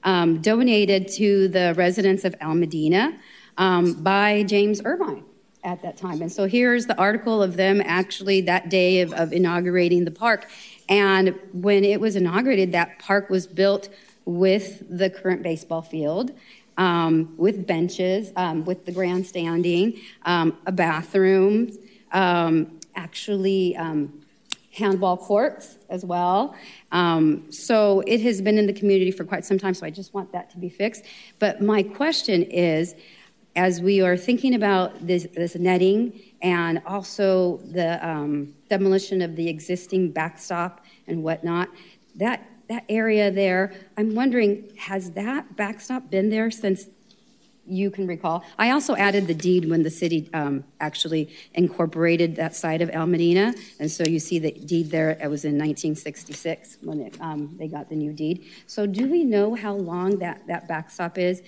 um, 0.03 0.41
donated 0.41 1.07
to 1.13 1.47
the 1.47 1.73
residents 1.75 2.23
of 2.23 2.35
El 2.39 2.53
Modena 2.53 3.19
um, 3.57 3.93
by 3.93 4.43
James 4.43 4.79
Irvine 4.85 5.23
at 5.63 5.81
that 5.81 5.97
time. 5.97 6.21
And 6.21 6.31
so 6.31 6.45
here's 6.45 6.85
the 6.85 6.95
article 6.99 7.41
of 7.41 7.57
them 7.57 7.81
actually 7.83 8.41
that 8.41 8.69
day 8.69 9.01
of, 9.01 9.11
of 9.13 9.33
inaugurating 9.33 10.05
the 10.05 10.11
park. 10.11 10.51
And 10.87 11.33
when 11.51 11.83
it 11.83 11.99
was 11.99 12.15
inaugurated, 12.15 12.73
that 12.73 12.99
park 12.99 13.31
was 13.31 13.47
built 13.47 13.89
with 14.25 14.83
the 14.87 15.09
current 15.09 15.41
baseball 15.41 15.81
field, 15.81 16.31
um, 16.77 17.33
with 17.37 17.67
benches, 17.67 18.31
um, 18.35 18.65
with 18.65 18.85
the 18.85 18.91
grandstanding, 18.91 19.99
um, 20.25 20.57
a 20.65 20.71
bathroom, 20.71 21.71
um, 22.11 22.79
actually 22.95 23.75
um, 23.77 24.21
handball 24.73 25.17
courts 25.17 25.77
as 25.89 26.05
well. 26.05 26.55
So 27.49 28.01
it 28.07 28.21
has 28.21 28.41
been 28.41 28.57
in 28.57 28.67
the 28.67 28.73
community 28.73 29.11
for 29.11 29.23
quite 29.23 29.45
some 29.45 29.59
time, 29.59 29.73
so 29.73 29.85
I 29.85 29.89
just 29.89 30.13
want 30.13 30.31
that 30.31 30.49
to 30.51 30.57
be 30.57 30.69
fixed. 30.69 31.03
But 31.39 31.61
my 31.61 31.83
question 31.83 32.43
is, 32.43 32.95
as 33.55 33.81
we 33.81 34.01
are 34.01 34.15
thinking 34.15 34.55
about 34.55 35.05
this, 35.05 35.27
this 35.35 35.55
netting 35.55 36.19
and 36.41 36.81
also 36.85 37.57
the 37.57 38.05
um, 38.07 38.53
demolition 38.69 39.21
of 39.21 39.35
the 39.35 39.49
existing 39.49 40.11
backstop 40.11 40.85
and 41.07 41.21
whatnot, 41.23 41.69
that 42.15 42.47
that 42.71 42.85
area 42.87 43.29
there, 43.29 43.73
I'm 43.97 44.15
wondering, 44.15 44.69
has 44.77 45.11
that 45.11 45.57
backstop 45.57 46.09
been 46.09 46.29
there 46.29 46.49
since 46.49 46.87
you 47.65 47.91
can 47.91 48.07
recall? 48.07 48.43
I 48.57 48.71
also 48.71 48.95
added 48.95 49.27
the 49.27 49.33
deed 49.33 49.69
when 49.69 49.83
the 49.83 49.89
city 49.89 50.29
um, 50.33 50.63
actually 50.79 51.29
incorporated 51.53 52.37
that 52.37 52.55
side 52.55 52.81
of 52.81 52.89
El 52.93 53.07
Modena, 53.07 53.53
and 53.79 53.91
so 53.91 54.03
you 54.05 54.19
see 54.19 54.39
the 54.39 54.51
deed 54.51 54.89
there. 54.89 55.11
It 55.11 55.29
was 55.29 55.43
in 55.43 55.57
1966 55.57 56.77
when 56.81 57.01
it, 57.01 57.17
um, 57.19 57.55
they 57.59 57.67
got 57.67 57.89
the 57.89 57.95
new 57.95 58.13
deed. 58.13 58.45
So, 58.67 58.85
do 58.87 59.09
we 59.09 59.25
know 59.25 59.53
how 59.53 59.73
long 59.75 60.19
that 60.19 60.47
that 60.47 60.67
backstop 60.67 61.17
is? 61.17 61.41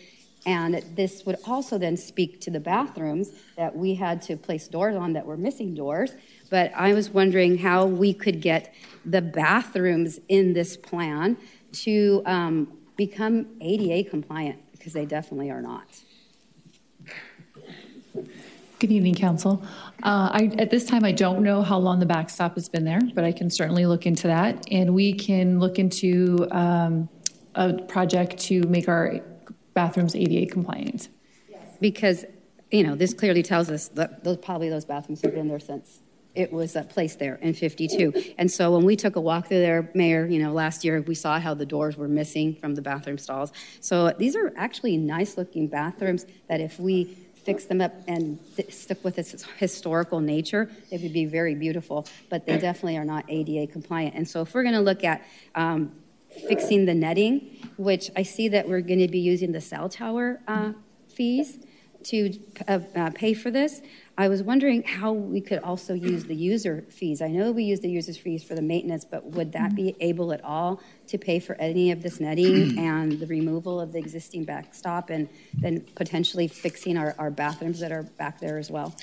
And 0.45 0.83
this 0.93 1.25
would 1.25 1.37
also 1.45 1.77
then 1.77 1.95
speak 1.95 2.41
to 2.41 2.51
the 2.51 2.59
bathrooms 2.59 3.31
that 3.55 3.73
we 3.73 3.95
had 3.95 4.21
to 4.23 4.35
place 4.35 4.67
doors 4.67 4.95
on 4.97 5.13
that 5.13 5.25
were 5.25 5.37
missing 5.37 5.73
doors. 5.73 6.11
But 6.49 6.73
I 6.75 6.93
was 6.93 7.09
wondering 7.09 7.59
how 7.59 7.85
we 7.85 8.13
could 8.13 8.41
get 8.41 8.73
the 9.05 9.21
bathrooms 9.21 10.19
in 10.27 10.53
this 10.53 10.77
plan 10.77 11.37
to 11.71 12.21
um, 12.25 12.77
become 12.95 13.47
ADA 13.61 14.09
compliant, 14.09 14.59
because 14.71 14.93
they 14.93 15.05
definitely 15.05 15.49
are 15.49 15.61
not. 15.61 15.87
Good 18.79 18.91
evening, 18.91 19.15
Council. 19.15 19.63
Uh, 20.03 20.29
I, 20.33 20.51
at 20.57 20.69
this 20.69 20.85
time, 20.85 21.05
I 21.05 21.13
don't 21.13 21.41
know 21.41 21.61
how 21.61 21.77
long 21.77 21.99
the 21.99 22.05
backstop 22.05 22.55
has 22.55 22.67
been 22.67 22.83
there, 22.83 22.99
but 23.15 23.23
I 23.23 23.31
can 23.31 23.49
certainly 23.49 23.85
look 23.85 24.05
into 24.05 24.27
that. 24.27 24.65
And 24.69 24.93
we 24.93 25.13
can 25.13 25.59
look 25.59 25.79
into 25.79 26.47
um, 26.51 27.07
a 27.55 27.73
project 27.73 28.37
to 28.39 28.61
make 28.63 28.89
our 28.89 29.21
bathrooms 29.73 30.15
ADA 30.15 30.51
compliant. 30.51 31.07
Because, 31.79 32.25
you 32.71 32.83
know, 32.83 32.95
this 32.95 33.13
clearly 33.13 33.41
tells 33.41 33.69
us 33.69 33.87
that 33.89 34.25
those, 34.25 34.37
probably 34.37 34.69
those 34.69 34.85
bathrooms 34.85 35.21
have 35.21 35.33
been 35.33 35.47
there 35.47 35.61
since 35.61 36.01
it 36.35 36.51
was 36.51 36.75
placed 36.89 37.19
there 37.19 37.35
in 37.35 37.53
52. 37.53 38.33
And 38.37 38.51
so 38.51 38.71
when 38.71 38.85
we 38.85 38.95
took 38.95 39.15
a 39.15 39.21
walk 39.21 39.47
through 39.47 39.59
there, 39.59 39.89
Mayor, 39.93 40.25
you 40.25 40.39
know, 40.39 40.51
last 40.51 40.83
year, 40.83 41.01
we 41.01 41.15
saw 41.15 41.39
how 41.39 41.53
the 41.53 41.65
doors 41.65 41.95
were 41.95 42.07
missing 42.07 42.55
from 42.55 42.75
the 42.75 42.81
bathroom 42.81 43.17
stalls. 43.17 43.51
So 43.81 44.11
these 44.17 44.35
are 44.35 44.51
actually 44.55 44.97
nice 44.97 45.37
looking 45.37 45.67
bathrooms 45.67 46.25
that 46.47 46.59
if 46.59 46.79
we 46.79 47.15
fix 47.43 47.65
them 47.65 47.81
up 47.81 47.93
and 48.07 48.39
th- 48.55 48.73
stick 48.73 49.03
with 49.03 49.19
its 49.19 49.45
historical 49.57 50.21
nature, 50.21 50.71
they 50.89 50.97
would 50.97 51.13
be 51.13 51.25
very 51.25 51.55
beautiful, 51.55 52.07
but 52.29 52.45
they 52.45 52.57
definitely 52.57 52.97
are 52.97 53.05
not 53.05 53.25
ADA 53.27 53.71
compliant. 53.71 54.15
And 54.15 54.27
so 54.27 54.41
if 54.41 54.53
we're 54.53 54.63
going 54.63 54.75
to 54.75 54.81
look 54.81 55.03
at 55.03 55.23
um, 55.53 55.91
fixing 56.47 56.85
the 56.85 56.93
netting, 56.93 57.69
which 57.77 58.09
I 58.15 58.23
see 58.23 58.47
that 58.49 58.67
we're 58.67 58.81
going 58.81 58.99
to 58.99 59.07
be 59.07 59.19
using 59.19 59.51
the 59.51 59.61
cell 59.61 59.89
tower 59.89 60.39
uh, 60.47 60.73
fees 61.09 61.59
to 62.05 62.39
uh, 62.67 62.79
uh, 62.95 63.09
pay 63.11 63.33
for 63.33 63.51
this. 63.51 63.81
I 64.15 64.27
was 64.27 64.43
wondering 64.43 64.83
how 64.83 65.11
we 65.11 65.41
could 65.41 65.59
also 65.59 65.95
use 65.95 66.25
the 66.25 66.35
user 66.35 66.85
fees. 66.89 67.19
I 67.19 67.29
know 67.29 67.51
we 67.51 67.63
use 67.63 67.79
the 67.79 67.89
user 67.89 68.13
fees 68.13 68.43
for 68.43 68.53
the 68.53 68.61
maintenance, 68.61 69.05
but 69.05 69.25
would 69.25 69.51
that 69.53 69.73
be 69.73 69.95
able 69.99 70.31
at 70.31 70.43
all 70.43 70.81
to 71.07 71.17
pay 71.17 71.39
for 71.39 71.55
any 71.55 71.91
of 71.91 72.03
this 72.03 72.19
netting 72.19 72.77
and 72.77 73.13
the 73.13 73.25
removal 73.25 73.79
of 73.79 73.91
the 73.91 73.97
existing 73.97 74.43
backstop 74.43 75.09
and 75.09 75.27
then 75.55 75.81
potentially 75.95 76.47
fixing 76.47 76.95
our, 76.95 77.15
our 77.17 77.31
bathrooms 77.31 77.79
that 77.79 77.91
are 77.91 78.03
back 78.03 78.39
there 78.39 78.59
as 78.59 78.69
well? 78.69 78.95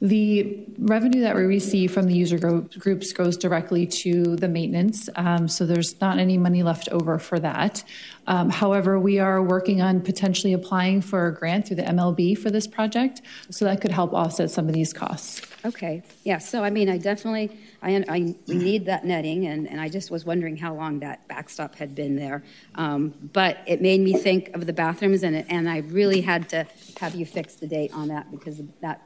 The 0.00 0.66
revenue 0.78 1.20
that 1.20 1.36
we 1.36 1.42
receive 1.42 1.92
from 1.92 2.06
the 2.06 2.14
user 2.14 2.36
groups 2.36 3.12
goes 3.12 3.36
directly 3.36 3.86
to 3.86 4.34
the 4.34 4.48
maintenance, 4.48 5.08
um, 5.14 5.46
so 5.46 5.64
there's 5.64 6.00
not 6.00 6.18
any 6.18 6.36
money 6.36 6.64
left 6.64 6.88
over 6.88 7.20
for 7.20 7.38
that. 7.38 7.84
Um, 8.26 8.50
however, 8.50 9.00
we 9.00 9.18
are 9.18 9.42
working 9.42 9.82
on 9.82 10.00
potentially 10.00 10.52
applying 10.52 11.00
for 11.00 11.26
a 11.26 11.34
grant 11.34 11.66
through 11.66 11.76
the 11.76 11.82
MLB 11.82 12.38
for 12.38 12.50
this 12.50 12.66
project, 12.66 13.22
so 13.50 13.64
that 13.64 13.80
could 13.80 13.90
help 13.90 14.12
offset 14.12 14.50
some 14.50 14.68
of 14.68 14.74
these 14.74 14.92
costs. 14.92 15.42
Okay, 15.64 16.02
yeah, 16.24 16.38
so 16.38 16.62
I 16.62 16.70
mean, 16.70 16.88
I 16.88 16.98
definitely, 16.98 17.50
I, 17.82 18.04
I, 18.08 18.34
we 18.46 18.54
need 18.54 18.86
that 18.86 19.04
netting, 19.04 19.46
and, 19.46 19.68
and 19.68 19.80
I 19.80 19.88
just 19.88 20.10
was 20.10 20.24
wondering 20.24 20.56
how 20.56 20.74
long 20.74 21.00
that 21.00 21.26
backstop 21.28 21.74
had 21.74 21.94
been 21.94 22.16
there. 22.16 22.44
Um, 22.76 23.14
but 23.32 23.58
it 23.66 23.80
made 23.82 24.00
me 24.00 24.14
think 24.14 24.50
of 24.54 24.66
the 24.66 24.72
bathrooms, 24.72 25.22
and, 25.24 25.44
and 25.50 25.68
I 25.68 25.78
really 25.78 26.20
had 26.20 26.48
to 26.50 26.66
have 27.00 27.14
you 27.14 27.26
fix 27.26 27.56
the 27.56 27.66
date 27.66 27.92
on 27.92 28.08
that 28.08 28.30
because 28.30 28.60
that, 28.80 29.02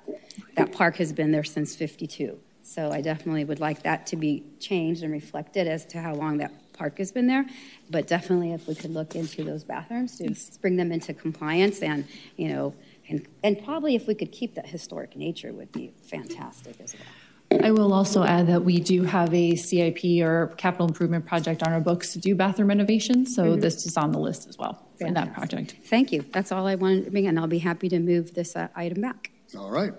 that 0.56 0.72
park 0.72 0.96
has 0.96 1.12
been 1.12 1.30
there 1.32 1.44
since 1.44 1.74
52. 1.74 2.38
So 2.66 2.90
I 2.90 3.00
definitely 3.00 3.44
would 3.44 3.60
like 3.60 3.84
that 3.84 4.06
to 4.08 4.16
be 4.16 4.42
changed 4.58 5.04
and 5.04 5.12
reflected 5.12 5.68
as 5.68 5.86
to 5.86 6.00
how 6.00 6.14
long 6.14 6.38
that 6.38 6.65
park 6.76 6.98
has 6.98 7.12
been 7.12 7.26
there. 7.26 7.46
But 7.90 8.06
definitely 8.06 8.52
if 8.52 8.66
we 8.68 8.74
could 8.74 8.92
look 8.92 9.14
into 9.14 9.44
those 9.44 9.64
bathrooms 9.64 10.18
to 10.18 10.34
bring 10.60 10.76
them 10.76 10.92
into 10.92 11.14
compliance 11.14 11.80
and, 11.82 12.06
you 12.36 12.48
know, 12.48 12.74
and, 13.08 13.26
and 13.42 13.62
probably 13.64 13.94
if 13.94 14.06
we 14.06 14.14
could 14.14 14.32
keep 14.32 14.54
that 14.54 14.66
historic 14.66 15.16
nature 15.16 15.52
would 15.52 15.72
be 15.72 15.92
fantastic 16.02 16.80
as 16.80 16.94
well. 16.94 17.60
I 17.62 17.70
will 17.70 17.92
also 17.92 18.24
add 18.24 18.48
that 18.48 18.64
we 18.64 18.80
do 18.80 19.04
have 19.04 19.32
a 19.32 19.54
CIP 19.54 20.20
or 20.20 20.52
capital 20.56 20.88
improvement 20.88 21.26
project 21.26 21.62
on 21.62 21.72
our 21.72 21.80
books 21.80 22.12
to 22.14 22.18
do 22.18 22.34
bathroom 22.34 22.68
renovations, 22.68 23.36
so 23.36 23.54
Mhm. 23.56 23.60
this 23.60 23.86
is 23.86 23.96
on 23.96 24.10
the 24.10 24.18
list 24.18 24.48
as 24.48 24.58
well 24.58 24.84
in 24.98 25.14
that 25.14 25.32
project. 25.32 25.76
Thank 25.84 26.10
you. 26.10 26.24
That's 26.32 26.50
all 26.50 26.66
I 26.66 26.74
wanted 26.74 27.04
to 27.04 27.10
bring, 27.12 27.28
and 27.28 27.38
I'll 27.38 27.46
be 27.46 27.58
happy 27.60 27.88
to 27.90 28.00
move 28.00 28.34
this 28.34 28.56
uh, 28.56 28.66
item 28.74 29.00
back. 29.00 29.30
All 29.56 29.70
right. 29.70 29.92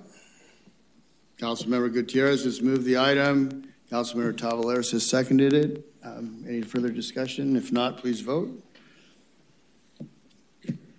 Councilmember 1.37 1.91
Gutierrez 1.93 2.43
has 2.43 2.61
moved 2.61 2.83
the 2.83 2.97
item. 2.97 3.63
Councilmember 3.91 4.33
Tavoularis 4.33 4.91
has 4.91 5.05
seconded 5.09 5.53
it. 5.53 5.86
Um, 6.07 6.45
Any 6.47 6.61
further 6.61 6.89
discussion? 6.89 7.55
If 7.57 7.71
not, 7.71 7.97
please 7.97 8.21
vote. 8.21 8.63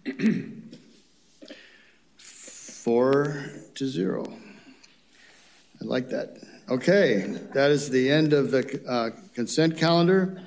Four 2.18 3.46
to 3.74 3.86
zero. 3.86 4.30
I 5.80 5.84
like 5.84 6.10
that. 6.10 6.38
Okay, 6.68 7.38
that 7.54 7.70
is 7.70 7.88
the 7.88 8.10
end 8.10 8.32
of 8.34 8.50
the 8.50 8.82
uh, 8.86 9.10
consent 9.34 9.78
calendar. 9.78 10.42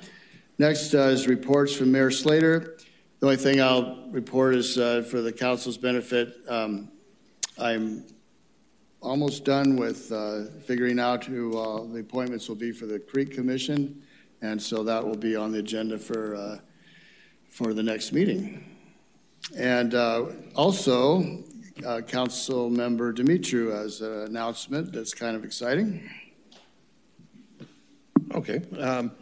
Next 0.58 0.94
uh, 0.94 1.08
is 1.08 1.26
reports 1.26 1.74
from 1.74 1.90
Mayor 1.90 2.10
Slater. 2.12 2.78
The 3.18 3.26
only 3.26 3.38
thing 3.38 3.60
I'll 3.60 4.06
report 4.10 4.54
is 4.54 4.78
uh, 4.78 5.02
for 5.10 5.20
the 5.22 5.32
council's 5.32 5.78
benefit, 5.78 6.36
um, 6.48 6.88
I'm 7.58 8.04
almost 9.00 9.44
done 9.44 9.76
with 9.76 10.12
uh, 10.12 10.44
figuring 10.66 11.00
out 11.00 11.24
who 11.24 11.52
the 11.92 12.00
appointments 12.00 12.48
will 12.48 12.56
be 12.56 12.70
for 12.70 12.86
the 12.86 13.00
Creek 13.00 13.32
Commission, 13.32 14.02
and 14.42 14.60
so 14.60 14.84
that 14.84 15.06
will 15.06 15.16
be 15.16 15.34
on 15.34 15.52
the 15.52 15.60
agenda 15.60 15.98
for, 15.98 16.36
uh, 16.36 16.58
for 17.48 17.72
the 17.72 17.82
next 17.82 18.12
meeting. 18.12 18.62
And 19.56 19.94
uh, 19.94 20.26
also, 20.54 21.42
uh, 21.86 22.02
Council 22.02 22.68
Member 22.68 23.12
Dumitru 23.12 23.72
has 23.72 24.02
an 24.02 24.24
announcement 24.24 24.92
that's 24.92 25.14
kind 25.14 25.34
of 25.34 25.44
exciting. 25.44 26.08
Okay. 28.34 28.60
Um, 28.78 29.12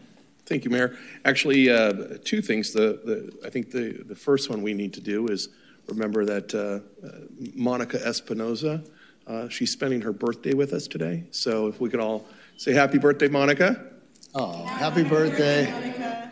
Thank 0.50 0.64
you, 0.64 0.70
Mayor. 0.72 0.98
Actually, 1.24 1.70
uh, 1.70 2.18
two 2.24 2.42
things. 2.42 2.72
The, 2.72 3.00
the, 3.04 3.46
I 3.46 3.50
think 3.50 3.70
the, 3.70 4.02
the 4.04 4.16
first 4.16 4.50
one 4.50 4.62
we 4.62 4.74
need 4.74 4.92
to 4.94 5.00
do 5.00 5.28
is 5.28 5.48
remember 5.86 6.24
that 6.24 6.52
uh, 6.52 7.06
uh, 7.06 7.10
Monica 7.54 7.98
Espinoza, 7.98 8.84
uh, 9.28 9.48
she's 9.48 9.70
spending 9.70 10.00
her 10.00 10.12
birthday 10.12 10.52
with 10.52 10.72
us 10.72 10.88
today. 10.88 11.22
So 11.30 11.68
if 11.68 11.80
we 11.80 11.88
could 11.88 12.00
all 12.00 12.26
say 12.56 12.72
happy 12.72 12.98
birthday, 12.98 13.28
Monica. 13.28 13.92
Oh, 14.32 14.64
happy 14.64 15.02
birthday. 15.02 16.30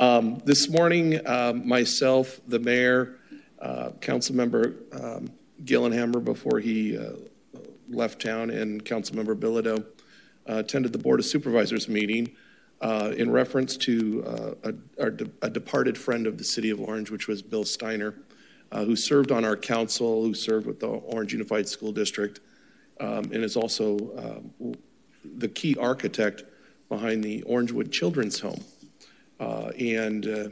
Um, 0.00 0.42
this 0.44 0.68
morning, 0.68 1.24
um, 1.24 1.66
myself, 1.66 2.40
the 2.48 2.58
mayor, 2.58 3.20
uh, 3.60 3.90
Councilmember 4.00 4.74
um, 4.92 5.30
Gyllenhammer, 5.62 6.24
before 6.24 6.58
he 6.58 6.98
uh, 6.98 7.12
left 7.88 8.20
town, 8.20 8.50
and 8.50 8.84
Councilmember 8.84 9.36
Bilodeau 9.36 9.84
uh, 10.48 10.56
attended 10.56 10.92
the 10.92 10.98
Board 10.98 11.20
of 11.20 11.26
Supervisors 11.26 11.88
meeting 11.88 12.34
uh, 12.80 13.12
in 13.16 13.30
reference 13.30 13.76
to 13.76 14.24
uh, 14.64 14.72
a, 14.98 15.10
a 15.42 15.48
departed 15.48 15.96
friend 15.96 16.26
of 16.26 16.38
the 16.38 16.44
city 16.44 16.70
of 16.70 16.80
Orange, 16.80 17.12
which 17.12 17.28
was 17.28 17.40
Bill 17.40 17.64
Steiner, 17.64 18.16
who 18.74 18.96
served 18.96 19.30
on 19.30 19.44
our 19.44 19.56
council, 19.56 20.24
who 20.24 20.34
served 20.34 20.66
with 20.66 20.80
the 20.80 20.88
Orange 20.88 21.32
Unified 21.32 21.68
School 21.68 21.92
District, 21.92 22.40
um, 22.98 23.26
and 23.32 23.44
is 23.44 23.56
also 23.56 24.50
um, 24.58 24.74
the 25.24 25.46
key 25.46 25.76
architect 25.76 26.42
behind 26.88 27.22
the 27.22 27.42
Orangewood 27.42 27.90
Children's 27.90 28.40
Home. 28.40 28.64
Uh, 29.38 29.70
And 29.78 30.26
uh, 30.26 30.48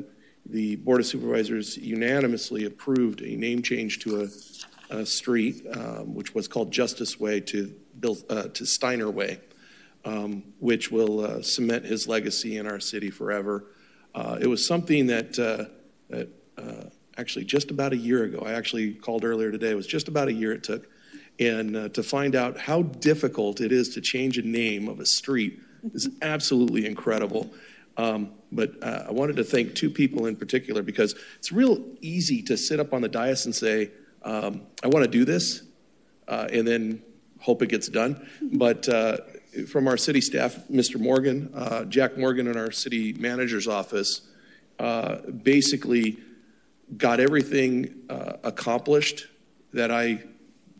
the 0.46 0.76
Board 0.76 1.00
of 1.00 1.06
Supervisors 1.06 1.78
unanimously 1.78 2.64
approved 2.64 3.22
a 3.22 3.34
name 3.36 3.62
change 3.62 4.00
to 4.00 4.22
a, 4.22 4.94
a 4.94 5.06
street, 5.06 5.66
um, 5.72 6.14
which 6.14 6.34
was 6.34 6.48
called 6.48 6.70
Justice 6.70 7.18
Way 7.18 7.40
to 7.40 7.74
uh, 8.28 8.48
to 8.48 8.66
Steiner 8.66 9.10
Way, 9.10 9.40
um, 10.04 10.42
which 10.58 10.90
will 10.90 11.20
uh, 11.20 11.42
cement 11.42 11.86
his 11.86 12.06
legacy 12.06 12.58
in 12.58 12.66
our 12.66 12.80
city 12.80 13.10
forever. 13.10 13.64
Uh, 14.14 14.36
it 14.38 14.46
was 14.46 14.66
something 14.66 15.06
that, 15.06 15.38
uh, 15.38 15.64
that 16.10 16.28
actually 17.16 17.46
just 17.46 17.70
about 17.70 17.92
a 17.92 17.96
year 17.96 18.24
ago, 18.24 18.40
I 18.44 18.52
actually 18.52 18.92
called 18.92 19.24
earlier 19.24 19.50
today, 19.50 19.70
it 19.70 19.76
was 19.76 19.86
just 19.86 20.08
about 20.08 20.28
a 20.28 20.32
year 20.32 20.52
it 20.52 20.62
took, 20.62 20.86
and 21.38 21.94
to 21.94 22.02
find 22.02 22.34
out 22.34 22.58
how 22.58 22.82
difficult 22.82 23.60
it 23.60 23.72
is 23.72 23.94
to 23.94 24.00
change 24.02 24.36
a 24.36 24.42
name 24.42 24.88
of 24.88 25.00
a 25.00 25.06
street 25.06 25.60
is 25.92 26.08
absolutely 26.22 26.86
incredible. 26.86 27.52
Um, 27.96 28.32
but 28.50 28.82
uh, 28.82 29.04
I 29.08 29.12
wanted 29.12 29.36
to 29.36 29.44
thank 29.44 29.74
two 29.74 29.90
people 29.90 30.26
in 30.26 30.36
particular 30.36 30.82
because 30.82 31.14
it's 31.36 31.52
real 31.52 31.82
easy 32.00 32.42
to 32.42 32.56
sit 32.56 32.80
up 32.80 32.92
on 32.92 33.02
the 33.02 33.08
dais 33.08 33.44
and 33.44 33.54
say, 33.54 33.90
um, 34.22 34.62
I 34.82 34.88
want 34.88 35.04
to 35.04 35.10
do 35.10 35.24
this, 35.24 35.62
uh, 36.26 36.48
and 36.52 36.66
then 36.66 37.02
hope 37.40 37.62
it 37.62 37.68
gets 37.68 37.88
done. 37.88 38.26
But 38.40 38.88
uh, 38.88 39.18
from 39.68 39.86
our 39.86 39.96
city 39.96 40.20
staff, 40.20 40.56
Mr. 40.70 40.98
Morgan, 40.98 41.52
uh, 41.54 41.84
Jack 41.84 42.16
Morgan 42.16 42.46
in 42.46 42.56
our 42.56 42.72
city 42.72 43.12
manager's 43.12 43.68
office, 43.68 44.22
uh, 44.78 45.18
basically 45.30 46.18
got 46.96 47.20
everything 47.20 48.02
uh, 48.08 48.34
accomplished 48.42 49.26
that 49.72 49.90
I 49.90 50.22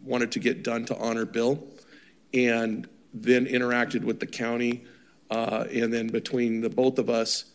wanted 0.03 0.33
to 0.33 0.39
get 0.39 0.63
done 0.63 0.85
to 0.87 0.97
honor 0.99 1.25
Bill, 1.25 1.63
and 2.33 2.89
then 3.13 3.47
interacted 3.47 4.05
with 4.05 4.21
the 4.21 4.27
county. 4.27 4.85
Uh, 5.35 5.67
and 5.73 5.93
then 5.93 6.07
between 6.07 6.61
the 6.61 6.71
both 6.71 7.01
of 7.01 7.11
us, 7.11 7.47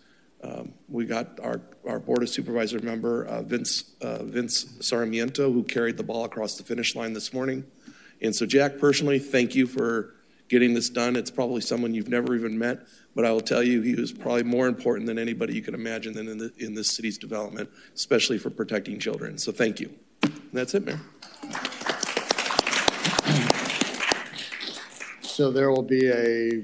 um, 0.44 0.74
we 0.90 1.06
got 1.06 1.40
our, 1.40 1.62
our 1.88 1.98
Board 1.98 2.24
of 2.24 2.30
Supervisor 2.30 2.80
member, 2.82 3.24
uh, 3.26 3.42
Vince, 3.42 3.96
uh, 4.02 4.24
Vince 4.24 4.66
Sarmiento, 4.82 5.50
who 5.52 5.64
carried 5.64 5.96
the 5.96 6.04
ball 6.04 6.26
across 6.26 6.58
the 6.58 6.64
finish 6.64 6.94
line 6.94 7.14
this 7.14 7.32
morning. 7.32 7.64
And 8.22 8.36
so, 8.36 8.46
Jack, 8.46 8.80
personally, 8.80 9.18
thank 9.18 9.56
you 9.56 9.66
for 9.66 10.14
getting 10.50 10.74
this 10.74 10.90
done. 10.90 11.16
It's 11.16 11.32
probably 11.32 11.62
someone 11.62 11.94
you've 11.94 12.10
never 12.10 12.36
even 12.36 12.58
met, 12.58 12.80
but 13.16 13.24
I 13.24 13.32
will 13.32 13.40
tell 13.40 13.64
you, 13.64 13.82
he 13.82 13.96
was 13.96 14.12
probably 14.12 14.44
more 14.44 14.68
important 14.68 15.08
than 15.08 15.18
anybody 15.18 15.54
you 15.54 15.62
can 15.62 15.74
imagine 15.74 16.14
than 16.14 16.28
in, 16.28 16.38
the, 16.38 16.52
in 16.58 16.74
this 16.74 16.90
city's 16.92 17.18
development, 17.18 17.70
especially 17.96 18.40
for 18.40 18.50
protecting 18.50 19.00
children. 19.00 19.38
So, 19.38 19.54
thank 19.54 19.80
you. 19.80 19.90
And 20.24 20.52
that's 20.52 20.74
it, 20.74 20.86
Mayor. 20.86 21.00
So 25.22 25.52
there 25.52 25.72
will 25.72 25.84
be 25.84 26.10
a, 26.10 26.64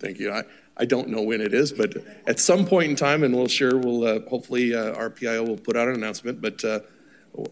Thank 0.00 0.18
you. 0.18 0.32
I, 0.32 0.44
I 0.76 0.86
don't 0.86 1.08
know 1.08 1.22
when 1.22 1.40
it 1.40 1.52
is, 1.52 1.72
but 1.72 1.94
at 2.26 2.40
some 2.40 2.66
point 2.66 2.90
in 2.90 2.96
time, 2.96 3.22
and 3.22 3.36
we'll 3.36 3.48
sure, 3.48 3.76
we'll, 3.76 4.04
uh, 4.04 4.20
hopefully, 4.28 4.74
uh, 4.74 4.94
our 4.94 5.10
PIO 5.10 5.44
will 5.44 5.58
put 5.58 5.76
out 5.76 5.88
an 5.88 5.94
announcement, 5.94 6.40
but, 6.40 6.64
uh, 6.64 6.80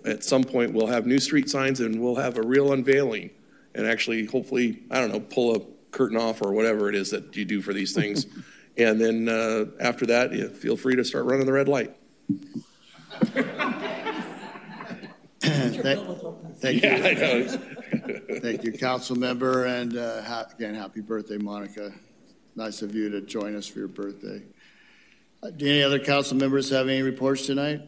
at 0.05 0.25
some 0.25 0.43
point, 0.43 0.73
we'll 0.73 0.89
have 0.89 1.07
new 1.07 1.21
street 1.21 1.49
signs 1.49 1.79
and 1.79 2.01
we'll 2.01 2.17
have 2.17 2.37
a 2.37 2.43
real 2.43 2.73
unveiling. 2.73 3.31
And 3.75 3.87
actually, 3.87 4.25
hopefully, 4.25 4.83
I 4.91 4.99
don't 4.99 5.13
know, 5.13 5.21
pull 5.21 5.55
a 5.55 5.61
curtain 5.93 6.17
off 6.17 6.43
or 6.43 6.53
whatever 6.53 6.89
it 6.89 6.97
is 6.97 7.11
that 7.11 7.37
you 7.37 7.45
do 7.45 7.63
for 7.63 7.73
these 7.73 7.95
things. 7.95 8.27
And 8.79 9.01
then, 9.01 9.29
uh, 9.29 9.65
after 9.81 10.07
that, 10.07 10.33
yeah, 10.33 10.47
feel 10.47 10.77
free 10.77 10.95
to 10.95 11.05
start 11.05 11.25
running 11.25 11.47
the 11.47 11.53
red 11.53 11.67
light. 11.67 11.97
thank 15.41 15.99
thank 16.61 16.83
you. 16.83 16.89
Yeah, 16.89 17.03
I 17.05 17.15
know. 17.15 17.59
Thank 18.41 18.63
you, 18.63 18.73
council 18.73 19.17
member, 19.17 19.65
and 19.65 19.97
uh, 19.97 20.23
ha- 20.23 20.47
again, 20.55 20.75
happy 20.75 21.01
birthday, 21.01 21.39
Monica. 21.39 21.93
Nice 22.59 22.83
of 22.83 22.93
you 22.93 23.09
to 23.11 23.21
join 23.21 23.55
us 23.55 23.69
for 23.69 23.79
your 23.79 23.87
birthday. 23.87 24.43
Uh, 25.45 25.51
Do 25.51 25.65
any 25.65 25.81
other 25.81 26.01
council 26.01 26.37
members 26.37 26.71
have 26.71 26.89
any 26.89 27.03
reports 27.03 27.47
tonight? 27.47 27.83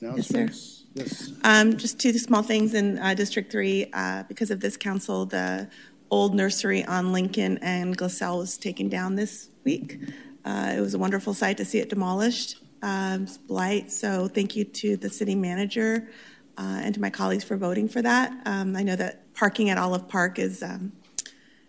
Yes, 0.00 0.28
sir. 0.28 0.38
Announcements? 0.38 0.84
Yes. 0.94 1.32
Um, 1.44 1.76
just 1.76 2.00
two 2.00 2.14
small 2.14 2.42
things 2.42 2.72
in 2.72 2.98
uh, 2.98 3.12
District 3.12 3.52
3. 3.52 3.90
Uh, 3.92 4.22
because 4.22 4.50
of 4.50 4.60
this 4.60 4.78
council, 4.78 5.26
the 5.26 5.68
old 6.10 6.34
nursery 6.34 6.82
on 6.86 7.12
Lincoln 7.12 7.58
and 7.60 7.98
Glassell 7.98 8.38
was 8.38 8.56
taken 8.56 8.88
down 8.88 9.16
this 9.16 9.50
week. 9.64 9.98
Uh, 10.46 10.72
it 10.74 10.80
was 10.80 10.94
a 10.94 10.98
wonderful 10.98 11.34
sight 11.34 11.58
to 11.58 11.66
see 11.66 11.80
it 11.80 11.90
demolished. 11.90 12.56
Um, 12.80 13.24
it's 13.24 13.36
blight. 13.36 13.92
So 13.92 14.28
thank 14.28 14.56
you 14.56 14.64
to 14.64 14.96
the 14.96 15.10
city 15.10 15.34
manager 15.34 16.08
uh, 16.56 16.80
and 16.82 16.94
to 16.94 17.02
my 17.02 17.10
colleagues 17.10 17.44
for 17.44 17.58
voting 17.58 17.86
for 17.86 18.00
that. 18.00 18.32
Um, 18.46 18.76
I 18.76 18.82
know 18.82 18.96
that 18.96 19.34
parking 19.34 19.68
at 19.68 19.76
Olive 19.76 20.08
Park 20.08 20.38
is 20.38 20.62
um, 20.62 20.92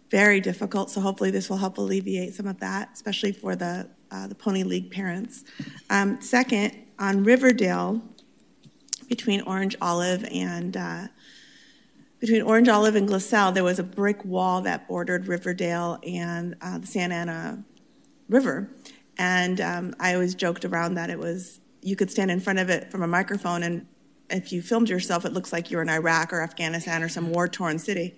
very 0.10 0.40
difficult, 0.40 0.90
so 0.90 1.02
hopefully 1.02 1.32
this 1.32 1.50
will 1.50 1.58
help 1.58 1.78
alleviate 1.78 2.34
some 2.34 2.48
of 2.48 2.60
that, 2.60 2.90
especially 2.94 3.32
for 3.32 3.56
the 3.56 3.90
uh, 4.10 4.28
the 4.28 4.36
Pony 4.36 4.64
League 4.64 4.90
parents. 4.90 5.44
Um, 5.90 6.22
second, 6.22 6.74
on 6.98 7.24
Riverdale, 7.24 8.02
between 9.10 9.42
Orange 9.42 9.76
Olive 9.82 10.26
and 10.32 10.78
uh, 10.78 11.08
between 12.20 12.42
Orange 12.42 12.70
Olive 12.70 12.96
and 12.96 13.08
Glassell, 13.08 13.54
there 13.54 13.64
was 13.64 13.80
a 13.80 13.84
brick 13.84 14.24
wall 14.24 14.62
that 14.62 14.88
bordered 14.88 15.28
Riverdale 15.28 16.00
and 16.04 16.56
uh, 16.62 16.78
the 16.78 16.88
Santa 16.88 17.16
Ana 17.16 17.64
River, 18.30 18.70
and 19.18 19.60
um, 19.60 19.96
I 20.00 20.14
always 20.14 20.36
joked 20.36 20.64
around 20.64 20.96
that 20.96 21.10
it 21.10 21.20
was 21.20 21.60
you 21.82 21.96
could 21.96 22.10
stand 22.10 22.32
in 22.32 22.40
front 22.40 22.60
of 22.60 22.70
it 22.70 22.92
from 22.92 23.04
a 23.04 23.08
microphone 23.08 23.64
and 23.64 23.86
if 24.30 24.52
you 24.52 24.62
filmed 24.62 24.90
yourself, 24.90 25.26
it 25.26 25.34
looks 25.34 25.54
like 25.54 25.72
you're 25.72 25.82
in 25.82 25.90
Iraq 25.90 26.34
or 26.34 26.42
Afghanistan 26.42 27.04
or 27.04 27.10
some 27.10 27.32
war 27.32 27.48
torn 27.48 27.80
city. 27.80 28.16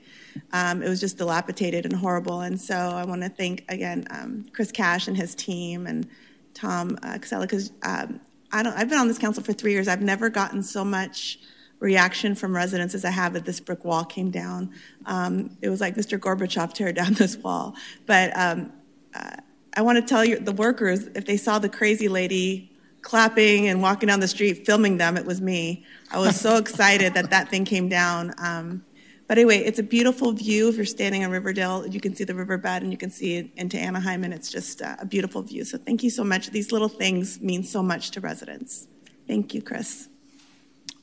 Um, 0.52 0.82
it 0.82 0.90
was 0.90 1.00
just 1.00 1.18
dilapidated 1.18 1.86
and 1.86 1.96
horrible. 1.96 2.42
And 2.42 2.60
so 2.60 2.76
I 2.76 3.06
want 3.06 3.22
to 3.24 3.30
thank 3.30 3.66
again 3.70 4.06
um, 4.10 4.46
Chris 4.54 4.72
Cash 4.72 5.08
and 5.08 5.18
his 5.18 5.36
team 5.36 5.88
and 5.88 6.08
Tom 6.54 6.98
uh, 7.04 7.18
Casella 7.20 7.46
because 7.46 7.72
um, 7.84 8.20
I 8.52 8.64
don't. 8.64 8.74
I've 8.74 8.90
been 8.90 9.00
on 9.00 9.08
this 9.08 9.18
council 9.18 9.44
for 9.44 9.54
three 9.54 9.72
years. 9.72 9.88
I've 9.88 10.02
never 10.02 10.30
gotten 10.30 10.64
so 10.64 10.84
much 10.84 11.40
reaction 11.80 12.36
from 12.36 12.56
residents 12.56 12.94
as 12.94 13.06
I 13.06 13.12
have 13.12 13.34
that 13.34 13.46
this 13.46 13.60
brick 13.60 13.86
wall 13.86 14.04
came 14.04 14.32
down. 14.32 14.72
Um, 15.06 15.58
it 15.62 15.70
was 15.70 15.80
like 15.80 15.96
Mr. 15.96 16.20
Gorbachev 16.20 16.74
tear 16.74 16.92
down 16.92 17.14
this 17.16 17.38
wall. 17.38 17.76
But 18.06 18.36
um, 18.38 18.74
uh, 19.16 19.38
I 19.76 19.82
want 19.82 19.98
to 19.98 20.02
tell 20.02 20.26
you, 20.26 20.40
the 20.40 20.52
workers, 20.52 21.08
if 21.16 21.26
they 21.26 21.38
saw 21.38 21.60
the 21.60 21.70
crazy 21.70 22.10
lady 22.10 22.72
clapping 23.02 23.68
and 23.68 23.82
walking 23.82 24.08
down 24.08 24.20
the 24.20 24.28
street, 24.28 24.66
filming 24.66 24.98
them, 24.98 25.16
it 25.16 25.26
was 25.26 25.40
me. 25.40 25.86
I 26.12 26.20
was 26.20 26.40
so 26.40 26.58
excited 26.64 27.14
that 27.14 27.30
that 27.30 27.50
thing 27.50 27.66
came 27.66 27.88
down. 27.88 28.34
Um, 28.40 28.84
but 29.30 29.38
anyway, 29.38 29.60
it's 29.60 29.78
a 29.78 29.84
beautiful 29.84 30.32
view. 30.32 30.70
If 30.70 30.76
you're 30.76 30.86
standing 30.86 31.24
on 31.24 31.30
Riverdale, 31.30 31.86
you 31.86 32.02
can 32.02 32.16
see 32.16 32.24
the 32.24 32.34
riverbed 32.34 32.82
and 32.82 32.92
you 32.92 32.98
can 32.98 33.12
see 33.12 33.36
it 33.36 33.52
into 33.58 33.78
Anaheim, 33.78 34.24
and 34.24 34.34
it's 34.34 34.52
just 34.52 34.82
a 34.82 35.06
beautiful 35.08 35.44
view. 35.44 35.64
So 35.66 35.78
thank 35.78 36.02
you 36.02 36.10
so 36.10 36.24
much. 36.24 36.50
These 36.50 36.72
little 36.72 36.90
things 36.90 37.40
mean 37.40 37.64
so 37.64 37.84
much 37.84 38.10
to 38.12 38.22
residents. 38.22 38.88
Thank 39.28 39.54
you, 39.54 39.62
Chris. 39.62 40.10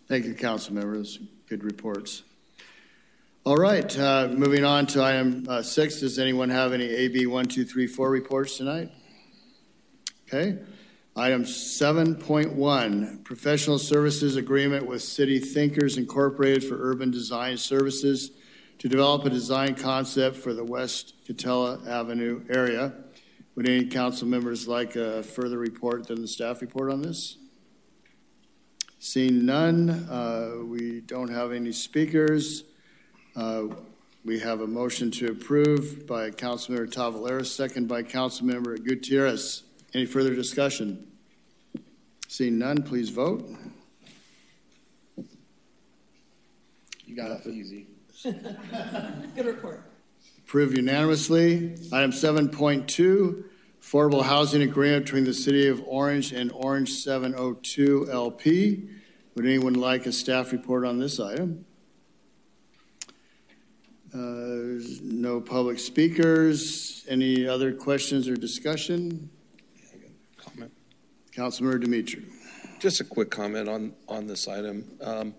Thank 0.09 0.25
you, 0.25 0.35
council 0.35 0.75
members. 0.75 1.21
Good 1.49 1.63
reports. 1.63 2.25
All 3.45 3.57
right, 3.57 3.97
uh, 3.97 4.27
moving 4.33 4.65
on 4.65 4.87
to 4.89 5.05
item 5.05 5.47
uh, 5.49 5.63
six. 5.63 6.01
Does 6.01 6.19
anyone 6.19 6.51
have 6.51 6.73
any 6.73 6.87
AB 6.87 7.27
1234 7.27 8.11
reports 8.11 8.57
tonight? 8.57 8.91
Okay. 10.27 10.59
Item 11.19 11.45
7.1, 11.45 13.25
professional 13.25 13.79
services 13.79 14.37
agreement 14.37 14.85
with 14.85 15.01
City 15.01 15.39
Thinkers 15.39 15.97
Incorporated 15.97 16.63
for 16.63 16.77
urban 16.79 17.11
design 17.11 17.57
services 17.57 18.33
to 18.79 18.87
develop 18.87 19.25
a 19.25 19.31
design 19.31 19.77
concept 19.77 20.37
for 20.37 20.53
the 20.53 20.63
West 20.63 21.15
Katella 21.27 21.89
Avenue 21.89 22.45
area. 22.51 22.93
Would 23.55 23.67
any 23.67 23.87
council 23.87 24.29
members 24.29 24.69
like 24.69 24.95
a 24.95 25.23
further 25.23 25.57
report 25.57 26.07
than 26.07 26.21
the 26.21 26.29
staff 26.29 26.61
report 26.61 26.93
on 26.93 27.01
this? 27.01 27.39
Seeing 28.99 29.47
none, 29.47 29.89
uh, 30.11 30.57
we 30.67 31.01
don't 31.01 31.31
have 31.31 31.51
any 31.51 31.73
speakers. 31.73 32.63
Uh, 33.35 33.69
we 34.23 34.39
have 34.41 34.61
a 34.61 34.67
motion 34.67 35.11
to 35.13 35.29
approve 35.29 36.07
by 36.07 36.31
Councilmember 36.31 36.93
Tavoularis, 36.93 37.47
second 37.47 37.89
by 37.89 38.03
Councilmember 38.03 38.85
Gutierrez. 38.85 39.63
Any 39.95 40.07
further 40.07 40.35
discussion? 40.35 41.07
Seeing 42.29 42.59
none, 42.59 42.83
please 42.83 43.11
vote. 43.11 43.49
You 47.05 47.15
got 47.17 47.31
it 47.31 47.47
easy. 47.47 47.87
Good 48.23 49.47
report. 49.47 49.83
Approved 50.41 50.77
unanimously. 50.77 51.77
Item 51.93 52.11
7.2, 52.13 53.45
affordable 53.81 54.23
housing 54.23 54.63
agreement 54.63 55.05
between 55.05 55.25
the 55.25 55.35
City 55.35 55.69
of 55.69 55.83
Orange 55.87 56.33
and 56.33 56.51
Orange 56.53 56.91
702 56.91 58.09
LP. 58.11 58.89
Would 59.35 59.45
anyone 59.45 59.75
like 59.75 60.07
a 60.07 60.13
staff 60.13 60.53
report 60.53 60.85
on 60.85 60.99
this 60.99 61.21
item? 61.21 61.65
Uh, 64.15 64.83
No 65.03 65.41
public 65.41 65.79
speakers. 65.79 67.05
Any 67.09 67.47
other 67.47 67.73
questions 67.73 68.29
or 68.29 68.37
discussion? 68.37 69.31
Councilmember 71.37 71.85
Dumitru. 71.85 72.25
Just 72.81 73.01
a 73.01 73.05
quick 73.05 73.31
comment 73.31 73.69
on, 73.69 73.93
on 74.09 74.27
this 74.27 74.49
item. 74.49 74.91
Um, 75.03 75.35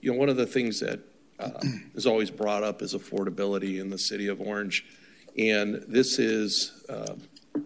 You 0.00 0.12
know, 0.12 0.18
one 0.18 0.30
of 0.30 0.36
the 0.36 0.46
things 0.46 0.80
that 0.80 1.00
uh, 1.38 1.60
is 1.94 2.06
always 2.06 2.30
brought 2.30 2.62
up 2.62 2.80
is 2.80 2.94
affordability 2.94 3.78
in 3.78 3.90
the 3.90 3.98
city 3.98 4.28
of 4.28 4.40
Orange. 4.40 4.86
And 5.36 5.84
this 5.86 6.18
is 6.18 6.84
uh, 6.88 7.16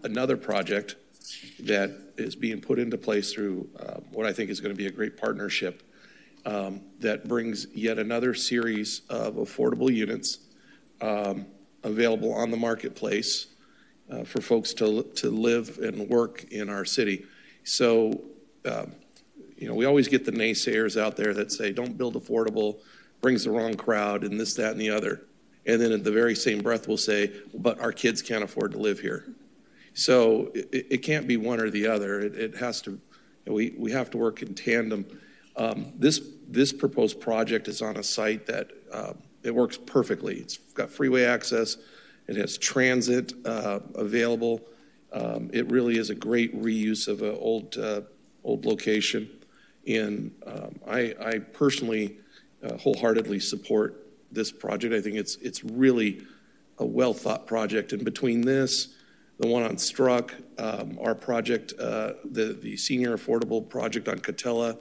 another 0.03 0.35
project 0.35 0.95
that 1.61 1.91
is 2.17 2.35
being 2.35 2.59
put 2.59 2.79
into 2.79 2.97
place 2.97 3.31
through 3.31 3.69
uh, 3.79 3.99
what 4.11 4.25
I 4.25 4.33
think 4.33 4.49
is 4.49 4.59
going 4.59 4.73
to 4.73 4.77
be 4.77 4.87
a 4.87 4.91
great 4.91 5.15
partnership 5.15 5.83
um, 6.45 6.81
that 6.99 7.29
brings 7.29 7.67
yet 7.73 7.97
another 7.97 8.33
series 8.33 9.03
of 9.09 9.35
affordable 9.35 9.93
units 9.93 10.39
um, 10.99 11.45
available 11.83 12.33
on 12.33 12.51
the 12.51 12.57
marketplace 12.57 13.47
uh, 14.11 14.23
for 14.23 14.41
folks 14.41 14.73
to, 14.73 15.03
to 15.15 15.29
live 15.29 15.77
and 15.77 16.09
work 16.09 16.45
in 16.51 16.69
our 16.69 16.83
city. 16.83 17.25
So, 17.69 18.19
um, 18.65 18.93
you 19.55 19.67
know, 19.67 19.75
we 19.75 19.85
always 19.85 20.07
get 20.07 20.25
the 20.25 20.31
naysayers 20.31 20.99
out 20.99 21.15
there 21.15 21.35
that 21.35 21.51
say, 21.51 21.71
don't 21.71 21.95
build 21.97 22.15
affordable, 22.15 22.79
brings 23.21 23.43
the 23.43 23.51
wrong 23.51 23.75
crowd, 23.75 24.23
and 24.23 24.39
this, 24.39 24.55
that, 24.55 24.71
and 24.71 24.81
the 24.81 24.89
other. 24.89 25.21
And 25.67 25.79
then 25.79 25.91
in 25.91 26.01
the 26.01 26.11
very 26.11 26.33
same 26.33 26.63
breath, 26.63 26.87
we'll 26.87 26.97
say, 26.97 27.31
but 27.53 27.79
our 27.79 27.91
kids 27.91 28.23
can't 28.23 28.43
afford 28.43 28.71
to 28.71 28.79
live 28.79 28.99
here. 28.99 29.35
So 29.93 30.51
it, 30.55 30.87
it 30.89 30.97
can't 31.03 31.27
be 31.27 31.37
one 31.37 31.59
or 31.59 31.69
the 31.69 31.85
other. 31.85 32.21
It, 32.21 32.35
it 32.35 32.57
has 32.57 32.81
to, 32.83 32.99
we, 33.45 33.75
we 33.77 33.91
have 33.91 34.09
to 34.11 34.17
work 34.17 34.41
in 34.41 34.55
tandem. 34.55 35.05
Um, 35.55 35.93
this, 35.95 36.21
this 36.47 36.73
proposed 36.73 37.21
project 37.21 37.67
is 37.67 37.83
on 37.83 37.97
a 37.97 38.03
site 38.03 38.47
that 38.47 38.71
uh, 38.91 39.13
it 39.43 39.53
works 39.53 39.77
perfectly. 39.77 40.37
It's 40.37 40.57
got 40.57 40.89
freeway 40.89 41.25
access, 41.25 41.77
it 42.27 42.35
has 42.35 42.57
transit 42.57 43.33
uh, 43.45 43.81
available. 43.93 44.61
Um, 45.11 45.49
it 45.53 45.69
really 45.71 45.97
is 45.97 46.09
a 46.09 46.15
great 46.15 46.55
reuse 46.61 47.07
of 47.07 47.21
an 47.21 47.35
old, 47.39 47.77
uh, 47.77 48.01
old 48.43 48.65
location. 48.65 49.29
And 49.87 50.31
um, 50.45 50.79
I, 50.87 51.15
I, 51.19 51.39
personally 51.39 52.17
uh, 52.63 52.77
wholeheartedly 52.77 53.39
support 53.39 54.05
this 54.31 54.51
project. 54.51 54.93
I 54.93 55.01
think 55.01 55.15
it's, 55.15 55.35
it's 55.37 55.63
really 55.63 56.25
a 56.77 56.85
well 56.85 57.13
thought 57.13 57.47
project. 57.47 57.91
And 57.93 58.05
between 58.05 58.41
this, 58.41 58.89
the 59.39 59.47
one 59.47 59.63
on 59.63 59.77
Struck, 59.77 60.35
um, 60.57 60.99
our 61.01 61.15
project, 61.15 61.73
uh, 61.79 62.13
the, 62.25 62.57
the 62.61 62.77
senior 62.77 63.17
affordable 63.17 63.67
project 63.67 64.07
on 64.07 64.19
Katella, 64.19 64.77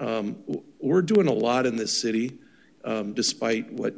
um, 0.00 0.38
we're 0.80 1.02
doing 1.02 1.28
a 1.28 1.32
lot 1.32 1.66
in 1.66 1.76
this 1.76 2.00
city, 2.00 2.38
um, 2.84 3.12
despite 3.12 3.70
what 3.70 3.94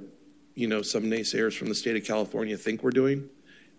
you 0.54 0.66
know 0.66 0.82
some 0.82 1.04
naysayers 1.04 1.56
from 1.56 1.68
the 1.68 1.74
state 1.74 1.96
of 1.96 2.04
California 2.04 2.56
think 2.56 2.82
we're 2.82 2.90
doing. 2.90 3.28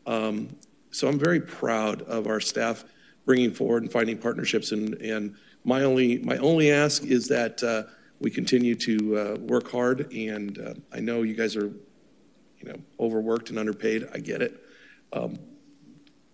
Um, 0.06 0.56
so 0.94 1.08
I'm 1.08 1.20
very 1.20 1.42
proud 1.42 2.04
of 2.04 2.28
our 2.28 2.40
staff 2.40 2.86
bringing 3.26 3.52
forward 3.52 3.84
and 3.84 3.92
finding 3.92 4.18
partnerships. 4.18 4.72
And, 4.72 4.94
and 4.96 5.36
my 5.64 5.84
only 5.84 6.20
my 6.20 6.38
only 6.38 6.72
ask 6.72 7.04
is 7.04 7.28
that 7.30 7.64
uh, 7.64 7.84
we 8.20 8.30
continue 8.30 8.76
to 8.76 9.18
uh, 9.18 9.36
work 9.40 9.72
hard. 9.72 10.14
And 10.14 10.60
uh, 10.60 10.74
I 10.94 11.00
know 11.00 11.24
you 11.24 11.34
guys 11.34 11.56
are, 11.56 11.68
you 11.68 12.66
know, 12.66 12.76
overworked 13.00 13.50
and 13.50 13.58
underpaid. 13.58 14.08
I 14.14 14.20
get 14.20 14.42
it. 14.42 14.64
Um, 15.14 15.40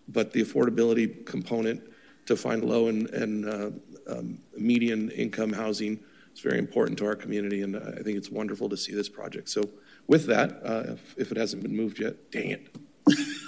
but 0.07 0.33
the 0.33 0.43
affordability 0.43 1.25
component 1.25 1.81
to 2.25 2.35
find 2.35 2.63
low 2.63 2.87
and, 2.87 3.09
and 3.11 3.45
uh, 3.45 3.69
um, 4.11 4.39
median 4.57 5.09
income 5.11 5.53
housing 5.53 5.99
is 6.33 6.39
very 6.41 6.57
important 6.57 6.97
to 6.99 7.05
our 7.05 7.15
community, 7.15 7.61
and 7.61 7.75
I 7.75 8.01
think 8.01 8.17
it's 8.17 8.29
wonderful 8.29 8.69
to 8.69 8.77
see 8.77 8.93
this 8.93 9.09
project. 9.09 9.49
So, 9.49 9.69
with 10.07 10.25
that, 10.27 10.59
uh, 10.63 10.93
if, 10.93 11.15
if, 11.17 11.31
it 11.31 11.37
hasn't 11.37 11.61
been 11.61 11.75
moved 11.75 11.99
yet, 11.99 12.31
dang 12.31 12.49
it. 12.49 12.75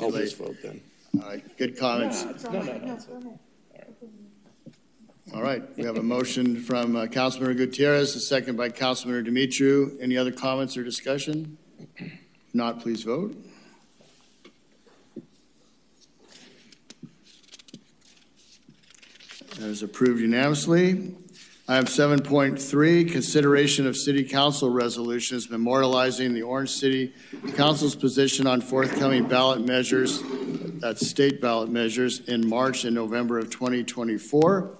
I'll 0.00 0.10
just 0.10 0.36
vote 0.36 0.56
then. 0.62 0.80
All 1.20 1.28
right, 1.28 1.58
good 1.58 1.78
comments. 1.78 2.24
No, 2.24 2.50
no, 2.50 2.62
no, 2.62 2.78
no, 2.78 3.18
no. 3.20 3.40
All 5.34 5.42
right, 5.42 5.62
we 5.76 5.84
have 5.84 5.96
a 5.96 6.02
motion 6.02 6.60
from 6.60 6.96
uh, 6.96 7.06
Councilmember 7.06 7.56
Gutierrez, 7.56 8.14
a 8.14 8.20
second 8.20 8.56
by 8.56 8.68
Councilmember 8.68 9.26
Dumitru. 9.26 9.96
Any 10.00 10.16
other 10.16 10.30
comments 10.32 10.76
or 10.76 10.84
discussion? 10.84 11.56
If 11.96 12.12
not, 12.52 12.80
please 12.80 13.02
vote. 13.02 13.34
That 19.58 19.68
is 19.68 19.82
approved 19.82 20.20
unanimously. 20.20 21.14
Item 21.66 21.86
7.3, 21.86 23.10
consideration 23.10 23.86
of 23.86 23.96
city 23.96 24.22
council 24.22 24.68
resolutions 24.68 25.46
memorializing 25.46 26.34
the 26.34 26.42
Orange 26.42 26.68
City 26.68 27.14
Council's 27.54 27.96
position 27.96 28.46
on 28.46 28.60
forthcoming 28.60 29.26
ballot 29.26 29.64
measures, 29.64 30.22
that's 30.80 31.08
state 31.08 31.40
ballot 31.40 31.70
measures, 31.70 32.20
in 32.28 32.46
March 32.46 32.84
and 32.84 32.94
November 32.94 33.38
of 33.38 33.48
2024. 33.48 34.76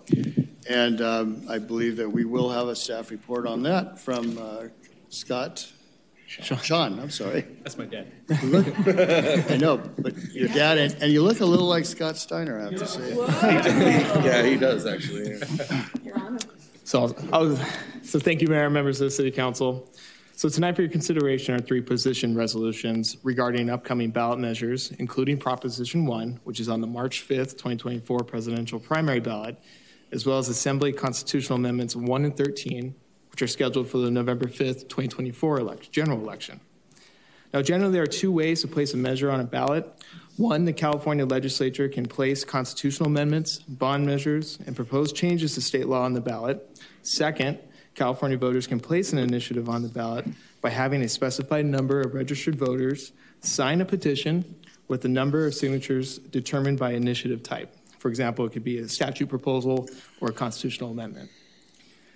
And 0.68 1.01
um, 1.01 1.47
I 1.49 1.57
believe 1.57 1.97
that 1.97 2.11
we 2.11 2.26
will 2.26 2.51
have 2.51 2.68
a 2.68 2.76
staff 2.76 3.11
report 3.11 3.47
on 3.47 3.62
that 3.62 3.99
from 3.99 4.37
uh, 4.37 4.64
Scott. 5.09 5.72
Sean. 6.26 6.59
Sean, 6.59 7.01
I'm 7.01 7.11
sorry. 7.11 7.47
That's 7.62 7.78
my 7.78 7.87
dad. 7.87 8.12
Look, 8.43 8.66
I 9.51 9.57
know, 9.57 9.78
but 9.78 10.18
your 10.35 10.49
dad, 10.49 10.76
and, 10.76 10.95
and, 11.03 11.12
you 11.12 11.22
look 11.22 11.41
a 11.41 11.47
little 11.47 11.68
like 11.68 11.85
Scott 11.85 12.16
Steiner, 12.16 12.59
I 12.59 12.62
have 12.64 12.76
to 12.76 12.87
say. 12.87 13.14
yeah, 14.24 14.43
he 14.43 14.57
does 14.57 14.85
actually. 14.85 15.39
So, 16.85 17.16
I'll, 17.32 17.57
so 18.03 18.18
thank 18.18 18.43
you, 18.43 18.49
Mayor, 18.49 18.68
members 18.68 19.01
of 19.01 19.07
the 19.07 19.11
City 19.11 19.30
Council. 19.30 19.91
So 20.37 20.51
tonight 20.51 20.76
for 20.76 20.82
your 20.82 20.91
consideration 20.91 21.55
are 21.55 21.59
three 21.59 21.80
position 21.80 22.37
resolutions 22.37 23.16
regarding 23.22 23.70
upcoming 23.70 24.11
ballot 24.11 24.39
measures, 24.39 24.91
including 24.99 25.39
Proposition 25.39 26.05
1, 26.05 26.41
which 26.45 26.61
is 26.61 26.68
on 26.68 26.82
the 26.82 26.87
March 26.87 27.26
5th, 27.26 27.53
2024 27.53 28.18
presidential 28.24 28.78
primary 28.78 29.20
ballot, 29.20 29.57
as 30.12 30.26
well 30.26 30.37
as 30.37 30.51
Assembly 30.51 30.93
Constitutional 30.93 31.57
Amendments 31.57 31.97
1 31.97 32.24
and 32.26 32.37
13, 32.37 32.95
which 33.30 33.41
are 33.41 33.47
scheduled 33.47 33.89
for 33.89 33.99
the 33.99 34.11
November 34.11 34.45
5th, 34.45 34.82
2024 34.82 35.61
elect, 35.61 35.91
general 35.91 36.20
election. 36.20 36.61
Now, 37.55 37.62
generally, 37.62 37.92
there 37.92 38.02
are 38.02 38.07
two 38.09 38.32
ways 38.32 38.62
to 38.62 38.68
place 38.68 38.94
a 38.94 38.96
measure 38.96 39.30
on 39.30 39.38
a 39.38 39.44
ballot. 39.44 39.86
One, 40.38 40.64
the 40.64 40.72
California 40.72 41.24
legislature 41.24 41.88
can 41.88 42.05
place 42.05 42.44
constitutional 42.44 43.07
amendments, 43.07 43.61
bond 43.61 44.05
measures, 44.05 44.59
and 44.66 44.74
proposed 44.74 45.14
changes 45.14 45.55
to 45.55 45.61
state 45.61 45.86
law 45.86 46.02
on 46.02 46.14
the 46.14 46.20
ballot. 46.20 46.68
Second, 47.02 47.61
California 47.94 48.36
voters 48.36 48.66
can 48.66 48.80
place 48.80 49.12
an 49.12 49.20
initiative 49.20 49.68
on 49.68 49.82
the 49.82 49.88
ballot 49.88 50.26
by 50.62 50.70
having 50.70 51.02
a 51.02 51.09
specified 51.09 51.64
number 51.64 52.00
of 52.00 52.12
registered 52.12 52.57
voters 52.57 53.12
sign 53.38 53.80
a 53.80 53.84
petition 53.84 54.57
with 54.88 55.02
the 55.02 55.09
number 55.09 55.46
of 55.46 55.55
signatures 55.55 56.18
determined 56.18 56.80
by 56.80 56.90
initiative 56.90 57.44
type. 57.44 57.72
For 58.00 58.09
example, 58.09 58.44
it 58.46 58.52
could 58.52 58.64
be 58.64 58.78
a 58.78 58.88
statute 58.88 59.28
proposal 59.28 59.88
or 60.20 60.30
a 60.30 60.32
constitutional 60.32 60.90
amendment. 60.90 61.30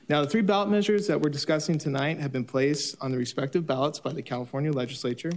Now, 0.08 0.22
the 0.22 0.28
three 0.28 0.40
ballot 0.40 0.70
measures 0.70 1.06
that 1.08 1.20
we're 1.20 1.28
discussing 1.28 1.76
tonight 1.76 2.18
have 2.18 2.32
been 2.32 2.46
placed 2.46 2.96
on 3.02 3.10
the 3.10 3.18
respective 3.18 3.66
ballots 3.66 4.00
by 4.00 4.14
the 4.14 4.22
California 4.22 4.72
legislature. 4.72 5.32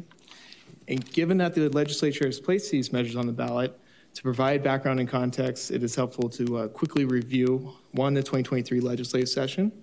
And 0.87 1.03
given 1.11 1.39
that 1.39 1.55
the 1.55 1.67
legislature 1.67 2.25
has 2.25 2.39
placed 2.39 2.71
these 2.71 2.93
measures 2.93 3.17
on 3.17 3.27
the 3.27 3.33
ballot, 3.33 3.77
to 4.13 4.23
provide 4.23 4.63
background 4.63 5.01
and 5.01 5.09
context, 5.09 5.71
it 5.71 5.83
is 5.83 5.95
helpful 5.95 6.29
to 6.29 6.57
uh, 6.57 6.67
quickly 6.69 7.03
review 7.03 7.73
one, 7.91 8.13
the 8.13 8.21
2023 8.21 8.79
legislative 8.79 9.27
session, 9.27 9.73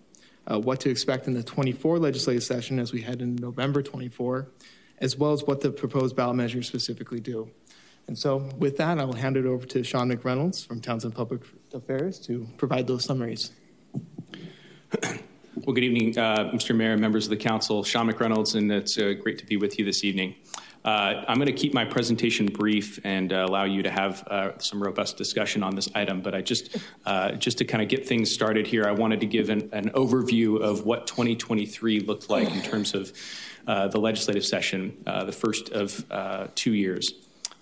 uh, 0.47 0.59
what 0.59 0.81
to 0.81 0.91
expect 0.91 1.27
in 1.27 1.35
the 1.35 1.43
24 1.43 1.99
legislative 1.99 2.43
session 2.43 2.79
as 2.79 2.91
we 2.91 3.03
head 3.03 3.21
into 3.21 3.43
November 3.43 3.83
24, 3.83 4.49
as 5.01 5.17
well 5.17 5.33
as 5.33 5.45
what 5.45 5.61
the 5.61 5.71
proposed 5.71 6.17
ballot 6.17 6.37
measures 6.37 6.67
specifically 6.67 7.21
do. 7.21 7.51
And 8.07 8.17
so, 8.17 8.49
with 8.59 8.79
that, 8.79 8.99
I 8.99 9.05
will 9.05 9.17
hand 9.17 9.37
it 9.37 9.45
over 9.45 9.67
to 9.67 9.85
Sean 9.85 10.11
McReynolds 10.11 10.67
from 10.67 10.81
Townsend 10.81 11.15
Public 11.15 11.43
Affairs 11.75 12.19
to 12.21 12.47
provide 12.57 12.87
those 12.87 13.05
summaries. 13.05 13.53
Well, 15.67 15.75
good 15.75 15.83
evening, 15.83 16.17
uh, 16.17 16.53
Mr. 16.55 16.75
Mayor, 16.75 16.97
members 16.97 17.27
of 17.27 17.31
the 17.31 17.37
council. 17.37 17.83
Sean 17.83 18.09
McReynolds, 18.09 18.55
and 18.55 18.71
it's 18.71 18.97
uh, 18.97 19.15
great 19.21 19.39
to 19.39 19.45
be 19.45 19.57
with 19.57 19.77
you 19.77 19.85
this 19.85 20.05
evening. 20.05 20.37
Uh, 20.85 21.25
I'm 21.27 21.35
going 21.35 21.47
to 21.47 21.53
keep 21.53 21.75
my 21.75 21.85
presentation 21.85 22.47
brief 22.47 23.01
and 23.03 23.33
uh, 23.33 23.45
allow 23.49 23.65
you 23.65 23.83
to 23.83 23.91
have 23.91 24.27
uh, 24.29 24.57
some 24.59 24.81
robust 24.81 25.17
discussion 25.17 25.65
on 25.65 25.75
this 25.75 25.89
item. 25.97 26.21
But 26.21 26.37
I 26.37 26.43
just, 26.43 26.77
uh, 27.05 27.33
just 27.33 27.59
to 27.59 27.65
kind 27.65 27.83
of 27.83 27.89
get 27.89 28.07
things 28.07 28.31
started 28.31 28.69
here, 28.69 28.85
I 28.87 28.93
wanted 28.93 29.19
to 29.21 29.27
give 29.27 29.51
an, 29.51 29.69
an 29.73 29.91
overview 29.91 30.61
of 30.61 30.87
what 30.87 31.09
2023 31.09 32.01
looked 32.01 32.31
like 32.31 32.49
in 32.51 32.63
terms 32.63 32.95
of 32.95 33.13
the 33.67 33.99
legislative 33.99 34.47
session, 34.47 35.03
the 35.05 35.33
first 35.33 35.71
of 35.71 36.05
two 36.55 36.73
years. 36.73 37.15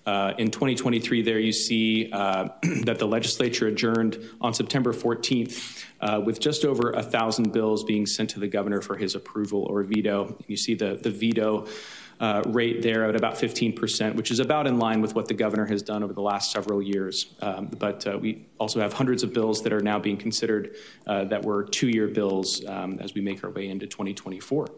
Uh, 0.06 0.32
in 0.38 0.52
2023, 0.52 1.22
there 1.22 1.40
you 1.40 1.52
see 1.52 2.10
uh, 2.12 2.48
that 2.84 2.98
the 2.98 3.06
legislature 3.06 3.66
adjourned 3.66 4.18
on 4.40 4.54
September 4.54 4.92
14th 4.92 5.84
uh, 6.00 6.20
with 6.24 6.38
just 6.38 6.64
over 6.64 6.92
a 6.92 7.02
thousand 7.02 7.52
bills 7.52 7.82
being 7.82 8.06
sent 8.06 8.30
to 8.30 8.38
the 8.38 8.46
governor 8.46 8.80
for 8.80 8.96
his 8.96 9.16
approval 9.16 9.66
or 9.68 9.82
veto. 9.82 10.36
You 10.46 10.56
see 10.56 10.74
the, 10.74 10.94
the 10.94 11.10
veto 11.10 11.66
uh, 12.20 12.42
rate 12.46 12.82
there 12.82 13.08
at 13.08 13.16
about 13.16 13.34
15%, 13.34 14.14
which 14.14 14.30
is 14.30 14.38
about 14.38 14.66
in 14.66 14.78
line 14.78 15.02
with 15.02 15.14
what 15.14 15.26
the 15.26 15.34
governor 15.34 15.66
has 15.66 15.82
done 15.82 16.02
over 16.02 16.12
the 16.12 16.22
last 16.22 16.52
several 16.52 16.80
years. 16.80 17.34
Um, 17.40 17.66
but 17.66 18.06
uh, 18.06 18.16
we 18.16 18.46
also 18.58 18.80
have 18.80 18.92
hundreds 18.92 19.22
of 19.22 19.32
bills 19.32 19.62
that 19.64 19.72
are 19.72 19.82
now 19.82 19.98
being 19.98 20.16
considered 20.16 20.76
uh, 21.06 21.24
that 21.24 21.44
were 21.44 21.64
two 21.64 21.88
year 21.88 22.06
bills 22.06 22.64
um, 22.66 22.98
as 23.00 23.12
we 23.14 23.20
make 23.20 23.42
our 23.44 23.50
way 23.50 23.68
into 23.68 23.86
2024. 23.86 24.68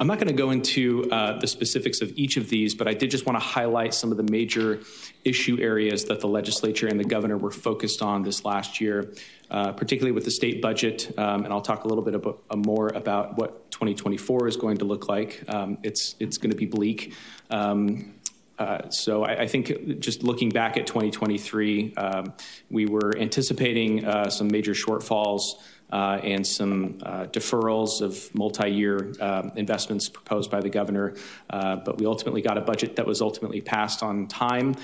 I'm 0.00 0.06
not 0.06 0.18
going 0.18 0.28
to 0.28 0.34
go 0.34 0.50
into 0.50 1.10
uh, 1.10 1.40
the 1.40 1.48
specifics 1.48 2.00
of 2.00 2.12
each 2.16 2.36
of 2.36 2.48
these, 2.48 2.74
but 2.74 2.86
I 2.86 2.94
did 2.94 3.10
just 3.10 3.26
want 3.26 3.34
to 3.34 3.44
highlight 3.44 3.92
some 3.94 4.12
of 4.12 4.16
the 4.16 4.22
major 4.30 4.80
issue 5.24 5.58
areas 5.60 6.04
that 6.04 6.20
the 6.20 6.28
legislature 6.28 6.86
and 6.86 7.00
the 7.00 7.04
governor 7.04 7.36
were 7.36 7.50
focused 7.50 8.00
on 8.00 8.22
this 8.22 8.44
last 8.44 8.80
year, 8.80 9.12
uh, 9.50 9.72
particularly 9.72 10.12
with 10.12 10.24
the 10.24 10.30
state 10.30 10.62
budget. 10.62 11.12
Um, 11.18 11.44
and 11.44 11.52
I'll 11.52 11.60
talk 11.60 11.82
a 11.82 11.88
little 11.88 12.04
bit 12.04 12.14
about, 12.14 12.44
uh, 12.48 12.56
more 12.56 12.88
about 12.88 13.36
what 13.38 13.72
2024 13.72 14.46
is 14.46 14.56
going 14.56 14.76
to 14.78 14.84
look 14.84 15.08
like. 15.08 15.42
Um, 15.48 15.78
it's 15.82 16.14
it's 16.20 16.38
going 16.38 16.50
to 16.50 16.56
be 16.56 16.66
bleak. 16.66 17.14
Um, 17.50 18.14
uh, 18.58 18.88
so 18.90 19.24
I, 19.24 19.42
I, 19.42 19.46
think 19.46 20.00
just 20.00 20.24
looking 20.24 20.48
back 20.48 20.76
at 20.76 20.84
2023, 20.84 21.94
um, 21.94 22.32
we 22.70 22.86
were 22.86 23.16
anticipating 23.16 24.04
uh, 24.04 24.28
some 24.30 24.48
major 24.48 24.72
shortfalls 24.72 25.42
uh, 25.90 26.20
and 26.22 26.46
some 26.46 26.98
uh, 27.02 27.24
deferrals 27.26 28.00
of 28.00 28.34
multi-year 28.34 29.12
uh, 29.20 29.50
investments 29.56 30.08
proposed 30.08 30.50
by 30.50 30.60
the 30.60 30.70
governor. 30.70 31.14
Uh, 31.50 31.76
but 31.76 31.98
we 31.98 32.06
ultimately 32.06 32.42
got 32.42 32.58
a 32.58 32.60
budget 32.60 32.96
that 32.96 33.06
was 33.06 33.20
ultimately 33.22 33.60
passed 33.60 34.02
on 34.02 34.26
time 34.26 34.74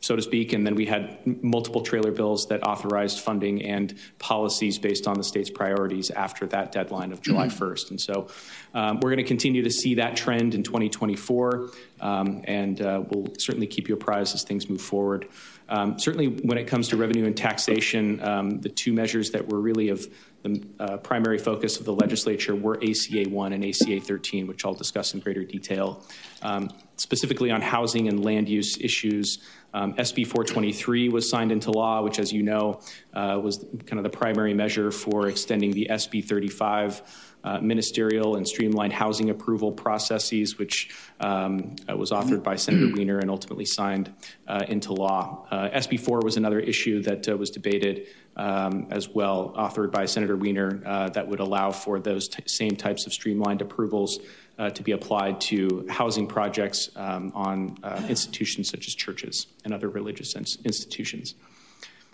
so 0.00 0.14
to 0.14 0.22
speak, 0.22 0.52
and 0.52 0.66
then 0.66 0.74
we 0.74 0.86
had 0.86 1.18
multiple 1.42 1.82
trailer 1.82 2.12
bills 2.12 2.46
that 2.46 2.64
authorized 2.66 3.20
funding 3.20 3.62
and 3.62 3.98
policies 4.18 4.78
based 4.78 5.08
on 5.08 5.16
the 5.16 5.24
state's 5.24 5.50
priorities 5.50 6.10
after 6.10 6.46
that 6.46 6.70
deadline 6.70 7.10
of 7.12 7.20
July 7.20 7.48
1st. 7.48 7.58
Mm-hmm. 7.58 7.94
And 7.94 8.00
so 8.00 8.28
um, 8.74 9.00
we're 9.00 9.10
going 9.10 9.16
to 9.18 9.24
continue 9.24 9.62
to 9.62 9.70
see 9.70 9.94
that 9.96 10.16
trend 10.16 10.54
in 10.54 10.62
2024, 10.62 11.70
um, 12.00 12.42
and 12.44 12.80
uh, 12.80 13.02
we'll 13.10 13.34
certainly 13.38 13.66
keep 13.66 13.88
you 13.88 13.94
apprised 13.94 14.34
as 14.34 14.44
things 14.44 14.70
move 14.70 14.80
forward. 14.80 15.28
Um, 15.68 15.98
certainly, 15.98 16.28
when 16.28 16.56
it 16.56 16.66
comes 16.66 16.88
to 16.88 16.96
revenue 16.96 17.26
and 17.26 17.36
taxation, 17.36 18.22
um, 18.22 18.60
the 18.60 18.68
two 18.68 18.92
measures 18.92 19.30
that 19.32 19.48
were 19.48 19.60
really 19.60 19.90
of 19.90 20.06
the 20.42 20.62
uh, 20.78 20.96
primary 20.98 21.38
focus 21.38 21.78
of 21.78 21.84
the 21.84 21.92
legislature 21.92 22.54
were 22.54 22.76
ACA 22.76 23.28
1 23.28 23.52
and 23.52 23.64
ACA 23.64 24.00
13, 24.00 24.46
which 24.46 24.64
I'll 24.64 24.74
discuss 24.74 25.14
in 25.14 25.20
greater 25.20 25.44
detail. 25.44 26.04
Um, 26.42 26.70
specifically 26.96 27.50
on 27.50 27.60
housing 27.60 28.08
and 28.08 28.24
land 28.24 28.48
use 28.48 28.78
issues, 28.80 29.38
um, 29.74 29.94
SB 29.94 30.26
423 30.26 31.08
was 31.08 31.28
signed 31.28 31.52
into 31.52 31.70
law, 31.70 32.02
which, 32.02 32.18
as 32.18 32.32
you 32.32 32.42
know, 32.42 32.80
uh, 33.14 33.38
was 33.42 33.64
kind 33.86 33.98
of 33.98 34.04
the 34.04 34.16
primary 34.16 34.54
measure 34.54 34.90
for 34.90 35.28
extending 35.28 35.72
the 35.72 35.88
SB 35.90 36.24
35 36.24 37.27
uh, 37.44 37.58
ministerial 37.60 38.36
and 38.36 38.46
streamlined 38.46 38.92
housing 38.92 39.30
approval 39.30 39.72
processes, 39.72 40.58
which 40.58 40.94
um, 41.20 41.76
uh, 41.88 41.96
was 41.96 42.10
authored 42.10 42.42
by 42.42 42.56
Senator 42.56 42.92
Wiener 42.92 43.18
and 43.18 43.30
ultimately 43.30 43.64
signed 43.64 44.12
uh, 44.46 44.64
into 44.68 44.92
law. 44.92 45.46
Uh, 45.50 45.68
SB 45.70 46.00
4 46.00 46.20
was 46.20 46.36
another 46.36 46.60
issue 46.60 47.02
that 47.02 47.28
uh, 47.28 47.36
was 47.36 47.50
debated 47.50 48.06
um, 48.36 48.86
as 48.90 49.08
well, 49.08 49.52
authored 49.56 49.90
by 49.90 50.04
Senator 50.04 50.36
Wiener, 50.36 50.80
uh, 50.86 51.08
that 51.10 51.26
would 51.26 51.40
allow 51.40 51.72
for 51.72 51.98
those 51.98 52.28
t- 52.28 52.42
same 52.46 52.76
types 52.76 53.06
of 53.06 53.12
streamlined 53.12 53.60
approvals 53.60 54.20
uh, 54.58 54.70
to 54.70 54.82
be 54.82 54.92
applied 54.92 55.40
to 55.40 55.86
housing 55.88 56.26
projects 56.26 56.90
um, 56.96 57.32
on 57.34 57.76
uh, 57.82 58.02
institutions 58.08 58.68
such 58.68 58.86
as 58.86 58.94
churches 58.94 59.46
and 59.64 59.74
other 59.74 59.88
religious 59.88 60.34
institutions. 60.64 61.34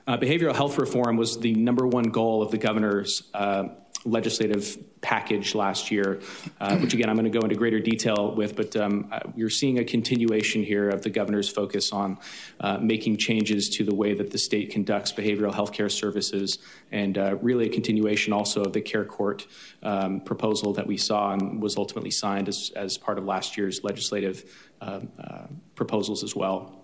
Uh, 0.07 0.19
behavioral 0.19 0.55
health 0.55 0.79
reform 0.79 1.17
was 1.17 1.39
the 1.39 1.55
number 1.55 1.87
one 1.87 2.05
goal 2.05 2.43
of 2.43 2.51
the 2.51 2.59
governor's 2.59 3.31
uh, 3.33 3.69
legislative 4.05 4.77
package 5.01 5.55
last 5.55 5.91
year, 5.91 6.21
uh, 6.61 6.77
which 6.77 6.93
again 6.93 7.09
I'm 7.09 7.17
going 7.17 7.31
to 7.31 7.39
go 7.39 7.43
into 7.43 7.55
greater 7.55 7.81
detail 7.81 8.35
with, 8.35 8.55
but 8.55 8.77
um, 8.77 9.09
uh, 9.11 9.21
you're 9.35 9.51
seeing 9.51 9.79
a 9.79 9.85
continuation 9.85 10.63
here 10.63 10.89
of 10.91 11.03
the 11.03 11.11
governor's 11.11 11.49
focus 11.49 11.93
on 11.93 12.19
uh, 12.61 12.79
making 12.79 13.17
changes 13.17 13.71
to 13.71 13.85
the 13.85 13.95
way 13.95 14.15
that 14.15 14.31
the 14.31 14.39
state 14.39 14.71
conducts 14.71 15.13
behavioral 15.13 15.55
health 15.55 15.73
care 15.73 15.89
services, 15.89 16.59
and 16.93 17.17
uh, 17.17 17.37
really 17.41 17.67
a 17.67 17.71
continuation 17.71 18.33
also 18.33 18.63
of 18.63 18.73
the 18.73 18.81
care 18.81 19.05
court 19.05 19.47
um, 19.83 20.21
proposal 20.21 20.75
that 20.75 20.87
we 20.87 20.97
saw 20.97 21.33
and 21.33 21.63
was 21.63 21.77
ultimately 21.77 22.11
signed 22.11 22.49
as, 22.49 22.73
as 22.77 22.99
part 22.99 23.19
of 23.19 23.25
last 23.25 23.57
year's 23.57 23.85
legislative 23.85 24.45
um, 24.81 25.09
uh, 25.19 25.47
proposals 25.75 26.23
as 26.23 26.37
well. 26.37 26.84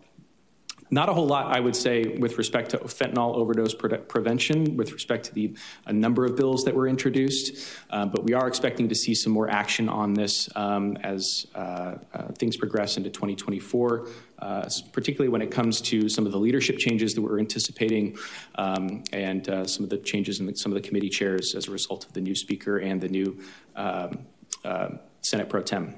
Not 0.93 1.09
a 1.09 1.13
whole 1.13 1.27
lot, 1.27 1.55
I 1.55 1.61
would 1.61 1.77
say, 1.77 2.17
with 2.19 2.37
respect 2.37 2.71
to 2.71 2.79
fentanyl 2.79 3.37
overdose 3.37 3.75
pre- 3.75 3.97
prevention, 3.99 4.77
with 4.77 4.93
respect 4.93 5.25
to 5.27 5.35
the 5.35 5.55
a 5.87 5.93
number 5.93 6.25
of 6.25 6.37
bills 6.37 6.65
that 6.65 6.75
were 6.75 6.89
introduced. 6.89 7.69
Uh, 7.91 8.07
but 8.07 8.25
we 8.25 8.35
are 8.35 8.49
expecting 8.49 8.89
to 8.89 8.95
see 8.95 9.15
some 9.15 9.33
more 9.33 9.49
action 9.49 9.89
on 9.89 10.15
this 10.15 10.49
um, 10.57 10.97
as 10.99 11.47
uh, 11.55 11.95
uh, 12.13 12.23
things 12.39 12.57
progress 12.57 12.97
into 12.97 13.09
2024. 13.09 14.09
Uh, 14.41 14.69
particularly 14.93 15.29
when 15.29 15.43
it 15.43 15.51
comes 15.51 15.83
to 15.83 16.09
some 16.09 16.25
of 16.25 16.33
the 16.33 16.39
leadership 16.39 16.79
changes 16.79 17.15
that 17.15 17.21
we're 17.21 17.39
anticipating 17.39 18.17
um, 18.55 19.05
and 19.13 19.51
uh, 19.51 19.67
some 19.67 19.85
of 19.85 19.91
the 19.91 19.99
changes 19.99 20.41
in 20.41 20.47
the, 20.47 20.57
some 20.57 20.73
of 20.73 20.83
the 20.83 20.89
committee 20.89 21.11
chairs 21.11 21.55
as 21.55 21.69
a 21.69 21.71
result 21.71 22.07
of 22.07 22.15
the 22.15 22.21
new 22.23 22.35
speaker 22.35 22.79
and 22.79 23.03
the 23.03 23.09
new 23.09 23.39
um, 23.77 24.19
uh, 24.65 24.89
Senate 25.21 25.51
pro 25.51 25.61
tem. 25.61 25.95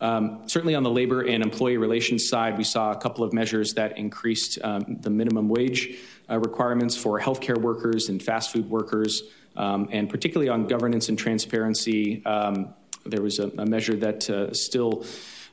Um, 0.00 0.42
certainly 0.46 0.74
on 0.74 0.82
the 0.82 0.90
labor 0.90 1.22
and 1.22 1.42
employee 1.42 1.76
relations 1.76 2.28
side, 2.28 2.58
we 2.58 2.64
saw 2.64 2.92
a 2.92 2.96
couple 2.96 3.24
of 3.24 3.32
measures 3.32 3.74
that 3.74 3.96
increased 3.96 4.58
um, 4.62 4.98
the 5.00 5.10
minimum 5.10 5.48
wage 5.48 5.98
uh, 6.28 6.38
requirements 6.38 6.96
for 6.96 7.20
healthcare 7.20 7.58
workers 7.58 8.08
and 8.08 8.22
fast 8.22 8.52
food 8.52 8.68
workers, 8.68 9.22
um, 9.56 9.88
and 9.92 10.10
particularly 10.10 10.48
on 10.48 10.66
governance 10.66 11.08
and 11.08 11.18
transparency. 11.18 12.24
Um, 12.26 12.74
there 13.06 13.22
was 13.22 13.38
a, 13.38 13.48
a 13.58 13.66
measure 13.66 13.94
that 13.96 14.28
uh, 14.28 14.52
still 14.52 15.04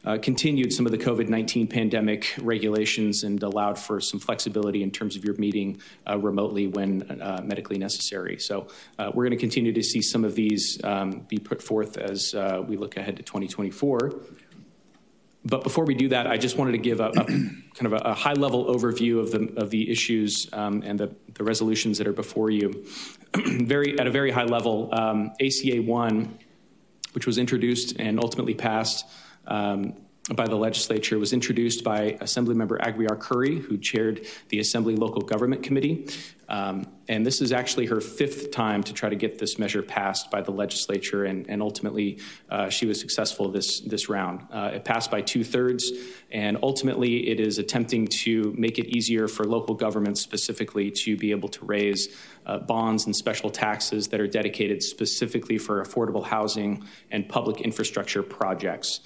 uh, 0.06 0.18
continued 0.18 0.74
some 0.74 0.86
of 0.86 0.92
the 0.92 0.98
COVID 0.98 1.30
19 1.30 1.68
pandemic 1.68 2.34
regulations 2.42 3.24
and 3.24 3.42
allowed 3.44 3.78
for 3.78 4.00
some 4.00 4.20
flexibility 4.20 4.84
in 4.84 4.92
terms 4.92 5.16
of 5.16 5.24
your 5.24 5.36
meeting 5.36 5.80
uh, 6.10 6.18
remotely 6.18 6.68
when 6.68 7.22
uh, 7.22 7.42
medically 7.44 7.78
necessary. 7.78 8.40
So, 8.40 8.68
uh, 8.98 9.12
we're 9.14 9.26
going 9.26 9.38
to 9.38 9.38
continue 9.38 9.74
to 9.74 9.84
see 9.84 10.02
some 10.02 10.26
of 10.26 10.36
these 10.36 10.80
um, 10.84 11.26
be 11.28 11.38
put 11.38 11.62
forth 11.62 11.98
as 11.98 12.34
uh, 12.34 12.64
we 12.66 12.78
look 12.78 12.98
ahead 12.98 13.18
to 13.18 13.24
2024. 13.24 14.22
But 15.44 15.64
before 15.64 15.86
we 15.86 15.96
do 15.96 16.10
that, 16.10 16.28
I 16.28 16.38
just 16.38 16.58
wanted 16.58 16.74
to 16.74 16.78
give 16.78 17.00
a, 17.00 17.10
a 17.10 17.14
kind 17.26 17.86
of 17.86 17.94
a, 17.94 17.98
a, 17.98 18.14
high 18.14 18.34
level 18.34 18.66
overview 18.66 19.20
of 19.20 19.32
the, 19.32 19.52
of 19.60 19.72
the 19.72 19.92
issues 19.92 20.48
um, 20.54 20.84
and 20.86 21.00
the, 21.00 21.16
the 21.34 21.44
resolutions 21.44 21.98
that 21.98 22.08
are 22.08 22.14
before 22.14 22.52
you. 22.52 22.86
very, 23.36 24.00
at 24.00 24.06
a 24.06 24.12
very 24.12 24.30
high 24.30 24.44
level, 24.44 24.90
um, 24.94 25.32
ACA 25.42 25.82
1, 25.82 26.38
which 27.14 27.26
was 27.26 27.40
introduced 27.40 28.00
and 28.00 28.20
ultimately 28.20 28.54
passed 28.54 29.06
um, 29.48 29.94
by 30.36 30.48
the 30.48 30.56
legislature 30.56 31.18
was 31.18 31.34
introduced 31.34 31.84
by 31.84 32.12
Assemblymember 32.22 32.80
Aguiar 32.80 33.20
Curry, 33.20 33.58
who 33.58 33.78
chaired 33.78 34.28
the 34.50 34.60
Assembly 34.60 34.96
Local 34.96 35.22
Government 35.22 35.64
Committee. 35.64 36.08
Um, 36.48 36.86
and 37.08 37.26
this 37.26 37.42
is 37.42 37.52
actually 37.52 37.88
her 37.88 38.00
fifth 38.00 38.52
time 38.52 38.84
to 38.84 38.94
try 38.94 39.10
to 39.10 39.16
get 39.16 39.40
this 39.40 39.58
measure 39.58 39.82
passed 39.82 40.30
by 40.30 40.42
the 40.42 40.52
legislature, 40.52 41.26
and, 41.26 41.50
and 41.50 41.62
ultimately 41.62 42.20
uh, 42.50 42.70
she 42.70 42.86
was 42.86 43.00
successful 43.00 43.50
this, 43.50 43.80
this 43.82 44.10
round. 44.10 44.46
Uh, 44.52 44.72
it 44.76 44.86
passed 44.86 45.10
by 45.10 45.22
two 45.22 45.44
thirds, 45.44 45.92
and 46.30 46.58
ultimately 46.62 47.30
it 47.30 47.40
is 47.40 47.58
attempting 47.58 48.06
to 48.08 48.54
make 48.58 48.78
it 48.78 48.86
easier 48.96 49.28
for 49.28 49.46
local 49.46 49.74
governments 49.74 50.22
specifically 50.22 50.92
to 50.92 51.18
be 51.18 51.32
able 51.32 51.50
to 51.50 51.66
raise 51.66 52.16
uh, 52.46 52.60
bonds 52.60 53.06
and 53.06 53.16
special 53.16 53.50
taxes 53.50 54.10
that 54.10 54.20
are 54.20 54.28
dedicated 54.28 54.84
specifically 54.84 55.58
for 55.58 55.84
affordable 55.84 56.24
housing 56.24 56.84
and 57.10 57.28
public 57.28 57.62
infrastructure 57.62 58.22
projects. 58.22 59.00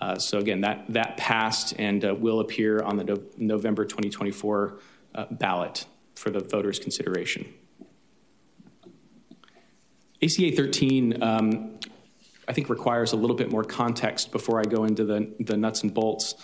Uh, 0.00 0.16
so 0.16 0.38
again, 0.38 0.62
that, 0.62 0.84
that 0.88 1.16
passed 1.16 1.74
and 1.78 2.04
uh, 2.04 2.14
will 2.14 2.40
appear 2.40 2.80
on 2.82 2.96
the 2.96 3.04
no- 3.04 3.22
November 3.36 3.84
2024 3.84 4.78
uh, 5.14 5.24
ballot 5.30 5.86
for 6.14 6.30
the 6.30 6.40
voters' 6.40 6.78
consideration. 6.78 7.52
ACA 10.22 10.52
13, 10.54 11.22
um, 11.22 11.78
I 12.46 12.52
think, 12.52 12.68
requires 12.68 13.12
a 13.12 13.16
little 13.16 13.36
bit 13.36 13.50
more 13.50 13.64
context 13.64 14.32
before 14.32 14.60
I 14.60 14.64
go 14.64 14.84
into 14.84 15.04
the, 15.04 15.32
the 15.40 15.56
nuts 15.56 15.82
and 15.82 15.94
bolts. 15.94 16.34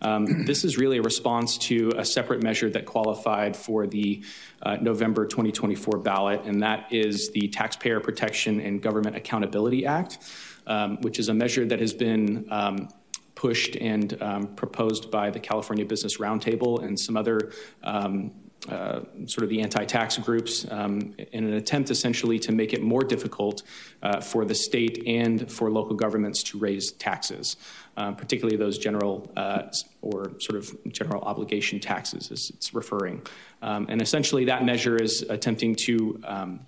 Um, 0.00 0.46
this 0.46 0.64
is 0.64 0.78
really 0.78 0.98
a 0.98 1.02
response 1.02 1.58
to 1.58 1.92
a 1.96 2.04
separate 2.04 2.42
measure 2.42 2.70
that 2.70 2.86
qualified 2.86 3.54
for 3.54 3.86
the 3.86 4.22
uh, 4.62 4.76
November 4.76 5.26
2024 5.26 5.98
ballot, 5.98 6.42
and 6.44 6.62
that 6.62 6.90
is 6.90 7.30
the 7.32 7.48
Taxpayer 7.48 8.00
Protection 8.00 8.60
and 8.60 8.80
Government 8.80 9.16
Accountability 9.16 9.84
Act, 9.84 10.18
um, 10.66 10.96
which 11.02 11.18
is 11.18 11.28
a 11.28 11.34
measure 11.34 11.66
that 11.66 11.80
has 11.80 11.92
been 11.92 12.46
um, 12.50 12.88
pushed 13.46 13.76
and 13.76 14.20
um, 14.20 14.48
proposed 14.56 15.08
by 15.08 15.30
the 15.30 15.38
California 15.38 15.84
Business 15.84 16.18
Roundtable 16.18 16.82
and 16.82 16.98
some 16.98 17.16
other 17.16 17.52
um, 17.84 18.32
uh, 18.68 19.02
sort 19.26 19.44
of 19.44 19.48
the 19.48 19.60
anti-tax 19.60 20.18
groups 20.18 20.66
um, 20.72 21.14
in 21.30 21.44
an 21.44 21.52
attempt 21.52 21.88
essentially 21.90 22.40
to 22.40 22.50
make 22.50 22.72
it 22.72 22.82
more 22.82 23.04
difficult 23.04 23.62
uh, 24.02 24.20
for 24.20 24.44
the 24.44 24.54
state 24.54 25.04
and 25.06 25.48
for 25.52 25.70
local 25.70 25.94
governments 25.94 26.42
to 26.42 26.58
raise 26.58 26.90
taxes, 26.90 27.56
um, 27.96 28.16
particularly 28.16 28.56
those 28.56 28.78
general 28.78 29.30
uh, 29.36 29.62
or 30.02 30.32
sort 30.40 30.58
of 30.58 30.76
general 30.92 31.22
obligation 31.22 31.78
taxes 31.78 32.32
as 32.32 32.50
it's 32.50 32.74
referring. 32.74 33.22
Um, 33.62 33.86
and 33.88 34.02
essentially 34.02 34.46
that 34.46 34.64
measure 34.64 34.96
is 34.96 35.22
attempting 35.28 35.76
to 35.86 36.20
um, 36.24 36.60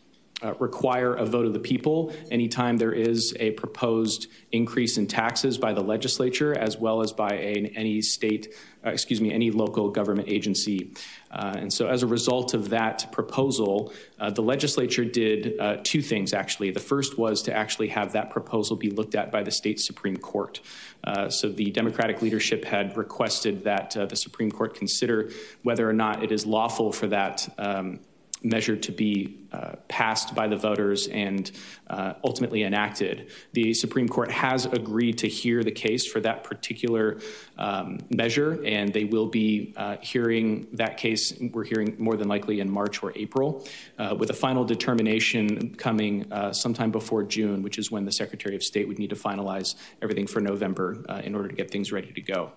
uh, 0.43 0.55
require 0.55 1.14
a 1.14 1.26
vote 1.26 1.47
of 1.47 1.53
the 1.53 1.59
people 1.59 2.12
anytime 2.30 2.76
there 2.76 2.93
is 2.93 3.34
a 3.41 3.51
proposed 3.53 4.28
increase 4.53 4.97
in 4.97 5.07
taxes 5.07 5.59
by 5.59 5.72
the 5.72 5.80
legislature 5.80 6.57
as 6.57 6.78
well 6.78 7.03
as 7.03 7.12
by 7.12 7.30
a, 7.30 7.72
any 7.74 8.01
state, 8.01 8.55
uh, 8.86 8.91
excuse 8.91 9.20
me, 9.20 9.32
any 9.32 9.51
local 9.51 9.91
government 9.91 10.28
agency. 10.28 10.93
Uh, 11.32 11.55
and 11.57 11.72
so, 11.72 11.89
as 11.89 12.03
a 12.03 12.07
result 12.07 12.55
of 12.55 12.70
that 12.70 13.11
proposal, 13.11 13.93
uh, 14.20 14.30
the 14.30 14.41
legislature 14.41 15.05
did 15.05 15.59
uh, 15.59 15.76
two 15.82 16.01
things 16.01 16.32
actually. 16.32 16.70
The 16.70 16.80
first 16.80 17.18
was 17.18 17.43
to 17.43 17.53
actually 17.53 17.89
have 17.89 18.12
that 18.12 18.30
proposal 18.30 18.76
be 18.76 18.91
looked 18.91 19.16
at 19.16 19.32
by 19.32 19.43
the 19.43 19.51
state 19.51 19.80
Supreme 19.80 20.16
Court. 20.16 20.61
Uh, 21.03 21.28
so, 21.28 21.49
the 21.51 21.70
Democratic 21.72 22.22
leadership 22.22 22.64
had 22.64 22.97
requested 22.97 23.64
that 23.64 23.91
the 23.91 24.16
Supreme 24.16 24.51
Court 24.51 24.74
consider 24.74 25.30
whether 25.62 25.89
or 25.89 25.93
not 25.93 26.22
it 26.22 26.30
is 26.30 26.47
lawful 26.47 26.93
for 26.93 27.09
that. 27.09 27.53
Um, 27.59 28.01
measure 28.43 28.76
to 28.76 28.93
be 28.93 29.39
uh, 29.53 29.72
passed 29.89 30.34
by 30.34 30.47
the 30.47 30.57
voters 30.57 31.09
and 31.09 31.51
uh, 31.89 32.14
ultimately 32.22 32.62
enacted. 32.62 33.30
The 33.53 33.74
Supreme 33.74 34.09
Court 34.09 34.30
has 34.30 34.66
agreed 34.66 35.18
to 35.18 35.28
hear 35.28 35.64
the 35.64 35.72
case 35.72 36.07
for 36.07 36.20
that 36.20 36.45
particular 36.45 37.18
um, 37.57 37.99
measure, 38.11 38.62
and 38.64 38.93
they 38.93 39.05
will 39.05 39.26
be 39.26 39.72
uh, 39.76 39.97
hearing 40.01 40.68
that 40.74 40.99
case. 40.99 41.32
We're 41.41 41.64
hearing 41.64 41.97
more 41.99 42.16
than 42.16 42.28
likely 42.28 42.61
in 42.61 42.70
March 42.70 43.03
or 43.03 43.12
April, 43.16 43.66
uh, 43.99 44.14
with 44.18 44.30
a 44.30 44.34
final 44.34 44.64
determination 44.64 45.74
coming 45.76 46.30
uh, 46.32 46.53
sometime 46.53 46.91
before 46.91 47.24
June, 47.24 47.62
which 47.62 47.78
is 47.78 47.91
when 47.91 48.05
the 48.05 48.12
Secretary 48.12 48.55
of 48.55 48.62
State 48.62 48.86
would 48.86 48.99
need 48.99 49.11
to 49.11 49.16
finalize 49.16 49.74
everything 50.03 50.26
for 50.26 50.41
November 50.41 51.03
uh, 51.09 51.22
in 51.24 51.34
order 51.34 51.49
to 51.49 51.55
get 51.55 51.70
things 51.70 51.91
ready 51.91 52.12
to 52.12 52.20
go. 52.20 52.53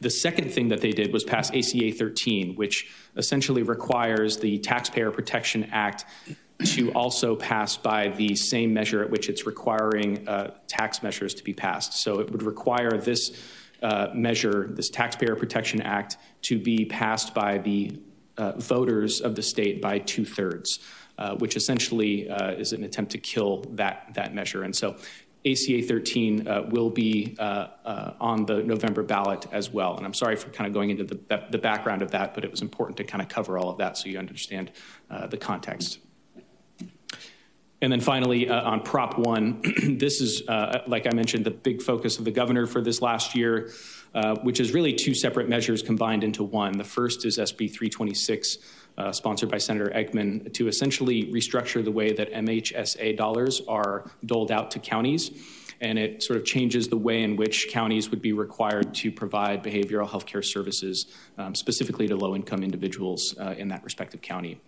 The 0.00 0.10
second 0.10 0.52
thing 0.52 0.68
that 0.68 0.80
they 0.80 0.92
did 0.92 1.12
was 1.12 1.24
pass 1.24 1.50
ACA 1.50 1.92
13, 1.92 2.54
which 2.54 2.88
essentially 3.16 3.62
requires 3.62 4.38
the 4.38 4.58
Taxpayer 4.58 5.10
Protection 5.10 5.64
Act 5.72 6.04
to 6.64 6.92
also 6.92 7.36
pass 7.36 7.76
by 7.76 8.08
the 8.08 8.34
same 8.34 8.74
measure 8.74 9.02
at 9.02 9.10
which 9.10 9.28
it's 9.28 9.46
requiring 9.46 10.26
uh, 10.28 10.54
tax 10.66 11.02
measures 11.02 11.34
to 11.34 11.44
be 11.44 11.54
passed. 11.54 11.94
So 11.94 12.20
it 12.20 12.30
would 12.30 12.42
require 12.42 12.98
this 12.98 13.36
uh, 13.82 14.08
measure, 14.14 14.68
this 14.70 14.90
Taxpayer 14.90 15.36
Protection 15.36 15.80
Act, 15.82 16.16
to 16.42 16.58
be 16.58 16.84
passed 16.84 17.32
by 17.34 17.58
the 17.58 18.00
uh, 18.36 18.52
voters 18.56 19.20
of 19.20 19.34
the 19.34 19.42
state 19.42 19.80
by 19.80 19.98
two 19.98 20.24
thirds. 20.24 20.80
Uh, 21.18 21.34
which 21.38 21.56
essentially 21.56 22.30
uh, 22.30 22.52
is 22.52 22.72
an 22.72 22.84
attempt 22.84 23.10
to 23.10 23.18
kill 23.18 23.64
that 23.70 24.08
that 24.14 24.32
measure. 24.32 24.62
And 24.62 24.76
so 24.76 24.94
ACA 25.46 25.82
13 25.82 26.48
uh, 26.48 26.62
will 26.68 26.90
be 26.90 27.36
uh, 27.38 27.68
uh, 27.84 28.14
on 28.20 28.44
the 28.44 28.62
November 28.62 29.02
ballot 29.02 29.46
as 29.52 29.70
well. 29.70 29.96
And 29.96 30.04
I'm 30.04 30.14
sorry 30.14 30.36
for 30.36 30.50
kind 30.50 30.66
of 30.66 30.74
going 30.74 30.90
into 30.90 31.04
the, 31.04 31.46
the 31.50 31.58
background 31.58 32.02
of 32.02 32.10
that, 32.10 32.34
but 32.34 32.44
it 32.44 32.50
was 32.50 32.60
important 32.60 32.96
to 32.98 33.04
kind 33.04 33.22
of 33.22 33.28
cover 33.28 33.56
all 33.56 33.70
of 33.70 33.78
that 33.78 33.96
so 33.96 34.08
you 34.08 34.18
understand 34.18 34.72
uh, 35.10 35.26
the 35.26 35.36
context. 35.36 36.00
And 37.80 37.92
then 37.92 38.00
finally, 38.00 38.48
uh, 38.48 38.68
on 38.68 38.82
Prop 38.82 39.16
1, 39.18 39.62
this 39.98 40.20
is, 40.20 40.42
uh, 40.48 40.82
like 40.88 41.06
I 41.06 41.14
mentioned, 41.14 41.46
the 41.46 41.52
big 41.52 41.80
focus 41.80 42.18
of 42.18 42.24
the 42.24 42.32
governor 42.32 42.66
for 42.66 42.80
this 42.80 43.00
last 43.00 43.36
year, 43.36 43.70
which 44.42 44.58
is 44.58 44.74
really 44.74 44.92
two 44.92 45.14
separate 45.14 45.48
measures 45.48 45.82
combined 45.82 46.24
into 46.24 46.42
one. 46.42 46.76
The 46.76 46.82
first 46.82 47.24
is 47.24 47.38
SB 47.38 47.70
326 47.70 48.58
uh, 48.98 49.12
sponsored 49.12 49.48
by 49.48 49.58
Senator 49.58 49.90
Eggman, 49.94 50.52
to 50.52 50.68
essentially 50.68 51.32
restructure 51.32 51.82
the 51.82 51.92
way 51.92 52.12
that 52.12 52.32
MHSA 52.32 53.16
dollars 53.16 53.62
are 53.68 54.10
doled 54.26 54.50
out 54.50 54.70
to 54.72 54.78
counties. 54.78 55.30
And 55.80 55.96
it 55.96 56.24
sort 56.24 56.36
of 56.36 56.44
changes 56.44 56.88
the 56.88 56.96
way 56.96 57.22
in 57.22 57.36
which 57.36 57.68
counties 57.70 58.10
would 58.10 58.20
be 58.20 58.32
required 58.32 58.92
to 58.94 59.12
provide 59.12 59.62
behavioral 59.62 60.10
health 60.10 60.26
care 60.26 60.42
services, 60.42 61.06
um, 61.38 61.54
specifically 61.54 62.08
to 62.08 62.16
low 62.16 62.34
income 62.34 62.64
individuals 62.64 63.36
uh, 63.38 63.54
in 63.56 63.68
that 63.68 63.84
respective 63.84 64.20
county. 64.20 64.60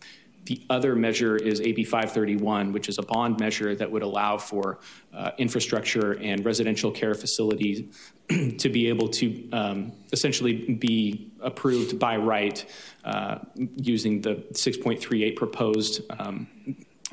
The 0.44 0.62
other 0.70 0.96
measure 0.96 1.36
is 1.36 1.60
AB 1.60 1.84
531, 1.84 2.72
which 2.72 2.88
is 2.88 2.98
a 2.98 3.02
bond 3.02 3.38
measure 3.38 3.74
that 3.74 3.90
would 3.90 4.02
allow 4.02 4.38
for 4.38 4.80
uh, 5.12 5.32
infrastructure 5.38 6.18
and 6.18 6.44
residential 6.44 6.90
care 6.90 7.14
facilities 7.14 7.84
to 8.58 8.68
be 8.68 8.88
able 8.88 9.08
to 9.08 9.50
um, 9.52 9.92
essentially 10.12 10.74
be 10.74 11.30
approved 11.40 11.98
by 11.98 12.16
right 12.16 12.64
uh, 13.04 13.38
using 13.76 14.22
the 14.22 14.36
6.38 14.52 15.36
proposed 15.36 16.02
um, 16.18 16.46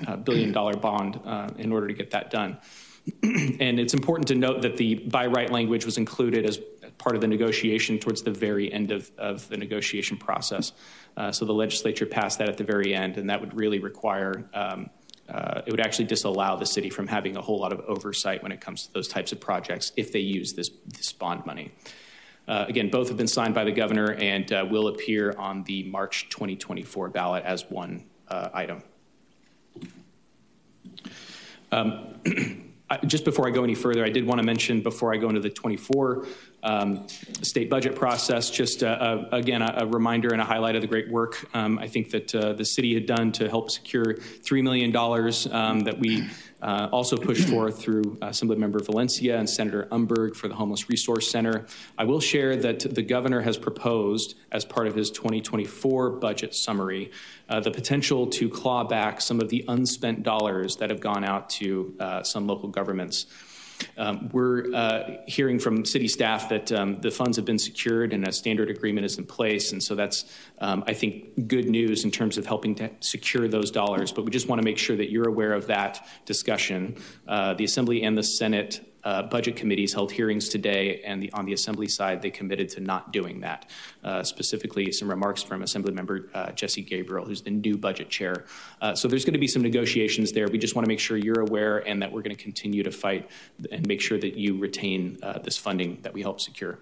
uh, 0.07 0.15
billion 0.15 0.51
dollar 0.51 0.75
bond 0.75 1.19
uh, 1.25 1.49
in 1.57 1.71
order 1.71 1.87
to 1.87 1.93
get 1.93 2.11
that 2.11 2.29
done. 2.29 2.57
and 3.23 3.79
it's 3.79 3.93
important 3.93 4.27
to 4.27 4.35
note 4.35 4.61
that 4.61 4.77
the 4.77 4.95
by 4.95 5.25
right 5.25 5.51
language 5.51 5.85
was 5.85 5.97
included 5.97 6.45
as 6.45 6.59
part 6.97 7.15
of 7.15 7.21
the 7.21 7.27
negotiation 7.27 7.99
towards 7.99 8.21
the 8.21 8.31
very 8.31 8.71
end 8.71 8.91
of, 8.91 9.11
of 9.17 9.47
the 9.49 9.57
negotiation 9.57 10.17
process. 10.17 10.71
Uh, 11.17 11.31
so 11.31 11.45
the 11.45 11.53
legislature 11.53 12.05
passed 12.05 12.37
that 12.37 12.47
at 12.47 12.57
the 12.57 12.63
very 12.63 12.93
end, 12.93 13.17
and 13.17 13.29
that 13.29 13.41
would 13.41 13.53
really 13.55 13.79
require, 13.79 14.47
um, 14.53 14.87
uh, 15.27 15.61
it 15.65 15.71
would 15.71 15.79
actually 15.79 16.05
disallow 16.05 16.57
the 16.57 16.65
city 16.65 16.91
from 16.91 17.07
having 17.07 17.35
a 17.35 17.41
whole 17.41 17.59
lot 17.59 17.73
of 17.73 17.79
oversight 17.87 18.41
when 18.43 18.51
it 18.51 18.61
comes 18.61 18.85
to 18.85 18.93
those 18.93 19.07
types 19.07 19.31
of 19.31 19.39
projects 19.39 19.91
if 19.97 20.11
they 20.11 20.19
use 20.19 20.53
this, 20.53 20.69
this 20.85 21.11
bond 21.11 21.43
money. 21.45 21.71
Uh, 22.47 22.65
again, 22.69 22.89
both 22.89 23.07
have 23.07 23.17
been 23.17 23.27
signed 23.27 23.55
by 23.55 23.63
the 23.63 23.71
governor 23.71 24.13
and 24.13 24.53
uh, 24.53 24.65
will 24.69 24.87
appear 24.87 25.33
on 25.37 25.63
the 25.63 25.83
March 25.83 26.29
2024 26.29 27.09
ballot 27.09 27.43
as 27.43 27.69
one 27.69 28.05
uh, 28.29 28.49
item. 28.53 28.83
Um, 31.71 32.13
just 33.07 33.25
before 33.25 33.47
I 33.47 33.51
go 33.51 33.63
any 33.63 33.75
further, 33.75 34.05
I 34.05 34.09
did 34.09 34.25
want 34.25 34.39
to 34.39 34.45
mention 34.45 34.81
before 34.81 35.13
I 35.13 35.17
go 35.17 35.27
into 35.27 35.41
the 35.41 35.49
24 35.49 36.25
um, 36.63 37.07
state 37.41 37.69
budget 37.69 37.95
process, 37.95 38.49
just 38.49 38.83
uh, 38.83 38.87
uh, 38.87 39.29
again, 39.31 39.61
a, 39.61 39.75
a, 39.77 39.85
reminder 39.85 40.29
and 40.29 40.41
a 40.41 40.43
highlight 40.43 40.75
of 40.75 40.81
the 40.81 40.87
great 40.87 41.09
work 41.09 41.47
um, 41.55 41.77
I 41.77 41.87
think 41.87 42.09
that 42.11 42.33
uh, 42.33 42.53
the 42.53 42.65
city 42.65 42.93
had 42.93 43.05
done 43.05 43.31
to 43.33 43.47
help 43.47 43.69
secure 43.69 44.15
$3 44.15 44.63
million 44.63 44.95
um, 45.53 45.81
that 45.81 45.99
we 45.99 46.27
uh, 46.61 46.89
also 46.91 47.15
pushed 47.15 47.47
for 47.47 47.71
through 47.71 48.17
Assemblymember 48.21 48.83
Valencia 48.83 49.37
and 49.37 49.47
Senator 49.47 49.87
Umberg 49.91 50.35
for 50.35 50.47
the 50.47 50.55
Homeless 50.55 50.89
Resource 50.89 51.29
Center. 51.29 51.67
I 51.97 52.05
will 52.05 52.19
share 52.19 52.55
that 52.55 52.79
the 52.79 53.03
governor 53.03 53.41
has 53.41 53.57
proposed, 53.57 54.35
as 54.51 54.65
part 54.65 54.87
of 54.87 54.95
his 54.95 55.11
2024 55.11 56.09
budget 56.11 56.55
summary, 56.55 57.11
uh, 57.49 57.59
the 57.59 57.71
potential 57.71 58.27
to 58.27 58.49
claw 58.49 58.83
back 58.83 59.21
some 59.21 59.39
of 59.39 59.49
the 59.49 59.63
unspent 59.67 60.23
dollars 60.23 60.77
that 60.77 60.89
have 60.89 60.99
gone 60.99 61.23
out 61.23 61.49
to 61.51 61.95
uh, 61.99 62.23
some 62.23 62.47
local 62.47 62.69
governments. 62.69 63.27
Um, 63.97 64.29
we're 64.31 64.73
uh, 64.73 65.17
hearing 65.27 65.59
from 65.59 65.85
city 65.85 66.07
staff 66.07 66.49
that 66.49 66.71
um, 66.71 66.95
the 67.01 67.11
funds 67.11 67.37
have 67.37 67.45
been 67.45 67.59
secured 67.59 68.13
and 68.13 68.27
a 68.27 68.31
standard 68.31 68.69
agreement 68.69 69.05
is 69.05 69.17
in 69.17 69.25
place. 69.25 69.71
And 69.71 69.81
so 69.81 69.95
that's, 69.95 70.25
um, 70.59 70.83
I 70.87 70.93
think, 70.93 71.47
good 71.47 71.69
news 71.69 72.03
in 72.03 72.11
terms 72.11 72.37
of 72.37 72.45
helping 72.45 72.75
to 72.75 72.89
secure 72.99 73.47
those 73.47 73.71
dollars. 73.71 74.11
But 74.11 74.25
we 74.25 74.31
just 74.31 74.47
want 74.47 74.61
to 74.61 74.65
make 74.65 74.77
sure 74.77 74.95
that 74.95 75.11
you're 75.11 75.27
aware 75.27 75.53
of 75.53 75.67
that 75.67 76.07
discussion. 76.25 76.97
Uh, 77.27 77.53
the 77.53 77.63
Assembly 77.63 78.03
and 78.03 78.17
the 78.17 78.23
Senate 78.23 78.86
uh, 79.07 79.23
budget 79.23 79.55
committees 79.55 79.93
held 79.93 80.11
hearings 80.11 80.49
today, 80.49 81.01
and 81.05 81.23
the, 81.23 81.31
on 81.31 81.45
the 81.45 81.53
Assembly 81.53 81.87
side, 81.87 82.21
they 82.21 82.29
committed 82.29 82.67
to 82.67 82.81
not 82.81 83.13
doing 83.13 83.39
that. 83.39 83.69
Uh, 84.03 84.21
specifically, 84.21 84.91
some 84.91 85.09
remarks 85.09 85.41
from 85.41 85.61
Assemblymember 85.61 86.27
uh, 86.33 86.51
Jesse 86.51 86.81
Gabriel, 86.81 87.25
who's 87.25 87.41
the 87.41 87.49
new 87.49 87.77
budget 87.77 88.09
chair. 88.09 88.43
Uh, 88.81 88.93
so 88.93 89.07
there's 89.07 89.23
going 89.23 89.33
to 89.33 89.39
be 89.39 89.47
some 89.47 89.61
negotiations 89.61 90.33
there. 90.33 90.49
We 90.49 90.57
just 90.57 90.75
want 90.75 90.83
to 90.83 90.89
make 90.89 90.99
sure 90.99 91.15
you're 91.15 91.39
aware 91.39 91.87
and 91.87 92.01
that 92.01 92.11
we're 92.11 92.21
going 92.21 92.35
to 92.35 92.43
continue 92.43 92.83
to 92.83 92.91
fight 92.91 93.29
and 93.71 93.87
make 93.87 94.01
sure 94.01 94.19
that 94.19 94.35
you 94.35 94.57
retain 94.57 95.17
uh, 95.23 95.39
this 95.39 95.55
funding 95.55 95.99
that 96.01 96.13
we 96.13 96.21
help 96.21 96.41
secure. 96.41 96.77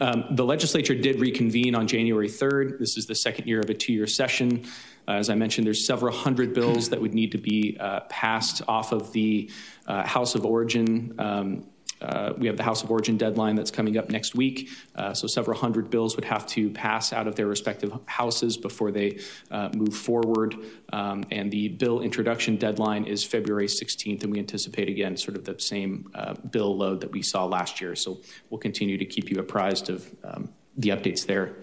Um, 0.00 0.24
the 0.32 0.44
legislature 0.44 0.96
did 0.96 1.20
reconvene 1.20 1.76
on 1.76 1.86
January 1.86 2.28
3rd. 2.28 2.80
This 2.80 2.96
is 2.96 3.06
the 3.06 3.14
second 3.14 3.46
year 3.46 3.60
of 3.60 3.70
a 3.70 3.74
two 3.74 3.92
year 3.92 4.08
session. 4.08 4.64
Uh, 5.06 5.12
as 5.12 5.30
I 5.30 5.34
mentioned, 5.34 5.66
there's 5.66 5.86
several 5.86 6.14
hundred 6.14 6.54
bills 6.54 6.90
that 6.90 7.00
would 7.00 7.14
need 7.14 7.32
to 7.32 7.38
be 7.38 7.76
uh, 7.78 8.00
passed 8.08 8.62
off 8.68 8.92
of 8.92 9.12
the 9.12 9.50
uh, 9.86 10.06
House 10.06 10.34
of 10.34 10.44
Origin. 10.44 11.14
Um, 11.18 11.66
uh, 12.00 12.32
we 12.36 12.48
have 12.48 12.56
the 12.56 12.64
House 12.64 12.82
of 12.82 12.90
Origin 12.90 13.16
deadline 13.16 13.54
that's 13.54 13.70
coming 13.70 13.96
up 13.96 14.10
next 14.10 14.34
week. 14.34 14.70
Uh, 14.96 15.14
so 15.14 15.28
several 15.28 15.56
hundred 15.56 15.88
bills 15.88 16.16
would 16.16 16.24
have 16.24 16.44
to 16.46 16.68
pass 16.70 17.12
out 17.12 17.28
of 17.28 17.36
their 17.36 17.46
respective 17.46 17.96
houses 18.06 18.56
before 18.56 18.90
they 18.90 19.20
uh, 19.52 19.68
move 19.72 19.94
forward. 19.94 20.56
Um, 20.92 21.24
and 21.30 21.48
the 21.48 21.68
bill 21.68 22.00
introduction 22.00 22.56
deadline 22.56 23.04
is 23.04 23.22
February 23.22 23.68
16th, 23.68 24.24
and 24.24 24.32
we 24.32 24.40
anticipate 24.40 24.88
again 24.88 25.16
sort 25.16 25.36
of 25.36 25.44
the 25.44 25.58
same 25.60 26.10
bill 26.50 26.76
load 26.76 27.02
that 27.02 27.12
we 27.12 27.22
saw 27.22 27.44
last 27.44 27.80
year. 27.80 27.94
So 27.94 28.20
we'll 28.50 28.58
continue 28.58 28.98
to 28.98 29.04
keep 29.04 29.30
you 29.30 29.38
apprised 29.38 29.88
of 29.88 30.12
um, 30.24 30.48
the 30.76 30.88
updates 30.88 31.24
there. 31.24 31.54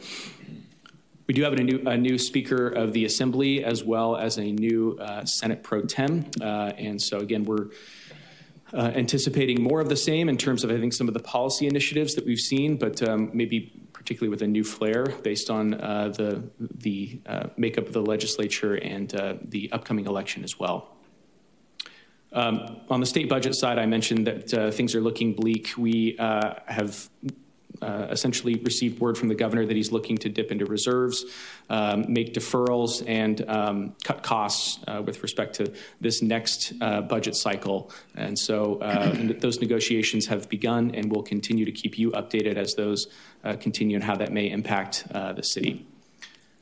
We 1.29 1.33
do 1.35 1.43
have 1.43 1.53
a 1.53 1.57
new, 1.57 1.83
a 1.85 1.95
new 1.95 2.17
Speaker 2.17 2.69
of 2.69 2.91
the 2.91 3.05
Assembly 3.05 3.63
as 3.63 3.83
well 3.83 4.17
as 4.17 4.39
a 4.39 4.51
new 4.51 4.97
uh, 4.99 5.25
Senate 5.25 5.61
Pro 5.61 5.83
Tem. 5.83 6.25
Uh, 6.41 6.71
and 6.75 6.99
so, 6.99 7.19
again, 7.19 7.43
we're 7.43 7.67
uh, 8.73 8.93
anticipating 8.95 9.61
more 9.61 9.79
of 9.79 9.89
the 9.89 9.95
same 9.95 10.27
in 10.27 10.37
terms 10.37 10.63
of, 10.63 10.71
I 10.71 10.79
think, 10.79 10.91
some 10.91 11.07
of 11.07 11.13
the 11.13 11.19
policy 11.19 11.67
initiatives 11.67 12.15
that 12.15 12.25
we've 12.25 12.39
seen, 12.39 12.77
but 12.77 13.07
um, 13.07 13.29
maybe 13.31 13.71
particularly 13.93 14.29
with 14.31 14.41
a 14.41 14.47
new 14.47 14.63
flair 14.63 15.05
based 15.21 15.51
on 15.51 15.75
uh, 15.75 16.09
the, 16.17 16.49
the 16.59 17.21
uh, 17.27 17.49
makeup 17.57 17.85
of 17.85 17.93
the 17.93 18.01
legislature 18.01 18.73
and 18.73 19.13
uh, 19.13 19.35
the 19.43 19.71
upcoming 19.71 20.07
election 20.07 20.43
as 20.43 20.57
well. 20.57 20.95
Um, 22.33 22.77
on 22.89 23.01
the 23.01 23.05
state 23.05 23.29
budget 23.29 23.53
side, 23.53 23.77
I 23.77 23.85
mentioned 23.85 24.25
that 24.25 24.73
things 24.73 24.95
are 24.95 25.01
looking 25.01 25.35
bleak. 25.35 25.73
We 25.77 26.15
have 26.17 27.07
uh, 27.81 28.07
essentially 28.09 28.55
received 28.55 28.99
word 28.99 29.17
from 29.17 29.29
the 29.29 29.35
governor 29.35 29.65
that 29.65 29.75
he's 29.75 29.91
looking 29.91 30.17
to 30.17 30.29
dip 30.29 30.51
into 30.51 30.65
reserves, 30.65 31.25
um, 31.69 32.11
make 32.11 32.33
deferrals, 32.33 33.03
and 33.07 33.47
um, 33.49 33.95
cut 34.03 34.23
costs 34.23 34.79
uh, 34.87 35.01
with 35.05 35.21
respect 35.23 35.55
to 35.55 35.71
this 36.01 36.21
next 36.21 36.73
uh, 36.81 37.01
budget 37.01 37.35
cycle. 37.35 37.91
And 38.15 38.37
so 38.37 38.79
uh, 38.79 39.15
those 39.39 39.61
negotiations 39.61 40.25
have 40.27 40.49
begun, 40.49 40.91
and 40.95 41.11
we'll 41.11 41.23
continue 41.23 41.65
to 41.65 41.71
keep 41.71 41.97
you 41.97 42.11
updated 42.11 42.55
as 42.55 42.75
those 42.75 43.07
uh, 43.43 43.55
continue 43.55 43.95
and 43.95 44.03
how 44.03 44.15
that 44.15 44.31
may 44.31 44.49
impact 44.49 45.05
uh, 45.13 45.33
the 45.33 45.43
city. 45.43 45.85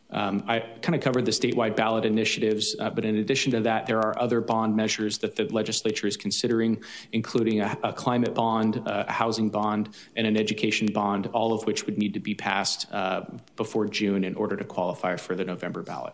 Um, 0.09 0.43
I 0.47 0.59
kind 0.59 0.95
of 0.95 1.01
covered 1.01 1.25
the 1.25 1.31
statewide 1.31 1.75
ballot 1.75 2.05
initiatives, 2.05 2.75
uh, 2.79 2.89
but 2.89 3.03
in 3.03 3.17
addition 3.17 3.51
to 3.51 3.59
that, 3.61 3.87
there 3.87 3.99
are 3.99 4.17
other 4.17 4.39
bond 4.39 4.75
measures 4.75 5.17
that 5.17 5.35
the 5.35 5.45
legislature 5.45 6.07
is 6.07 6.15
considering, 6.15 6.81
including 7.11 7.59
a, 7.59 7.77
a 7.83 7.91
climate 7.91 8.33
bond, 8.33 8.81
a 8.85 9.11
housing 9.11 9.49
bond, 9.49 9.89
and 10.15 10.25
an 10.25 10.37
education 10.37 10.87
bond, 10.93 11.27
all 11.27 11.51
of 11.51 11.65
which 11.65 11.85
would 11.85 11.97
need 11.97 12.13
to 12.13 12.21
be 12.21 12.33
passed 12.33 12.91
uh, 12.93 13.23
before 13.57 13.85
June 13.85 14.23
in 14.23 14.35
order 14.35 14.55
to 14.55 14.63
qualify 14.63 15.17
for 15.17 15.35
the 15.35 15.43
November 15.43 15.83
ballot. 15.83 16.13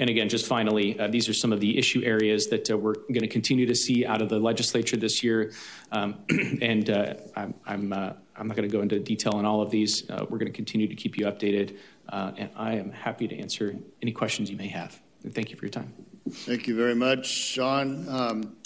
And 0.00 0.08
again, 0.08 0.28
just 0.28 0.46
finally, 0.46 0.98
uh, 0.98 1.08
these 1.08 1.28
are 1.28 1.34
some 1.34 1.52
of 1.52 1.60
the 1.60 1.76
issue 1.76 2.02
areas 2.04 2.48
that 2.48 2.70
uh, 2.70 2.78
we're 2.78 2.94
going 2.94 3.22
to 3.22 3.28
continue 3.28 3.66
to 3.66 3.74
see 3.74 4.06
out 4.06 4.22
of 4.22 4.28
the 4.28 4.38
legislature 4.38 4.96
this 4.96 5.24
year. 5.24 5.52
Um, 5.90 6.18
and 6.62 6.88
uh, 6.88 7.14
I'm, 7.34 7.54
I'm, 7.66 7.92
uh, 7.92 8.12
I'm 8.38 8.46
not 8.46 8.56
going 8.56 8.68
to 8.68 8.72
go 8.72 8.82
into 8.82 8.98
detail 8.98 9.32
on 9.34 9.44
all 9.44 9.60
of 9.60 9.70
these. 9.70 10.08
Uh, 10.08 10.24
we're 10.28 10.38
going 10.38 10.50
to 10.50 10.56
continue 10.56 10.86
to 10.86 10.94
keep 10.94 11.18
you 11.18 11.26
updated. 11.26 11.76
Uh, 12.08 12.32
and 12.36 12.50
I 12.56 12.74
am 12.74 12.90
happy 12.90 13.28
to 13.28 13.38
answer 13.38 13.76
any 14.00 14.12
questions 14.12 14.50
you 14.50 14.56
may 14.56 14.68
have. 14.68 15.00
And 15.24 15.34
thank 15.34 15.50
you 15.50 15.56
for 15.56 15.64
your 15.64 15.70
time. 15.70 15.92
Thank 16.30 16.66
you 16.66 16.76
very 16.76 16.94
much, 16.94 17.26
Sean. 17.26 18.08
Um, 18.08 18.56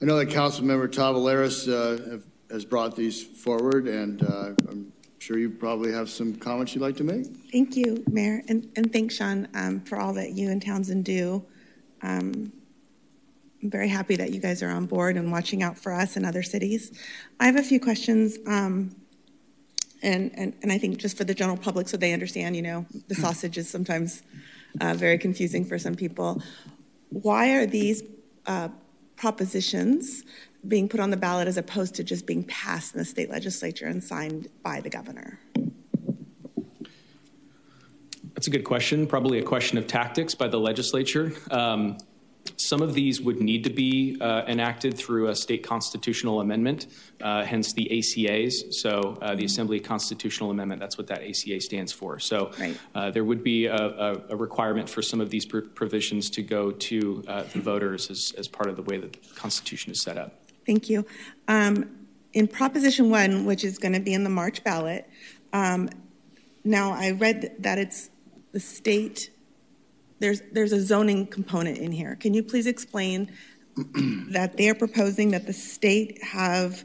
I 0.00 0.04
know 0.04 0.16
that 0.16 0.28
Councilmember 0.28 0.88
Tavoularis 0.88 1.66
have, 2.10 2.24
has 2.50 2.64
brought 2.64 2.94
these 2.94 3.22
forward, 3.22 3.88
and 3.88 4.22
I'm 4.22 4.92
sure 5.18 5.38
you 5.38 5.50
probably 5.50 5.92
have 5.92 6.08
some 6.08 6.34
comments 6.34 6.74
you'd 6.74 6.82
like 6.82 6.96
to 6.96 7.04
make. 7.04 7.26
Thank 7.50 7.76
you, 7.76 8.04
Mayor, 8.10 8.42
and, 8.48 8.70
and 8.76 8.92
thanks, 8.92 9.16
Sean, 9.16 9.48
um, 9.54 9.80
for 9.80 9.98
all 9.98 10.12
that 10.14 10.30
you 10.30 10.50
and 10.50 10.62
Townsend 10.62 11.04
do. 11.04 11.44
Um, 12.02 12.52
I'm 13.62 13.70
very 13.70 13.88
happy 13.88 14.16
that 14.16 14.32
you 14.32 14.40
guys 14.40 14.62
are 14.62 14.70
on 14.70 14.86
board 14.86 15.16
and 15.16 15.32
watching 15.32 15.62
out 15.62 15.78
for 15.78 15.92
us 15.92 16.16
and 16.16 16.24
other 16.24 16.42
cities. 16.42 16.92
I 17.40 17.46
have 17.46 17.56
a 17.56 17.62
few 17.62 17.80
questions, 17.80 18.38
um, 18.46 18.94
and, 20.02 20.30
and, 20.34 20.54
and 20.62 20.72
I 20.72 20.78
think 20.78 20.98
just 20.98 21.16
for 21.16 21.24
the 21.24 21.34
general 21.34 21.56
public 21.56 21.88
so 21.88 21.96
they 21.96 22.12
understand, 22.12 22.56
you 22.56 22.62
know, 22.62 22.86
the 23.08 23.14
sausage 23.14 23.58
is 23.58 23.68
sometimes 23.68 24.22
uh, 24.80 24.94
very 24.94 25.18
confusing 25.18 25.64
for 25.64 25.78
some 25.78 25.94
people. 25.94 26.42
Why 27.10 27.50
are 27.56 27.66
these 27.66 28.02
uh, 28.46 28.68
propositions 29.16 30.24
being 30.66 30.88
put 30.88 31.00
on 31.00 31.10
the 31.10 31.16
ballot 31.16 31.48
as 31.48 31.56
opposed 31.56 31.94
to 31.96 32.04
just 32.04 32.26
being 32.26 32.44
passed 32.44 32.94
in 32.94 32.98
the 32.98 33.04
state 33.04 33.30
legislature 33.30 33.86
and 33.86 34.02
signed 34.02 34.48
by 34.62 34.80
the 34.80 34.90
governor? 34.90 35.38
That's 38.34 38.46
a 38.46 38.50
good 38.50 38.64
question. 38.64 39.06
Probably 39.06 39.38
a 39.40 39.42
question 39.42 39.78
of 39.78 39.86
tactics 39.86 40.34
by 40.34 40.46
the 40.48 40.60
legislature. 40.60 41.32
Um, 41.50 41.98
some 42.58 42.82
of 42.82 42.92
these 42.92 43.20
would 43.20 43.40
need 43.40 43.64
to 43.64 43.70
be 43.70 44.18
uh, 44.20 44.42
enacted 44.46 44.96
through 44.96 45.28
a 45.28 45.36
state 45.36 45.62
constitutional 45.62 46.40
amendment, 46.40 46.88
uh, 47.22 47.44
hence 47.44 47.72
the 47.72 47.88
ACAs. 47.90 48.74
So, 48.74 49.16
uh, 49.22 49.34
the 49.36 49.44
Assembly 49.44 49.78
Constitutional 49.80 50.50
Amendment, 50.50 50.80
that's 50.80 50.98
what 50.98 51.06
that 51.06 51.22
ACA 51.22 51.60
stands 51.60 51.92
for. 51.92 52.18
So, 52.18 52.50
right. 52.58 52.78
Uh, 52.94 53.10
there 53.10 53.24
would 53.24 53.44
be 53.44 53.66
a, 53.66 53.76
a, 53.76 54.20
a, 54.30 54.36
requirement 54.36 54.90
for 54.90 55.02
some 55.02 55.20
of 55.20 55.30
these 55.30 55.46
pr- 55.46 55.60
provisions 55.60 56.30
to 56.30 56.42
go 56.42 56.72
to 56.72 57.24
uh, 57.28 57.44
the 57.52 57.60
voters 57.60 58.10
as, 58.10 58.34
as 58.36 58.48
part 58.48 58.68
of 58.68 58.76
the 58.76 58.82
way 58.82 58.98
that 58.98 59.12
the 59.12 59.34
Constitution 59.34 59.92
is 59.92 60.02
set 60.02 60.18
up. 60.18 60.34
Thank 60.66 60.90
you. 60.90 61.06
Um, 61.46 61.88
in 62.32 62.48
Proposition 62.48 63.08
1, 63.08 63.46
which 63.46 63.64
is 63.64 63.78
going 63.78 63.94
to 63.94 64.00
be 64.00 64.12
in 64.12 64.24
the 64.24 64.30
March 64.30 64.62
ballot, 64.64 65.08
um, 65.52 65.88
now 66.64 66.92
I 66.92 67.12
read 67.12 67.54
that 67.60 67.78
it's 67.78 68.10
the 68.52 68.60
state, 68.60 69.30
there's, 70.18 70.42
there's 70.52 70.72
a 70.72 70.80
zoning 70.80 71.26
component 71.26 71.78
in 71.78 71.92
here. 71.92 72.16
Can 72.16 72.34
you 72.34 72.42
please 72.42 72.66
explain 72.66 73.30
that 74.30 74.56
they're 74.56 74.74
proposing 74.74 75.30
that 75.30 75.46
the 75.46 75.52
state 75.52 76.22
have 76.22 76.84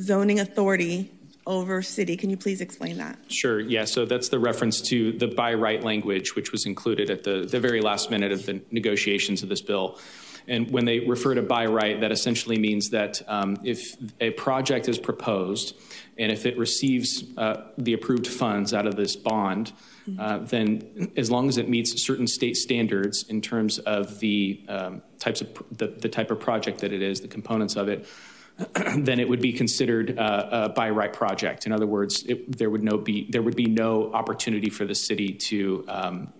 zoning 0.00 0.40
authority 0.40 1.10
over 1.46 1.82
city? 1.82 2.16
Can 2.16 2.30
you 2.30 2.36
please 2.36 2.60
explain 2.60 2.98
that? 2.98 3.18
Sure, 3.28 3.60
yeah. 3.60 3.84
So 3.84 4.06
that's 4.06 4.28
the 4.28 4.38
reference 4.38 4.80
to 4.82 5.12
the 5.12 5.28
by 5.28 5.54
right 5.54 5.82
language, 5.82 6.34
which 6.34 6.52
was 6.52 6.66
included 6.66 7.10
at 7.10 7.24
the, 7.24 7.46
the 7.50 7.60
very 7.60 7.80
last 7.80 8.10
minute 8.10 8.32
of 8.32 8.46
the 8.46 8.62
negotiations 8.70 9.42
of 9.42 9.48
this 9.48 9.60
bill. 9.60 9.98
And 10.46 10.70
when 10.70 10.84
they 10.84 11.00
refer 11.00 11.34
to 11.34 11.42
by 11.42 11.66
right, 11.66 12.00
that 12.00 12.12
essentially 12.12 12.58
means 12.58 12.90
that 12.90 13.22
um, 13.28 13.56
if 13.64 13.96
a 14.20 14.30
project 14.30 14.88
is 14.88 14.98
proposed 14.98 15.74
and 16.18 16.30
if 16.30 16.46
it 16.46 16.56
receives 16.56 17.24
uh, 17.36 17.62
the 17.76 17.92
approved 17.92 18.26
funds 18.26 18.72
out 18.72 18.86
of 18.86 18.96
this 18.96 19.16
bond, 19.16 19.72
uh, 20.18 20.38
then 20.38 21.12
as 21.16 21.30
long 21.30 21.48
as 21.48 21.56
it 21.56 21.68
meets 21.68 22.04
certain 22.04 22.26
state 22.26 22.56
standards 22.56 23.24
in 23.28 23.40
terms 23.40 23.78
of 23.80 24.20
the 24.20 24.62
um, 24.68 25.02
types 25.18 25.40
of 25.40 25.48
the, 25.72 25.88
the, 25.88 26.08
type 26.08 26.30
of 26.30 26.38
project 26.38 26.80
that 26.80 26.92
it 26.92 27.00
is, 27.00 27.20
the 27.20 27.28
components 27.28 27.74
of 27.76 27.88
it, 27.88 28.06
then 28.98 29.18
it 29.18 29.28
would 29.28 29.40
be 29.40 29.52
considered 29.52 30.18
uh, 30.18 30.48
a 30.50 30.68
by 30.68 30.90
right 30.90 31.12
project. 31.12 31.66
In 31.66 31.72
other 31.72 31.86
words, 31.86 32.22
it, 32.24 32.56
there 32.58 32.70
would 32.70 32.82
no 32.82 32.98
be 32.98 33.28
there 33.30 33.42
would 33.42 33.56
be 33.56 33.66
no 33.66 34.12
opportunity 34.12 34.68
for 34.68 34.84
the 34.84 34.94
city 34.94 35.32
to 35.32 35.84
um, 35.88 36.32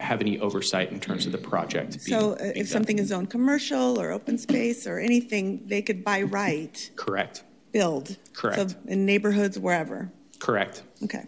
have 0.00 0.20
any 0.20 0.38
oversight 0.40 0.90
in 0.90 0.98
terms 0.98 1.24
of 1.24 1.32
the 1.32 1.38
project. 1.38 2.00
So, 2.02 2.32
uh, 2.32 2.36
if 2.40 2.54
done. 2.54 2.66
something 2.66 2.98
is 2.98 3.08
zoned 3.08 3.30
commercial 3.30 4.00
or 4.00 4.10
open 4.10 4.38
space 4.38 4.86
or 4.86 4.98
anything, 4.98 5.66
they 5.66 5.82
could 5.82 6.04
by 6.04 6.22
right 6.22 6.90
correct 6.96 7.44
build. 7.72 8.16
Correct. 8.32 8.70
So 8.70 8.76
in 8.86 9.06
neighborhoods 9.06 9.58
wherever. 9.58 10.10
Correct. 10.38 10.82
Okay. 11.04 11.24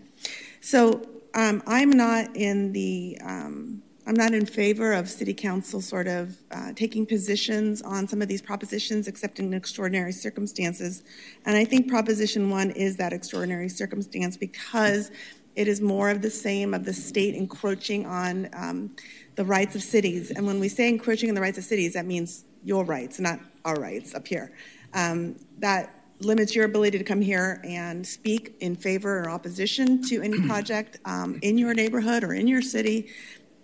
So 0.60 1.02
um, 1.34 1.62
I'm 1.66 1.90
not 1.90 2.36
in 2.36 2.72
the. 2.72 3.18
Um, 3.24 3.82
I'm 4.06 4.14
not 4.14 4.32
in 4.32 4.44
favor 4.44 4.92
of 4.92 5.08
city 5.08 5.34
council 5.34 5.80
sort 5.80 6.08
of 6.08 6.36
uh, 6.50 6.72
taking 6.74 7.06
positions 7.06 7.80
on 7.82 8.08
some 8.08 8.20
of 8.22 8.26
these 8.26 8.42
propositions, 8.42 9.06
except 9.06 9.38
in 9.38 9.54
extraordinary 9.54 10.10
circumstances. 10.10 11.04
And 11.44 11.56
I 11.56 11.64
think 11.64 11.86
Proposition 11.86 12.50
1 12.50 12.72
is 12.72 12.96
that 12.96 13.12
extraordinary 13.12 13.68
circumstance 13.68 14.36
because 14.36 15.12
it 15.54 15.68
is 15.68 15.80
more 15.80 16.10
of 16.10 16.22
the 16.22 16.30
same 16.30 16.74
of 16.74 16.84
the 16.84 16.92
state 16.92 17.34
encroaching 17.36 18.06
on 18.06 18.48
um, 18.54 18.96
the 19.36 19.44
rights 19.44 19.76
of 19.76 19.82
cities. 19.82 20.30
And 20.30 20.46
when 20.46 20.58
we 20.58 20.68
say 20.68 20.88
encroaching 20.88 21.28
on 21.28 21.34
the 21.34 21.40
rights 21.40 21.58
of 21.58 21.64
cities, 21.64 21.92
that 21.92 22.06
means 22.06 22.44
your 22.64 22.84
rights, 22.84 23.20
not 23.20 23.38
our 23.64 23.76
rights 23.76 24.14
up 24.14 24.26
here. 24.26 24.50
Um, 24.92 25.36
that 25.58 25.99
limits 26.20 26.54
your 26.54 26.64
ability 26.64 26.98
to 26.98 27.04
come 27.04 27.20
here 27.20 27.60
and 27.64 28.06
speak 28.06 28.56
in 28.60 28.76
favor 28.76 29.20
or 29.20 29.30
opposition 29.30 30.02
to 30.08 30.22
any 30.22 30.40
project 30.46 30.98
um, 31.04 31.38
in 31.42 31.58
your 31.58 31.74
neighborhood 31.74 32.24
or 32.24 32.32
in 32.34 32.46
your 32.46 32.62
city. 32.62 33.08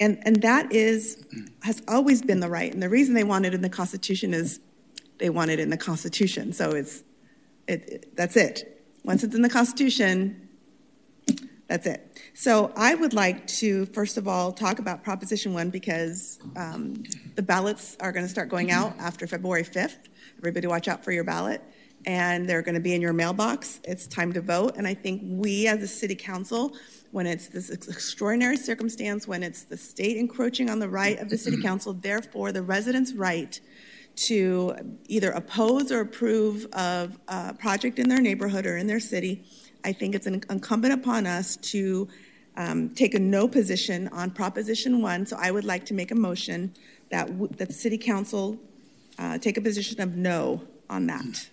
And, 0.00 0.18
and 0.24 0.42
that 0.42 0.72
is 0.72 1.24
has 1.62 1.82
always 1.88 2.22
been 2.22 2.40
the 2.40 2.50
right. 2.50 2.72
And 2.72 2.82
the 2.82 2.88
reason 2.88 3.14
they 3.14 3.24
want 3.24 3.46
it 3.46 3.54
in 3.54 3.62
the 3.62 3.70
Constitution 3.70 4.34
is 4.34 4.60
they 5.18 5.30
want 5.30 5.50
it 5.50 5.58
in 5.58 5.70
the 5.70 5.76
Constitution. 5.76 6.52
So 6.52 6.70
it's 6.70 7.02
it, 7.66 7.88
it 7.88 8.16
that's 8.16 8.36
it. 8.36 8.84
Once 9.04 9.24
it's 9.24 9.34
in 9.34 9.42
the 9.42 9.48
Constitution, 9.48 10.46
that's 11.68 11.86
it. 11.86 12.20
So 12.34 12.72
I 12.76 12.94
would 12.94 13.12
like 13.12 13.46
to, 13.48 13.86
first 13.86 14.18
of 14.18 14.28
all, 14.28 14.52
talk 14.52 14.78
about 14.78 15.02
Proposition 15.02 15.52
1 15.52 15.70
because 15.70 16.38
um, 16.54 17.02
the 17.34 17.42
ballots 17.42 17.96
are 18.00 18.12
going 18.12 18.24
to 18.24 18.28
start 18.30 18.48
going 18.48 18.70
out 18.70 18.94
after 18.98 19.26
February 19.26 19.64
5th. 19.64 19.96
Everybody 20.38 20.66
watch 20.66 20.86
out 20.86 21.04
for 21.04 21.10
your 21.12 21.24
ballot. 21.24 21.62
And 22.06 22.48
they're 22.48 22.62
going 22.62 22.76
to 22.76 22.80
be 22.80 22.94
in 22.94 23.00
your 23.00 23.12
mailbox. 23.12 23.80
It's 23.84 24.06
time 24.06 24.32
to 24.34 24.40
vote. 24.40 24.76
And 24.76 24.86
I 24.86 24.94
think 24.94 25.22
we, 25.24 25.66
as 25.66 25.82
a 25.82 25.88
city 25.88 26.14
council, 26.14 26.76
when 27.10 27.26
it's 27.26 27.48
this 27.48 27.70
extraordinary 27.70 28.56
circumstance, 28.56 29.26
when 29.26 29.42
it's 29.42 29.64
the 29.64 29.76
state 29.76 30.16
encroaching 30.16 30.70
on 30.70 30.78
the 30.78 30.88
right 30.88 31.18
of 31.18 31.28
the 31.28 31.38
city 31.38 31.60
council, 31.62 31.92
therefore 31.92 32.52
the 32.52 32.62
residents' 32.62 33.12
right 33.12 33.60
to 34.16 34.74
either 35.08 35.30
oppose 35.32 35.92
or 35.92 36.00
approve 36.00 36.66
of 36.72 37.18
a 37.28 37.54
project 37.54 37.98
in 37.98 38.08
their 38.08 38.20
neighborhood 38.20 38.66
or 38.66 38.76
in 38.76 38.86
their 38.86 39.00
city, 39.00 39.44
I 39.84 39.92
think 39.92 40.14
it's 40.14 40.26
incumbent 40.26 40.94
upon 40.94 41.26
us 41.26 41.56
to 41.56 42.08
um, 42.56 42.90
take 42.90 43.14
a 43.14 43.18
no 43.18 43.46
position 43.46 44.08
on 44.08 44.30
Proposition 44.30 45.02
1. 45.02 45.26
So 45.26 45.36
I 45.38 45.50
would 45.50 45.64
like 45.64 45.84
to 45.86 45.94
make 45.94 46.10
a 46.10 46.14
motion 46.14 46.74
that, 47.10 47.28
that 47.58 47.68
the 47.68 47.74
City 47.74 47.98
Council 47.98 48.58
uh, 49.18 49.38
take 49.38 49.56
a 49.56 49.60
position 49.60 50.00
of 50.00 50.16
no 50.16 50.62
on 50.88 51.06
that 51.06 51.48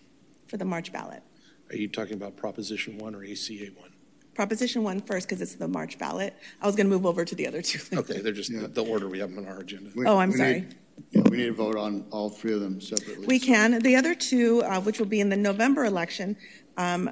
for 0.48 0.58
the 0.58 0.66
March 0.66 0.92
ballot. 0.92 1.24
Are 1.70 1.76
you 1.76 1.88
talking 1.88 2.14
about 2.14 2.36
Proposition 2.38 2.98
1 2.98 3.16
or 3.16 3.24
ACA 3.24 3.68
1? 3.76 3.90
Proposition 4.36 4.84
1 4.84 5.02
first 5.02 5.28
because 5.28 5.42
it's 5.42 5.56
the 5.56 5.68
March 5.68 5.98
ballot. 6.00 6.36
I 6.62 6.66
was 6.68 6.76
going 6.76 6.88
to 6.88 6.92
move 6.94 7.06
over 7.06 7.24
to 7.24 7.36
the 7.36 7.48
other 7.48 7.62
two. 7.62 7.80
Okay, 7.98 8.20
they're 8.20 8.32
just 8.34 8.52
the, 8.52 8.68
the 8.68 8.84
order 8.84 9.08
we 9.08 9.20
have 9.20 9.30
them 9.34 9.46
on 9.46 9.52
our 9.52 9.60
agenda. 9.60 9.92
We- 9.96 10.06
Oh, 10.06 10.18
I'm 10.18 10.32
sorry. 10.32 10.62
need- 10.62 10.76
Yeah, 11.12 11.22
we 11.30 11.38
need 11.38 11.46
to 11.48 11.54
vote 11.54 11.76
on 11.76 12.06
all 12.12 12.30
three 12.30 12.54
of 12.54 12.62
them 12.62 12.82
separately. 12.82 13.26
We 13.28 13.40
can. 13.40 13.80
The 13.80 13.96
other 13.96 14.16
two, 14.16 14.62
uh, 14.64 14.82
which 14.82 15.00
will 15.00 15.06
be 15.08 15.20
in 15.22 15.30
the 15.30 15.38
November 15.38 15.86
election, 15.86 16.36
um, 16.78 17.10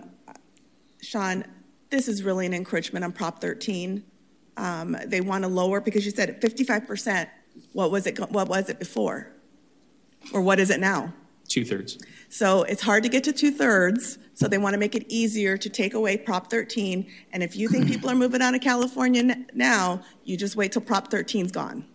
Sean, 1.01 1.43
this 1.89 2.07
is 2.07 2.23
really 2.23 2.45
an 2.45 2.53
encroachment 2.53 3.03
on 3.05 3.11
Prop 3.11 3.41
13. 3.41 4.03
Um, 4.57 4.95
they 5.05 5.21
want 5.21 5.43
to 5.43 5.47
lower 5.47 5.79
because 5.81 6.05
you 6.05 6.11
said 6.11 6.39
55%. 6.41 7.27
What 7.73 7.91
was 7.91 8.05
it? 8.07 8.17
What 8.31 8.47
was 8.47 8.69
it 8.69 8.79
before? 8.79 9.27
Or 10.33 10.41
what 10.41 10.59
is 10.59 10.69
it 10.69 10.79
now? 10.79 11.13
Two 11.51 11.65
thirds. 11.65 11.97
So 12.29 12.63
it's 12.63 12.81
hard 12.81 13.03
to 13.03 13.09
get 13.09 13.25
to 13.25 13.33
two 13.33 13.51
thirds. 13.51 14.17
So 14.35 14.47
they 14.47 14.57
want 14.57 14.73
to 14.73 14.79
make 14.79 14.95
it 14.95 15.05
easier 15.09 15.57
to 15.57 15.69
take 15.69 15.93
away 15.93 16.15
Prop 16.15 16.49
13. 16.49 17.05
And 17.33 17.43
if 17.43 17.57
you 17.57 17.67
think 17.67 17.87
people 17.87 18.09
are 18.09 18.15
moving 18.15 18.41
out 18.41 18.55
of 18.55 18.61
California 18.61 19.35
now, 19.53 20.01
you 20.23 20.37
just 20.37 20.55
wait 20.55 20.71
till 20.71 20.81
Prop 20.81 21.11
13's 21.11 21.51
gone. 21.51 21.85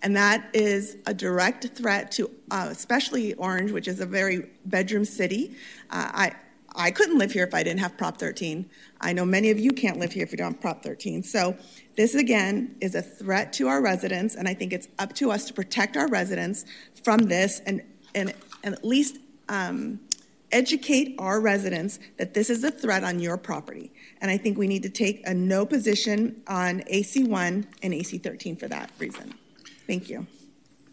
And 0.00 0.16
that 0.16 0.48
is 0.54 0.96
a 1.06 1.12
direct 1.12 1.66
threat 1.76 2.12
to, 2.12 2.30
uh, 2.52 2.68
especially 2.70 3.34
Orange, 3.34 3.72
which 3.72 3.88
is 3.88 3.98
a 3.98 4.06
very 4.06 4.48
bedroom 4.64 5.04
city. 5.04 5.56
Uh, 5.90 6.10
I, 6.14 6.32
I 6.76 6.92
couldn't 6.92 7.18
live 7.18 7.32
here 7.32 7.44
if 7.44 7.54
I 7.54 7.64
didn't 7.64 7.80
have 7.80 7.98
Prop 7.98 8.16
13. 8.16 8.70
I 9.00 9.12
know 9.12 9.24
many 9.24 9.50
of 9.50 9.58
you 9.58 9.72
can't 9.72 9.98
live 9.98 10.12
here 10.12 10.22
if 10.22 10.30
you 10.30 10.38
don't 10.38 10.52
have 10.52 10.60
Prop 10.60 10.84
13. 10.84 11.24
So 11.24 11.56
this, 11.96 12.14
again, 12.14 12.76
is 12.80 12.94
a 12.94 13.02
threat 13.02 13.52
to 13.54 13.66
our 13.66 13.82
residents, 13.82 14.36
and 14.36 14.46
I 14.46 14.54
think 14.54 14.72
it's 14.72 14.86
up 15.00 15.14
to 15.16 15.32
us 15.32 15.46
to 15.46 15.52
protect 15.52 15.96
our 15.96 16.06
residents 16.06 16.64
from 17.02 17.18
this 17.22 17.60
and, 17.66 17.82
and, 18.14 18.32
and 18.62 18.74
at 18.74 18.84
least 18.84 19.18
um, 19.48 20.00
educate 20.52 21.14
our 21.18 21.40
residents 21.40 21.98
that 22.16 22.34
this 22.34 22.50
is 22.50 22.64
a 22.64 22.70
threat 22.70 23.04
on 23.04 23.20
your 23.20 23.36
property. 23.36 23.92
And 24.20 24.30
I 24.30 24.36
think 24.36 24.58
we 24.58 24.66
need 24.66 24.82
to 24.82 24.90
take 24.90 25.26
a 25.26 25.34
no 25.34 25.66
position 25.66 26.42
on 26.46 26.80
AC1 26.90 27.66
and 27.82 27.94
AC13 27.94 28.58
for 28.58 28.68
that 28.68 28.90
reason. 28.98 29.34
Thank 29.86 30.08
you. 30.08 30.26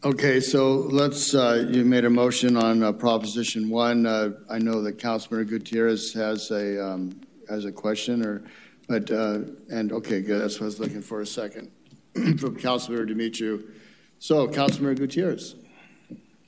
Okay, 0.04 0.40
so 0.40 0.74
let's, 0.74 1.34
uh, 1.34 1.68
you 1.72 1.84
made 1.84 2.06
a 2.06 2.10
motion 2.10 2.58
on 2.58 2.84
uh, 2.84 2.92
Proposition 2.92 3.70
1. 3.70 4.06
Uh, 4.06 4.30
I 4.52 4.60
know 4.60 4.82
that 4.84 5.00
Councilmember 5.00 5.48
Gutierrez 5.50 6.14
has 6.14 6.52
a, 6.52 6.86
um, 6.86 7.20
has 7.50 7.66
a 7.66 7.72
question, 7.72 8.24
or, 8.24 8.44
but, 8.88 9.10
uh, 9.10 9.40
and, 9.72 9.92
okay, 9.92 10.22
good, 10.22 10.42
that's 10.42 10.60
what 10.60 10.62
I 10.62 10.66
was 10.66 10.80
looking 10.80 11.02
for 11.02 11.22
a 11.22 11.26
second, 11.26 11.72
from 12.14 12.56
Councilmember 12.56 13.10
Dumitru. 13.10 13.64
So, 14.20 14.48
Councilmember 14.48 15.00
Gutierrez. 15.00 15.56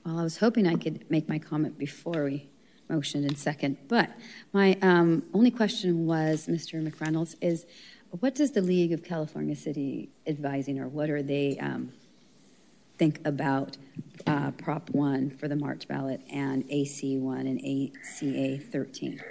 Well, 0.07 0.19
I 0.19 0.23
was 0.23 0.37
hoping 0.37 0.65
I 0.65 0.75
could 0.75 1.03
make 1.11 1.27
my 1.27 1.37
comment 1.37 1.77
before 1.77 2.23
we 2.23 2.47
motioned 2.87 3.25
and 3.25 3.37
second, 3.37 3.75
but 3.89 4.09
my 4.53 4.77
um, 4.81 5.23
only 5.33 5.51
question 5.51 6.07
was, 6.07 6.47
Mr. 6.47 6.81
McReynolds, 6.81 7.35
is 7.41 7.65
what 8.11 8.33
does 8.33 8.51
the 8.51 8.61
League 8.61 8.93
of 8.93 9.03
California 9.03 9.53
City 9.53 10.07
Advising, 10.25 10.79
or 10.79 10.87
what 10.87 11.09
are 11.09 11.21
they 11.21 11.57
um, 11.59 11.91
think 12.97 13.19
about 13.27 13.75
uh, 14.25 14.51
Prop 14.51 14.89
1 14.91 15.31
for 15.31 15.49
the 15.49 15.57
March 15.57 15.89
ballot 15.89 16.21
and 16.31 16.63
AC 16.69 17.17
1 17.17 17.39
and 17.45 17.59
ACA 17.59 18.63
13? 18.63 19.21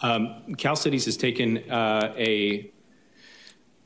Um, 0.00 0.54
Cal 0.54 0.76
Cities 0.76 1.04
has 1.04 1.18
taken 1.18 1.58
uh, 1.70 2.14
a 2.16 2.70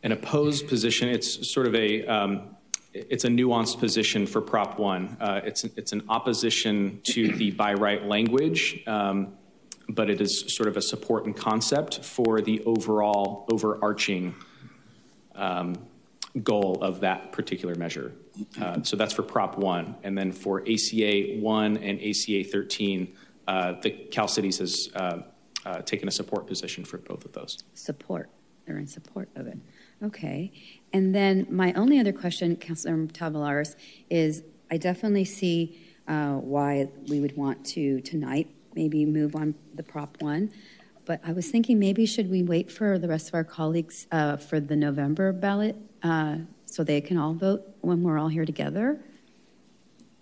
an 0.05 0.13
opposed 0.13 0.69
position. 0.69 1.09
It's 1.09 1.51
sort 1.51 1.67
of 1.67 1.75
a 1.75 2.07
um, 2.07 2.55
it's 2.95 3.25
a 3.25 3.29
nuanced 3.29 3.81
position 3.81 4.27
for 4.27 4.41
Prop 4.41 4.79
One. 4.79 5.17
Uh, 5.21 5.41
it's 5.45 5.65
it's 5.65 5.93
an 5.93 6.05
opposition 6.09 7.01
to 7.05 7.33
the 7.37 7.51
by 7.51 7.75
right 7.75 8.05
language, 8.07 8.83
um, 8.87 9.35
but 9.89 10.09
it 10.09 10.21
is 10.21 10.45
sort 10.55 10.69
of 10.69 10.77
a 10.77 10.83
support 10.83 11.27
and 11.27 11.37
concept 11.37 12.05
for 12.05 12.41
the 12.41 12.63
overall 12.65 13.47
overarching 13.51 14.35
um, 15.35 15.75
goal 16.43 16.79
of 16.83 17.01
that 17.01 17.33
particular 17.33 17.75
measure. 17.75 18.13
Uh, 18.61 18.83
so 18.83 18.97
that's 18.97 19.13
for 19.13 19.23
Prop 19.23 19.59
One, 19.59 19.97
and 20.05 20.17
then 20.17 20.31
for 20.31 20.61
ACA 20.63 21.39
One 21.41 21.77
and 21.79 22.01
ACA 22.01 22.45
Thirteen, 22.45 23.13
uh, 23.49 23.73
the 23.81 23.91
Cal 23.91 24.29
Cities 24.29 24.59
has 24.59 24.91
uh, 24.95 25.23
uh, 25.67 25.83
taken 25.83 26.07
a 26.07 26.13
support 26.13 26.47
position 26.47 26.85
for 26.85 26.99
both 26.99 27.25
of 27.25 27.33
those. 27.33 27.59
Support. 27.75 28.31
They're 28.67 28.79
in 28.79 28.87
support 28.87 29.29
of 29.35 29.49
it. 29.49 29.59
Okay. 30.05 30.53
And 30.93 31.15
then 31.15 31.47
my 31.51 31.73
only 31.73 31.99
other 31.99 32.13
question, 32.13 32.57
Councilor 32.57 32.95
Tavoularis, 33.07 33.75
is 34.11 34.43
I 34.71 34.77
definitely 34.77 35.25
see 35.25 35.81
uh, 36.07 36.35
why 36.35 36.89
we 37.09 37.21
would 37.21 37.37
want 37.37 37.65
to 37.67 38.01
tonight 38.03 38.49
maybe 38.75 39.07
move 39.07 39.35
on 39.35 39.55
the 39.75 39.83
Prop 39.83 40.21
1. 40.21 40.53
But 41.07 41.21
I 41.25 41.33
was 41.33 41.51
thinking 41.51 41.79
maybe 41.79 42.07
should 42.07 42.31
we 42.31 42.43
wait 42.43 42.71
for 42.71 42.99
the 42.99 43.09
rest 43.09 43.29
of 43.29 43.35
our 43.35 43.45
colleagues 43.45 44.07
uh, 44.11 44.37
for 44.37 44.61
the 44.61 44.77
November 44.77 45.33
ballot 45.33 45.77
uh, 46.03 46.37
so 46.67 46.85
they 46.85 47.01
can 47.01 47.19
all 47.19 47.35
vote 47.35 47.63
when 47.81 48.03
we're 48.03 48.19
all 48.19 48.29
here 48.29 48.45
together? 48.45 49.01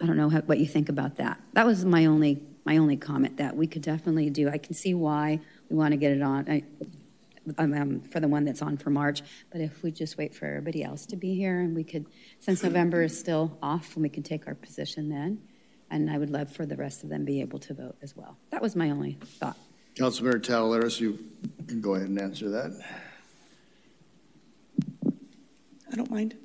I 0.01 0.07
don't 0.07 0.17
know 0.17 0.29
how, 0.29 0.41
what 0.43 0.59
you 0.59 0.67
think 0.67 0.89
about 0.89 1.17
that. 1.17 1.41
That 1.53 1.67
was 1.67 1.85
my 1.85 2.07
only 2.07 2.43
my 2.65 2.77
only 2.77 2.97
comment 2.97 3.39
that 3.39 3.57
we 3.57 3.67
could 3.67 3.83
definitely 3.83 4.31
do. 4.31 4.49
I 4.49 4.57
can 4.57 4.75
see 4.75 4.95
why 4.95 5.41
we 5.69 5.77
want 5.77 5.93
to 5.93 5.97
get 5.97 6.13
it 6.13 6.23
on. 6.23 6.49
I, 6.49 6.63
um, 7.59 7.75
um, 7.75 8.01
for 8.01 8.21
the 8.21 8.29
one 8.29 8.45
that's 8.45 8.63
on 8.63 8.77
for 8.77 8.91
March. 8.91 9.23
But 9.51 9.61
if 9.61 9.83
we 9.83 9.91
just 9.91 10.17
wait 10.17 10.35
for 10.35 10.47
everybody 10.47 10.83
else 10.85 11.07
to 11.07 11.17
be 11.17 11.35
here, 11.35 11.61
and 11.61 11.75
we 11.75 11.85
could, 11.85 12.07
since 12.39 12.63
November 12.63 13.03
is 13.03 13.19
still 13.19 13.57
off, 13.63 13.95
and 13.95 14.03
we 14.03 14.09
can 14.09 14.23
take 14.23 14.47
our 14.47 14.55
position 14.55 15.09
then. 15.09 15.43
And 15.91 16.11
I 16.11 16.17
would 16.17 16.31
love 16.31 16.51
for 16.51 16.65
the 16.65 16.77
rest 16.77 17.03
of 17.05 17.11
them 17.11 17.25
be 17.25 17.41
able 17.43 17.59
to 17.61 17.75
vote 17.75 17.97
as 18.01 18.17
well. 18.17 18.39
That 18.51 18.63
was 18.63 18.75
my 18.75 18.91
only 18.91 19.19
thought. 19.23 19.59
Councilmember 19.95 20.41
Tavoularis, 20.41 21.01
you 21.01 21.19
can 21.69 21.83
go 21.83 21.95
ahead 21.97 22.09
and 22.09 22.19
answer 22.19 22.49
that. 22.49 22.73
I 25.93 25.97
don't 25.97 26.11
mind. 26.11 26.37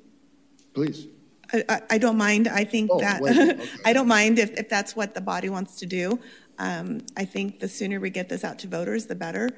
Please. 0.74 1.06
I, 1.52 1.64
I, 1.68 1.82
I 1.90 1.98
don't 1.98 2.18
mind. 2.18 2.46
I 2.46 2.64
think 2.64 2.90
Oh, 2.92 3.00
that 3.00 3.22
wait, 3.22 3.36
okay. 3.38 3.68
I 3.86 3.94
don't 3.94 4.08
mind 4.08 4.38
if, 4.38 4.50
if 4.58 4.68
that's 4.68 4.94
what 4.94 5.14
the 5.14 5.22
body 5.22 5.48
wants 5.48 5.76
to 5.76 5.86
do. 5.86 6.20
Um, 6.58 7.00
I 7.16 7.24
think 7.24 7.60
the 7.60 7.68
sooner 7.68 8.00
we 8.00 8.10
get 8.10 8.28
this 8.28 8.44
out 8.44 8.58
to 8.60 8.68
voters, 8.68 9.06
the 9.06 9.14
better. 9.14 9.48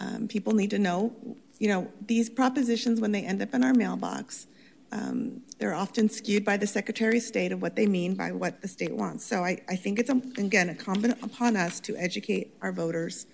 Um, 0.00 0.28
people 0.28 0.54
need 0.54 0.70
to 0.70 0.78
know, 0.78 1.12
you 1.58 1.68
know, 1.68 1.86
these 2.06 2.30
propositions 2.30 3.00
when 3.00 3.12
they 3.12 3.22
end 3.22 3.42
up 3.42 3.52
in 3.54 3.62
our 3.62 3.74
mailbox, 3.74 4.46
um, 4.92 5.42
they're 5.58 5.74
often 5.74 6.08
skewed 6.08 6.44
by 6.44 6.56
the 6.56 6.66
Secretary 6.66 7.18
of 7.18 7.22
State 7.22 7.52
of 7.52 7.60
what 7.60 7.76
they 7.76 7.86
mean 7.86 8.14
by 8.14 8.32
what 8.32 8.62
the 8.62 8.66
state 8.66 8.94
wants. 8.96 9.24
So 9.24 9.44
I, 9.44 9.60
I 9.68 9.76
think 9.76 9.98
it's, 9.98 10.10
um, 10.10 10.32
again, 10.38 10.70
incumbent 10.70 11.22
upon 11.22 11.56
us 11.56 11.78
to 11.80 11.96
educate 11.96 12.54
our 12.62 12.72
voters 12.72 13.26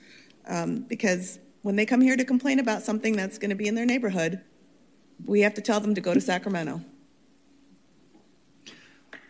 um, 0.49 0.81
because 0.81 1.39
when 1.63 1.77
they 1.77 1.87
come 1.87 2.01
here 2.01 2.17
to 2.17 2.25
complain 2.25 2.59
about 2.59 2.83
something 2.83 3.17
that's 3.17 3.39
going 3.39 3.51
to 3.51 3.57
be 3.57 3.69
in 3.69 3.75
their 3.75 3.87
neighborhood, 3.87 4.41
we 5.25 5.41
have 5.41 5.55
to 5.55 5.61
tell 5.61 5.81
them 5.81 5.95
to 5.95 6.01
go 6.01 6.13
to 6.13 6.21
Sacramento. 6.21 6.81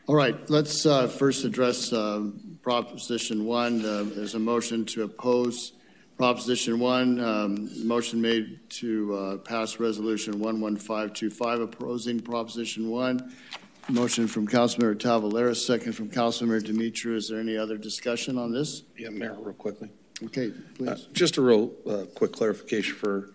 All 0.07 0.15
right, 0.15 0.39
let's 0.49 0.87
uh, 0.87 1.07
first 1.07 1.45
address 1.45 1.93
uh, 1.93 2.29
Proposition 2.63 3.45
1. 3.45 3.85
Uh, 3.85 4.05
There's 4.15 4.35
a 4.35 4.39
motion 4.39 4.85
to 4.87 5.03
oppose 5.05 5.73
Proposition 6.17 6.79
1. 6.79 7.21
Um, 7.21 7.87
Motion 7.87 8.21
made 8.23 8.59
to 8.71 9.15
uh, 9.15 9.37
pass 9.39 9.79
Resolution 9.79 10.35
11525 10.35 11.61
opposing 11.61 12.21
Proposition 12.21 12.89
1. 12.89 13.33
Motion 13.91 14.27
from 14.27 14.49
Councilmember 14.49 14.97
Tavoularis, 14.97 15.65
second 15.65 15.93
from 15.93 16.09
Councilmember 16.09 16.63
Dumitru. 16.63 17.15
Is 17.15 17.29
there 17.29 17.39
any 17.39 17.57
other 17.57 17.77
discussion 17.77 18.39
on 18.39 18.51
this? 18.51 18.83
Yeah, 18.97 19.11
Mayor, 19.11 19.37
real 19.39 19.53
quickly. 19.55 19.91
Okay, 20.25 20.53
please. 20.75 20.89
Uh, 20.89 20.99
Just 21.13 21.37
a 21.37 21.43
real 21.43 21.71
uh, 21.89 22.05
quick 22.15 22.33
clarification 22.33 22.95
for 22.97 23.31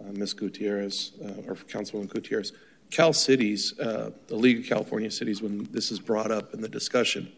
uh, 0.00 0.12
Ms. 0.12 0.34
Gutierrez, 0.34 1.12
uh, 1.24 1.48
or 1.48 1.54
for 1.54 1.64
Councilwoman 1.64 2.08
Gutierrez. 2.10 2.52
Cal 2.90 3.12
Cities, 3.12 3.78
uh, 3.80 4.10
the 4.28 4.36
League 4.36 4.60
of 4.60 4.66
California 4.66 5.10
Cities, 5.10 5.42
when 5.42 5.66
this 5.72 5.90
is 5.90 5.98
brought 5.98 6.30
up 6.30 6.54
in 6.54 6.60
the 6.60 6.68
discussion, 6.68 7.32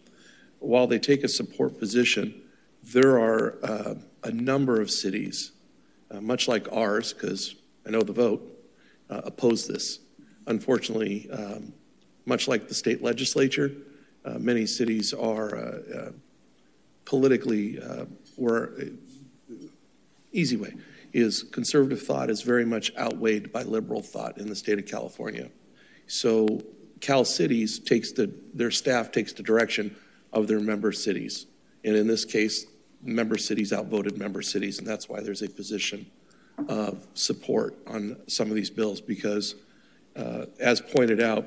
while 0.59 0.87
they 0.87 0.99
take 0.99 1.25
a 1.25 1.29
support 1.29 1.79
position, 1.79 2.43
there 2.83 3.19
are 3.19 3.57
uh, 3.65 3.95
a 4.23 4.31
number 4.31 4.81
of 4.81 4.91
cities, 4.91 5.53
uh, 6.11 6.21
much 6.21 6.49
like 6.49 6.71
ours, 6.73 7.13
because 7.13 7.55
I 7.87 7.91
know 7.91 8.03
the 8.03 8.13
vote, 8.13 8.43
uh, 9.09 9.23
oppose 9.25 9.67
this. 9.67 10.01
Unfortunately, 10.47 11.31
um, 11.31 11.73
much 12.27 12.49
like 12.49 12.69
the 12.69 12.75
state 12.75 13.03
legislature, 13.03 13.73
uh, 14.25 14.39
many 14.39 14.67
cities 14.67 15.15
are 15.15 15.57
uh, 15.57 15.99
uh, 15.99 16.13
politically, 17.05 17.81
uh, 17.81 18.05
were 18.37 18.79
easy 20.33 20.57
way 20.57 20.75
is 21.13 21.43
conservative 21.43 22.03
thought 22.03 22.31
is 22.31 22.43
very 22.43 22.65
much 22.65 22.93
outweighed 22.97 23.53
by 23.53 23.63
liberal 23.63 24.03
thought 24.03 24.39
in 24.39 24.49
the 24.49 24.55
state 24.55 24.79
of 24.79 24.87
California. 24.87 25.51
So 26.07 26.63
Cal 27.01 27.25
Cities 27.25 27.79
takes 27.79 28.13
the 28.13 28.33
their 28.55 28.71
staff 28.71 29.11
takes 29.11 29.33
the 29.33 29.43
direction 29.43 29.97
of 30.33 30.47
their 30.47 30.61
member 30.61 30.93
cities, 30.93 31.47
and 31.85 31.97
in 31.97 32.07
this 32.07 32.25
case, 32.25 32.67
member 33.02 33.39
cities 33.39 33.72
outvoted 33.72 34.18
member 34.18 34.43
cities, 34.43 34.78
and 34.78 34.86
that's 34.86 35.09
why 35.09 35.20
there's 35.20 35.43
a 35.43 35.48
position 35.48 36.06
of 36.68 37.06
support 37.14 37.77
on 37.86 38.16
some 38.27 38.48
of 38.48 38.55
these 38.55 38.70
bills 38.70 39.01
because, 39.01 39.55
uh, 40.16 40.47
as 40.59 40.81
pointed 40.81 41.20
out, 41.20 41.47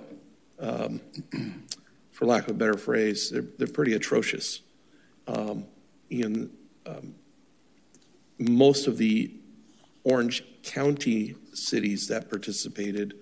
um, 0.59 1.01
for 2.11 2.25
lack 2.25 2.43
of 2.43 2.49
a 2.49 2.53
better 2.53 2.77
phrase, 2.77 3.29
they're 3.29 3.45
they're 3.57 3.67
pretty 3.67 3.93
atrocious. 3.93 4.61
Um, 5.27 5.65
in 6.09 6.51
um, 6.85 7.15
most 8.39 8.87
of 8.87 8.97
the 8.97 9.31
Orange 10.03 10.43
County 10.63 11.35
cities 11.53 12.07
that 12.07 12.29
participated 12.29 13.15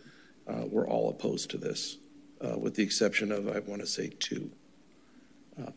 uh, 0.47 0.65
were 0.69 0.87
all 0.87 1.09
opposed 1.09 1.49
to 1.51 1.57
this, 1.57 1.97
uh, 2.41 2.57
with 2.57 2.75
the 2.75 2.83
exception 2.83 3.31
of, 3.31 3.47
I 3.47 3.59
want 3.59 3.81
to 3.81 3.87
say, 3.87 4.11
two. 4.19 4.51
Uh, 5.59 5.71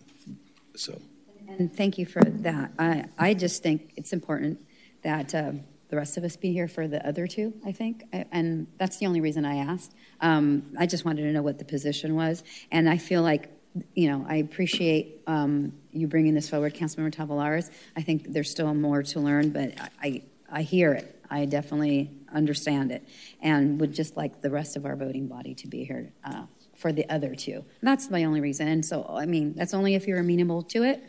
so, 0.74 1.00
And 1.48 1.74
thank 1.74 1.98
you 1.98 2.06
for 2.06 2.22
that. 2.22 2.72
I, 2.78 3.04
I 3.18 3.34
just 3.34 3.62
think 3.62 3.92
it's 3.96 4.12
important 4.12 4.60
that 5.02 5.34
uh, 5.34 5.52
the 5.88 5.96
rest 5.96 6.16
of 6.16 6.24
us 6.24 6.36
be 6.36 6.52
here 6.52 6.68
for 6.68 6.88
the 6.88 7.06
other 7.06 7.26
two, 7.26 7.52
I 7.64 7.72
think. 7.72 8.04
I- 8.12 8.26
And 8.32 8.66
that's 8.78 8.96
the 8.98 9.06
only 9.06 9.20
reason 9.20 9.44
I 9.44 9.56
asked. 9.56 9.94
Um, 10.20 10.64
I 10.78 10.86
just 10.86 11.04
wanted 11.04 11.22
to 11.22 11.32
know 11.32 11.42
what 11.42 11.58
the 11.58 11.64
position 11.64 12.14
was. 12.14 12.42
And 12.72 12.88
I 12.88 12.96
feel 12.96 13.22
like, 13.22 13.50
you 13.94 14.08
know, 14.08 14.24
I 14.28 14.36
appreciate, 14.36 15.20
um, 15.26 15.72
you 15.92 16.06
bringing 16.06 16.34
this 16.34 16.48
forward, 16.48 16.74
Councilmember 16.74 17.14
Tavoularis. 17.14 17.70
I 17.96 18.02
think 18.02 18.32
there's 18.32 18.50
still 18.50 18.72
more 18.74 19.02
to 19.02 19.20
learn, 19.20 19.50
but 19.50 19.74
I, 20.02 20.22
I, 20.50 20.62
hear 20.62 20.92
it. 20.92 21.20
I 21.30 21.44
definitely 21.46 22.10
understand 22.32 22.92
it, 22.92 23.06
and 23.40 23.80
would 23.80 23.92
just 23.92 24.16
like 24.16 24.40
the 24.42 24.50
rest 24.50 24.76
of 24.76 24.84
our 24.86 24.94
voting 24.94 25.26
body 25.26 25.54
to 25.54 25.68
be 25.68 25.84
here 25.84 26.12
uh, 26.24 26.44
for 26.76 26.92
the 26.92 27.08
other 27.08 27.34
two. 27.34 27.64
That's 27.82 28.10
my 28.10 28.24
only 28.24 28.40
reason. 28.40 28.68
And 28.68 28.84
so, 28.84 29.06
I 29.08 29.26
mean, 29.26 29.54
that's 29.54 29.74
only 29.74 29.94
if 29.94 30.06
you're 30.06 30.18
amenable 30.20 30.62
to 30.62 30.82
it. 30.84 31.02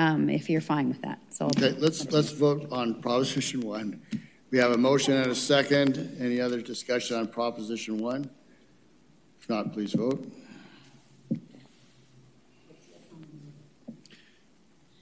Um, 0.00 0.30
if 0.30 0.48
you're 0.48 0.62
fine 0.62 0.88
with 0.88 1.02
that. 1.02 1.18
So 1.28 1.44
Okay, 1.44 1.72
let's, 1.78 2.10
let's 2.10 2.32
vote 2.32 2.72
on 2.72 3.02
Proposition 3.02 3.60
1. 3.60 4.00
We 4.50 4.56
have 4.56 4.72
a 4.72 4.78
motion 4.78 5.12
and 5.12 5.30
a 5.30 5.34
second. 5.34 6.16
Any 6.18 6.40
other 6.40 6.62
discussion 6.62 7.18
on 7.18 7.28
Proposition 7.28 7.98
1? 7.98 8.30
If 9.42 9.48
not, 9.50 9.74
please 9.74 9.92
vote. 9.92 10.26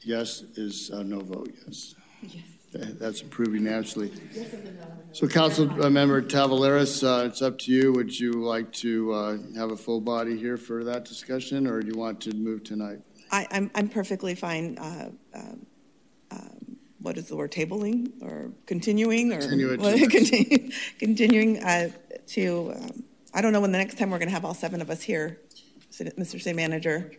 Yes 0.03 0.43
is 0.57 0.91
uh, 0.91 1.05
no 1.05 1.21
vote, 1.21 1.55
yes. 1.65 1.95
That- 2.73 2.99
That's 2.99 3.21
approved 3.21 3.55
unanimously. 3.55 4.11
So 5.13 5.29
Council 5.29 5.71
uh, 5.81 5.89
Member 5.91 6.23
Tavoularis, 6.23 7.05
uh, 7.05 7.25
it's 7.27 7.41
up 7.41 7.59
to 7.61 7.73
you. 7.73 7.93
Would 7.93 8.19
you 8.19 8.33
like 8.33 8.73
to 8.85 9.13
uh, 9.13 9.37
have 9.57 9.71
a 9.71 9.77
full 9.77 10.01
body 10.01 10.37
here 10.37 10.57
for 10.57 10.83
that 10.85 11.05
discussion, 11.05 11.69
or 11.69 11.81
do 11.83 11.87
you 11.87 11.95
want 11.95 12.21
to 12.23 12.35
move 12.35 12.65
tonight? 12.65 12.99
I, 13.31 13.47
I'm, 13.51 13.71
I'm 13.75 13.89
perfectly 13.89 14.35
fine, 14.35 14.79
uh, 14.79 15.11
um, 15.35 15.67
um, 16.31 16.77
what 17.01 17.17
is 17.19 17.29
the 17.29 17.37
word, 17.37 17.53
tabling 17.53 18.23
or 18.23 18.51
continuing 18.67 19.33
or? 19.33 19.39
Continue 19.41 19.71
it. 19.73 19.81
what- 19.81 19.99
continue- 20.11 20.71
Continuing 20.99 21.63
uh, 21.63 21.91
to, 22.29 22.73
um, 22.77 23.05
I 23.35 23.41
don't 23.43 23.53
know 23.53 23.61
when 23.61 23.73
the 23.73 23.79
next 23.79 23.99
time 23.99 24.11
we're 24.11 24.19
going 24.19 24.29
to 24.29 24.35
have 24.35 24.45
all 24.45 24.55
seven 24.55 24.81
of 24.81 24.91
us 24.91 25.03
here, 25.03 25.39
Mr. 25.93 26.41
City 26.41 26.53
Manager. 26.55 27.13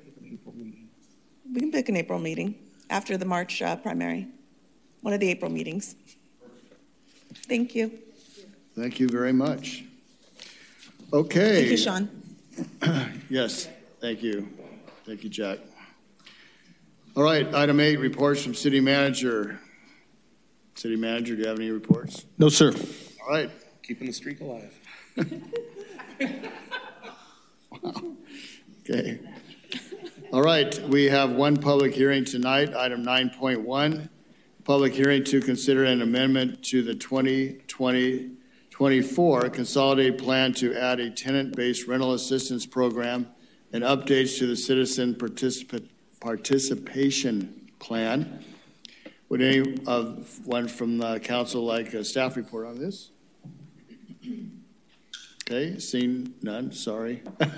We 1.52 1.60
can 1.60 1.72
pick 1.72 1.90
an 1.90 1.98
April 1.98 2.20
meeting 2.20 2.56
after 2.90 3.18
the 3.18 3.26
March 3.26 3.62
uh, 3.62 3.76
primary, 3.76 4.28
one 5.02 5.14
of 5.14 5.20
the 5.20 5.30
April 5.30 5.52
meetings. 5.52 5.96
Thank 7.48 7.74
you. 7.76 7.92
Thank 8.76 9.00
you 9.00 9.08
very 9.10 9.34
much. 9.34 9.84
Okay. 11.12 11.56
Thank 11.56 11.72
you, 11.72 11.78
Sean. 11.78 12.10
Yes, 13.30 13.68
thank 14.02 14.24
you. 14.24 14.48
Thank 15.06 15.24
you, 15.24 15.30
Jack. 15.30 15.60
All 17.16 17.24
right, 17.24 17.52
item 17.54 17.80
eight, 17.80 17.98
reports 18.00 18.44
from 18.44 18.54
city 18.54 18.80
manager. 18.80 19.60
City 20.76 20.96
manager, 20.96 21.36
do 21.36 21.42
you 21.42 21.48
have 21.48 21.58
any 21.60 21.72
reports? 21.72 22.26
No, 22.38 22.50
sir. 22.50 22.72
All 23.24 23.30
right. 23.30 23.50
Keeping 23.84 24.08
the 24.08 24.14
streak 24.14 24.40
alive. 24.42 24.74
wow. 27.82 27.94
Okay. 28.90 29.20
All 30.34 30.42
right, 30.42 30.80
we 30.90 31.06
have 31.06 31.34
one 31.34 31.56
public 31.58 31.94
hearing 31.94 32.26
tonight, 32.26 32.74
item 32.76 33.06
9.1. 33.06 34.10
Public 34.64 34.94
hearing 34.94 35.24
to 35.26 35.40
consider 35.42 35.84
an 35.86 36.02
amendment 36.02 36.64
to 36.66 36.82
the 36.82 36.96
2020-24 36.96 39.54
consolidated 39.54 40.18
plan 40.18 40.54
to 40.54 40.76
add 40.76 41.00
a 41.00 41.12
tenant-based 41.12 41.86
rental 41.88 42.14
assistance 42.14 42.66
program 42.66 43.28
and 43.72 43.84
updates 43.84 44.40
to 44.40 44.48
the 44.48 44.56
citizen 44.56 45.14
participa- 45.14 45.88
participation 46.20 47.70
plan. 47.80 48.44
Would 49.30 49.42
any 49.42 49.78
of 49.86 50.46
one 50.46 50.68
from 50.68 50.98
the 50.98 51.20
council 51.20 51.64
like 51.64 51.94
a 51.94 52.04
staff 52.04 52.36
report 52.36 52.68
on 52.68 52.80
this? 52.80 53.12
Okay, 55.46 55.80
seen 55.80 56.36
none, 56.42 56.72
sorry. 56.72 57.24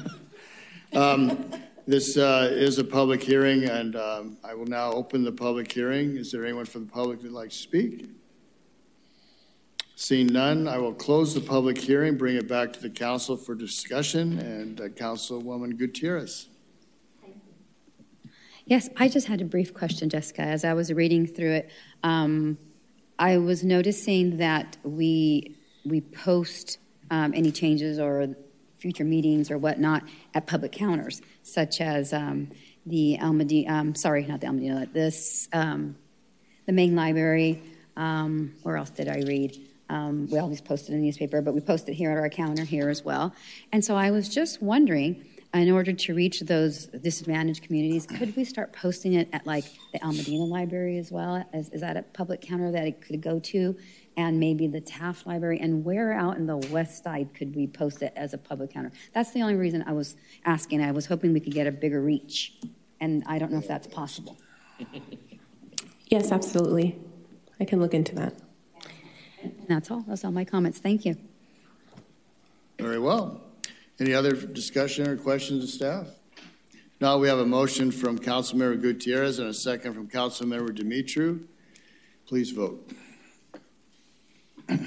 Um, 0.93 1.53
This 1.87 2.15
uh, 2.15 2.47
is 2.51 2.77
a 2.77 2.83
public 2.83 3.23
hearing, 3.23 3.63
and 3.63 3.95
um, 3.95 4.37
I 4.43 4.53
will 4.53 4.67
now 4.67 4.91
open 4.91 5.23
the 5.23 5.31
public 5.31 5.71
hearing. 5.71 6.15
Is 6.15 6.31
there 6.31 6.45
anyone 6.45 6.65
from 6.65 6.85
the 6.85 6.91
public 6.91 7.19
that'd 7.19 7.31
like 7.31 7.49
to 7.49 7.55
speak? 7.55 8.07
Seeing 9.95 10.27
none, 10.27 10.67
I 10.67 10.77
will 10.77 10.93
close 10.93 11.33
the 11.33 11.41
public 11.41 11.77
hearing, 11.79 12.17
bring 12.17 12.35
it 12.35 12.47
back 12.47 12.71
to 12.73 12.79
the 12.79 12.89
council 12.89 13.35
for 13.35 13.55
discussion, 13.55 14.37
and 14.39 14.79
uh, 14.79 14.89
Councilwoman 14.89 15.75
Gutierrez. 15.75 16.49
Yes, 18.65 18.89
I 18.95 19.07
just 19.07 19.27
had 19.27 19.41
a 19.41 19.45
brief 19.45 19.73
question, 19.73 20.09
Jessica. 20.09 20.43
As 20.43 20.63
I 20.63 20.73
was 20.73 20.93
reading 20.93 21.25
through 21.25 21.51
it, 21.53 21.69
um, 22.03 22.57
I 23.17 23.37
was 23.37 23.63
noticing 23.63 24.37
that 24.37 24.77
we 24.83 25.55
we 25.83 26.01
post 26.01 26.77
um, 27.09 27.33
any 27.35 27.51
changes 27.51 27.99
or 27.99 28.35
future 28.77 29.03
meetings 29.03 29.49
or 29.49 29.57
whatnot 29.57 30.03
at 30.33 30.45
public 30.47 30.71
counters, 30.71 31.21
such 31.43 31.81
as 31.81 32.13
um, 32.13 32.49
the 32.85 33.17
El 33.17 33.33
Modena. 33.33 33.73
Um, 33.73 33.95
sorry, 33.95 34.25
not 34.25 34.41
the 34.41 34.47
El 34.47 34.53
Modena. 34.53 34.85
This 34.85 35.49
um, 35.53 35.95
the 36.65 36.71
main 36.71 36.95
library. 36.95 37.61
Um, 37.97 38.53
where 38.63 38.77
else 38.77 38.91
did 38.91 39.07
I 39.09 39.21
read? 39.21 39.57
We 40.29 40.39
always 40.39 40.61
post 40.61 40.87
it 40.87 40.93
in 40.93 40.99
the 40.99 41.05
newspaper, 41.05 41.41
but 41.41 41.53
we 41.53 41.59
post 41.59 41.89
it 41.89 41.93
here 41.93 42.11
at 42.11 42.17
our 42.17 42.29
counter 42.29 42.63
here 42.63 42.87
as 42.87 43.03
well. 43.03 43.35
And 43.73 43.83
so 43.83 43.97
I 43.97 44.09
was 44.11 44.29
just 44.29 44.61
wondering, 44.61 45.25
in 45.53 45.69
order 45.69 45.91
to 45.91 46.13
reach 46.13 46.39
those 46.41 46.87
disadvantaged 46.87 47.63
communities, 47.63 48.05
could 48.05 48.35
we 48.37 48.45
start 48.45 48.71
posting 48.71 49.13
it 49.13 49.27
at 49.33 49.45
like 49.45 49.65
the 49.91 50.01
El 50.03 50.13
Modena 50.13 50.45
Library 50.45 50.97
as 50.97 51.11
well? 51.11 51.45
Is, 51.53 51.69
is 51.69 51.81
that 51.81 51.97
a 51.97 52.03
public 52.03 52.41
counter 52.41 52.71
that 52.71 52.87
it 52.87 53.01
could 53.01 53.21
go 53.21 53.39
to? 53.39 53.75
And 54.15 54.39
maybe 54.39 54.67
the 54.67 54.79
Taft 54.79 55.27
Library? 55.27 55.59
And 55.59 55.83
where 55.83 56.13
out 56.13 56.37
in 56.37 56.45
the 56.45 56.57
west 56.57 57.03
side 57.03 57.33
could 57.33 57.53
we 57.55 57.67
post 57.67 58.01
it 58.01 58.13
as 58.15 58.33
a 58.33 58.37
public 58.37 58.71
counter? 58.71 58.91
That's 59.13 59.31
the 59.31 59.41
only 59.41 59.55
reason 59.55 59.83
I 59.85 59.91
was 59.91 60.15
asking. 60.45 60.81
I 60.81 60.91
was 60.91 61.05
hoping 61.05 61.33
we 61.33 61.41
could 61.41 61.53
get 61.53 61.67
a 61.67 61.71
bigger 61.71 62.01
reach. 62.01 62.53
And 63.01 63.23
I 63.27 63.37
don't 63.37 63.51
know 63.51 63.59
if 63.59 63.67
that's 63.67 63.87
possible. 63.87 64.37
Yes, 66.07 66.31
absolutely. 66.31 66.99
I 67.59 67.65
can 67.65 67.79
look 67.79 67.93
into 67.93 68.15
that. 68.15 68.33
And 69.41 69.65
that's 69.67 69.89
all. 69.91 70.03
That's 70.07 70.23
all 70.23 70.31
my 70.31 70.45
comments. 70.45 70.79
Thank 70.79 71.05
you. 71.05 71.15
Very 72.77 72.99
well. 72.99 73.41
Any 74.01 74.15
other 74.15 74.33
discussion 74.33 75.07
or 75.07 75.15
questions 75.15 75.63
of 75.63 75.69
staff? 75.69 76.07
Now 76.99 77.19
we 77.19 77.27
have 77.27 77.37
a 77.37 77.45
motion 77.45 77.91
from 77.91 78.17
Councilmember 78.17 78.81
Gutierrez 78.81 79.37
and 79.37 79.47
a 79.47 79.53
second 79.53 79.93
from 79.93 80.07
Councilmember 80.07 80.75
Dumitru. 80.75 81.43
Please 82.25 82.49
vote. 82.49 82.91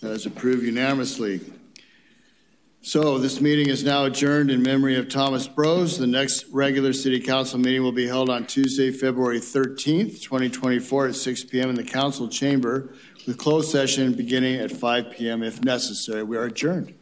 That 0.00 0.12
is 0.12 0.26
approved 0.26 0.62
unanimously. 0.62 1.40
So 2.82 3.18
this 3.18 3.40
meeting 3.40 3.68
is 3.68 3.82
now 3.82 4.04
adjourned 4.04 4.50
in 4.50 4.62
memory 4.62 4.96
of 4.96 5.08
Thomas 5.08 5.48
Bros. 5.48 5.98
The 5.98 6.06
next 6.06 6.46
regular 6.52 6.92
city 6.92 7.18
council 7.18 7.58
meeting 7.58 7.82
will 7.82 7.92
be 7.92 8.06
held 8.06 8.30
on 8.30 8.46
Tuesday, 8.46 8.92
February 8.92 9.40
13th, 9.40 10.22
2024 10.22 11.08
at 11.08 11.14
6 11.16 11.44
p.m. 11.44 11.68
in 11.68 11.74
the 11.74 11.82
council 11.82 12.28
chamber 12.28 12.94
with 13.28 13.36
closed 13.36 13.70
session 13.70 14.14
beginning 14.14 14.58
at 14.58 14.72
5 14.72 15.10
p.m. 15.10 15.42
if 15.42 15.62
necessary. 15.62 16.22
We 16.22 16.38
are 16.38 16.44
adjourned. 16.44 16.94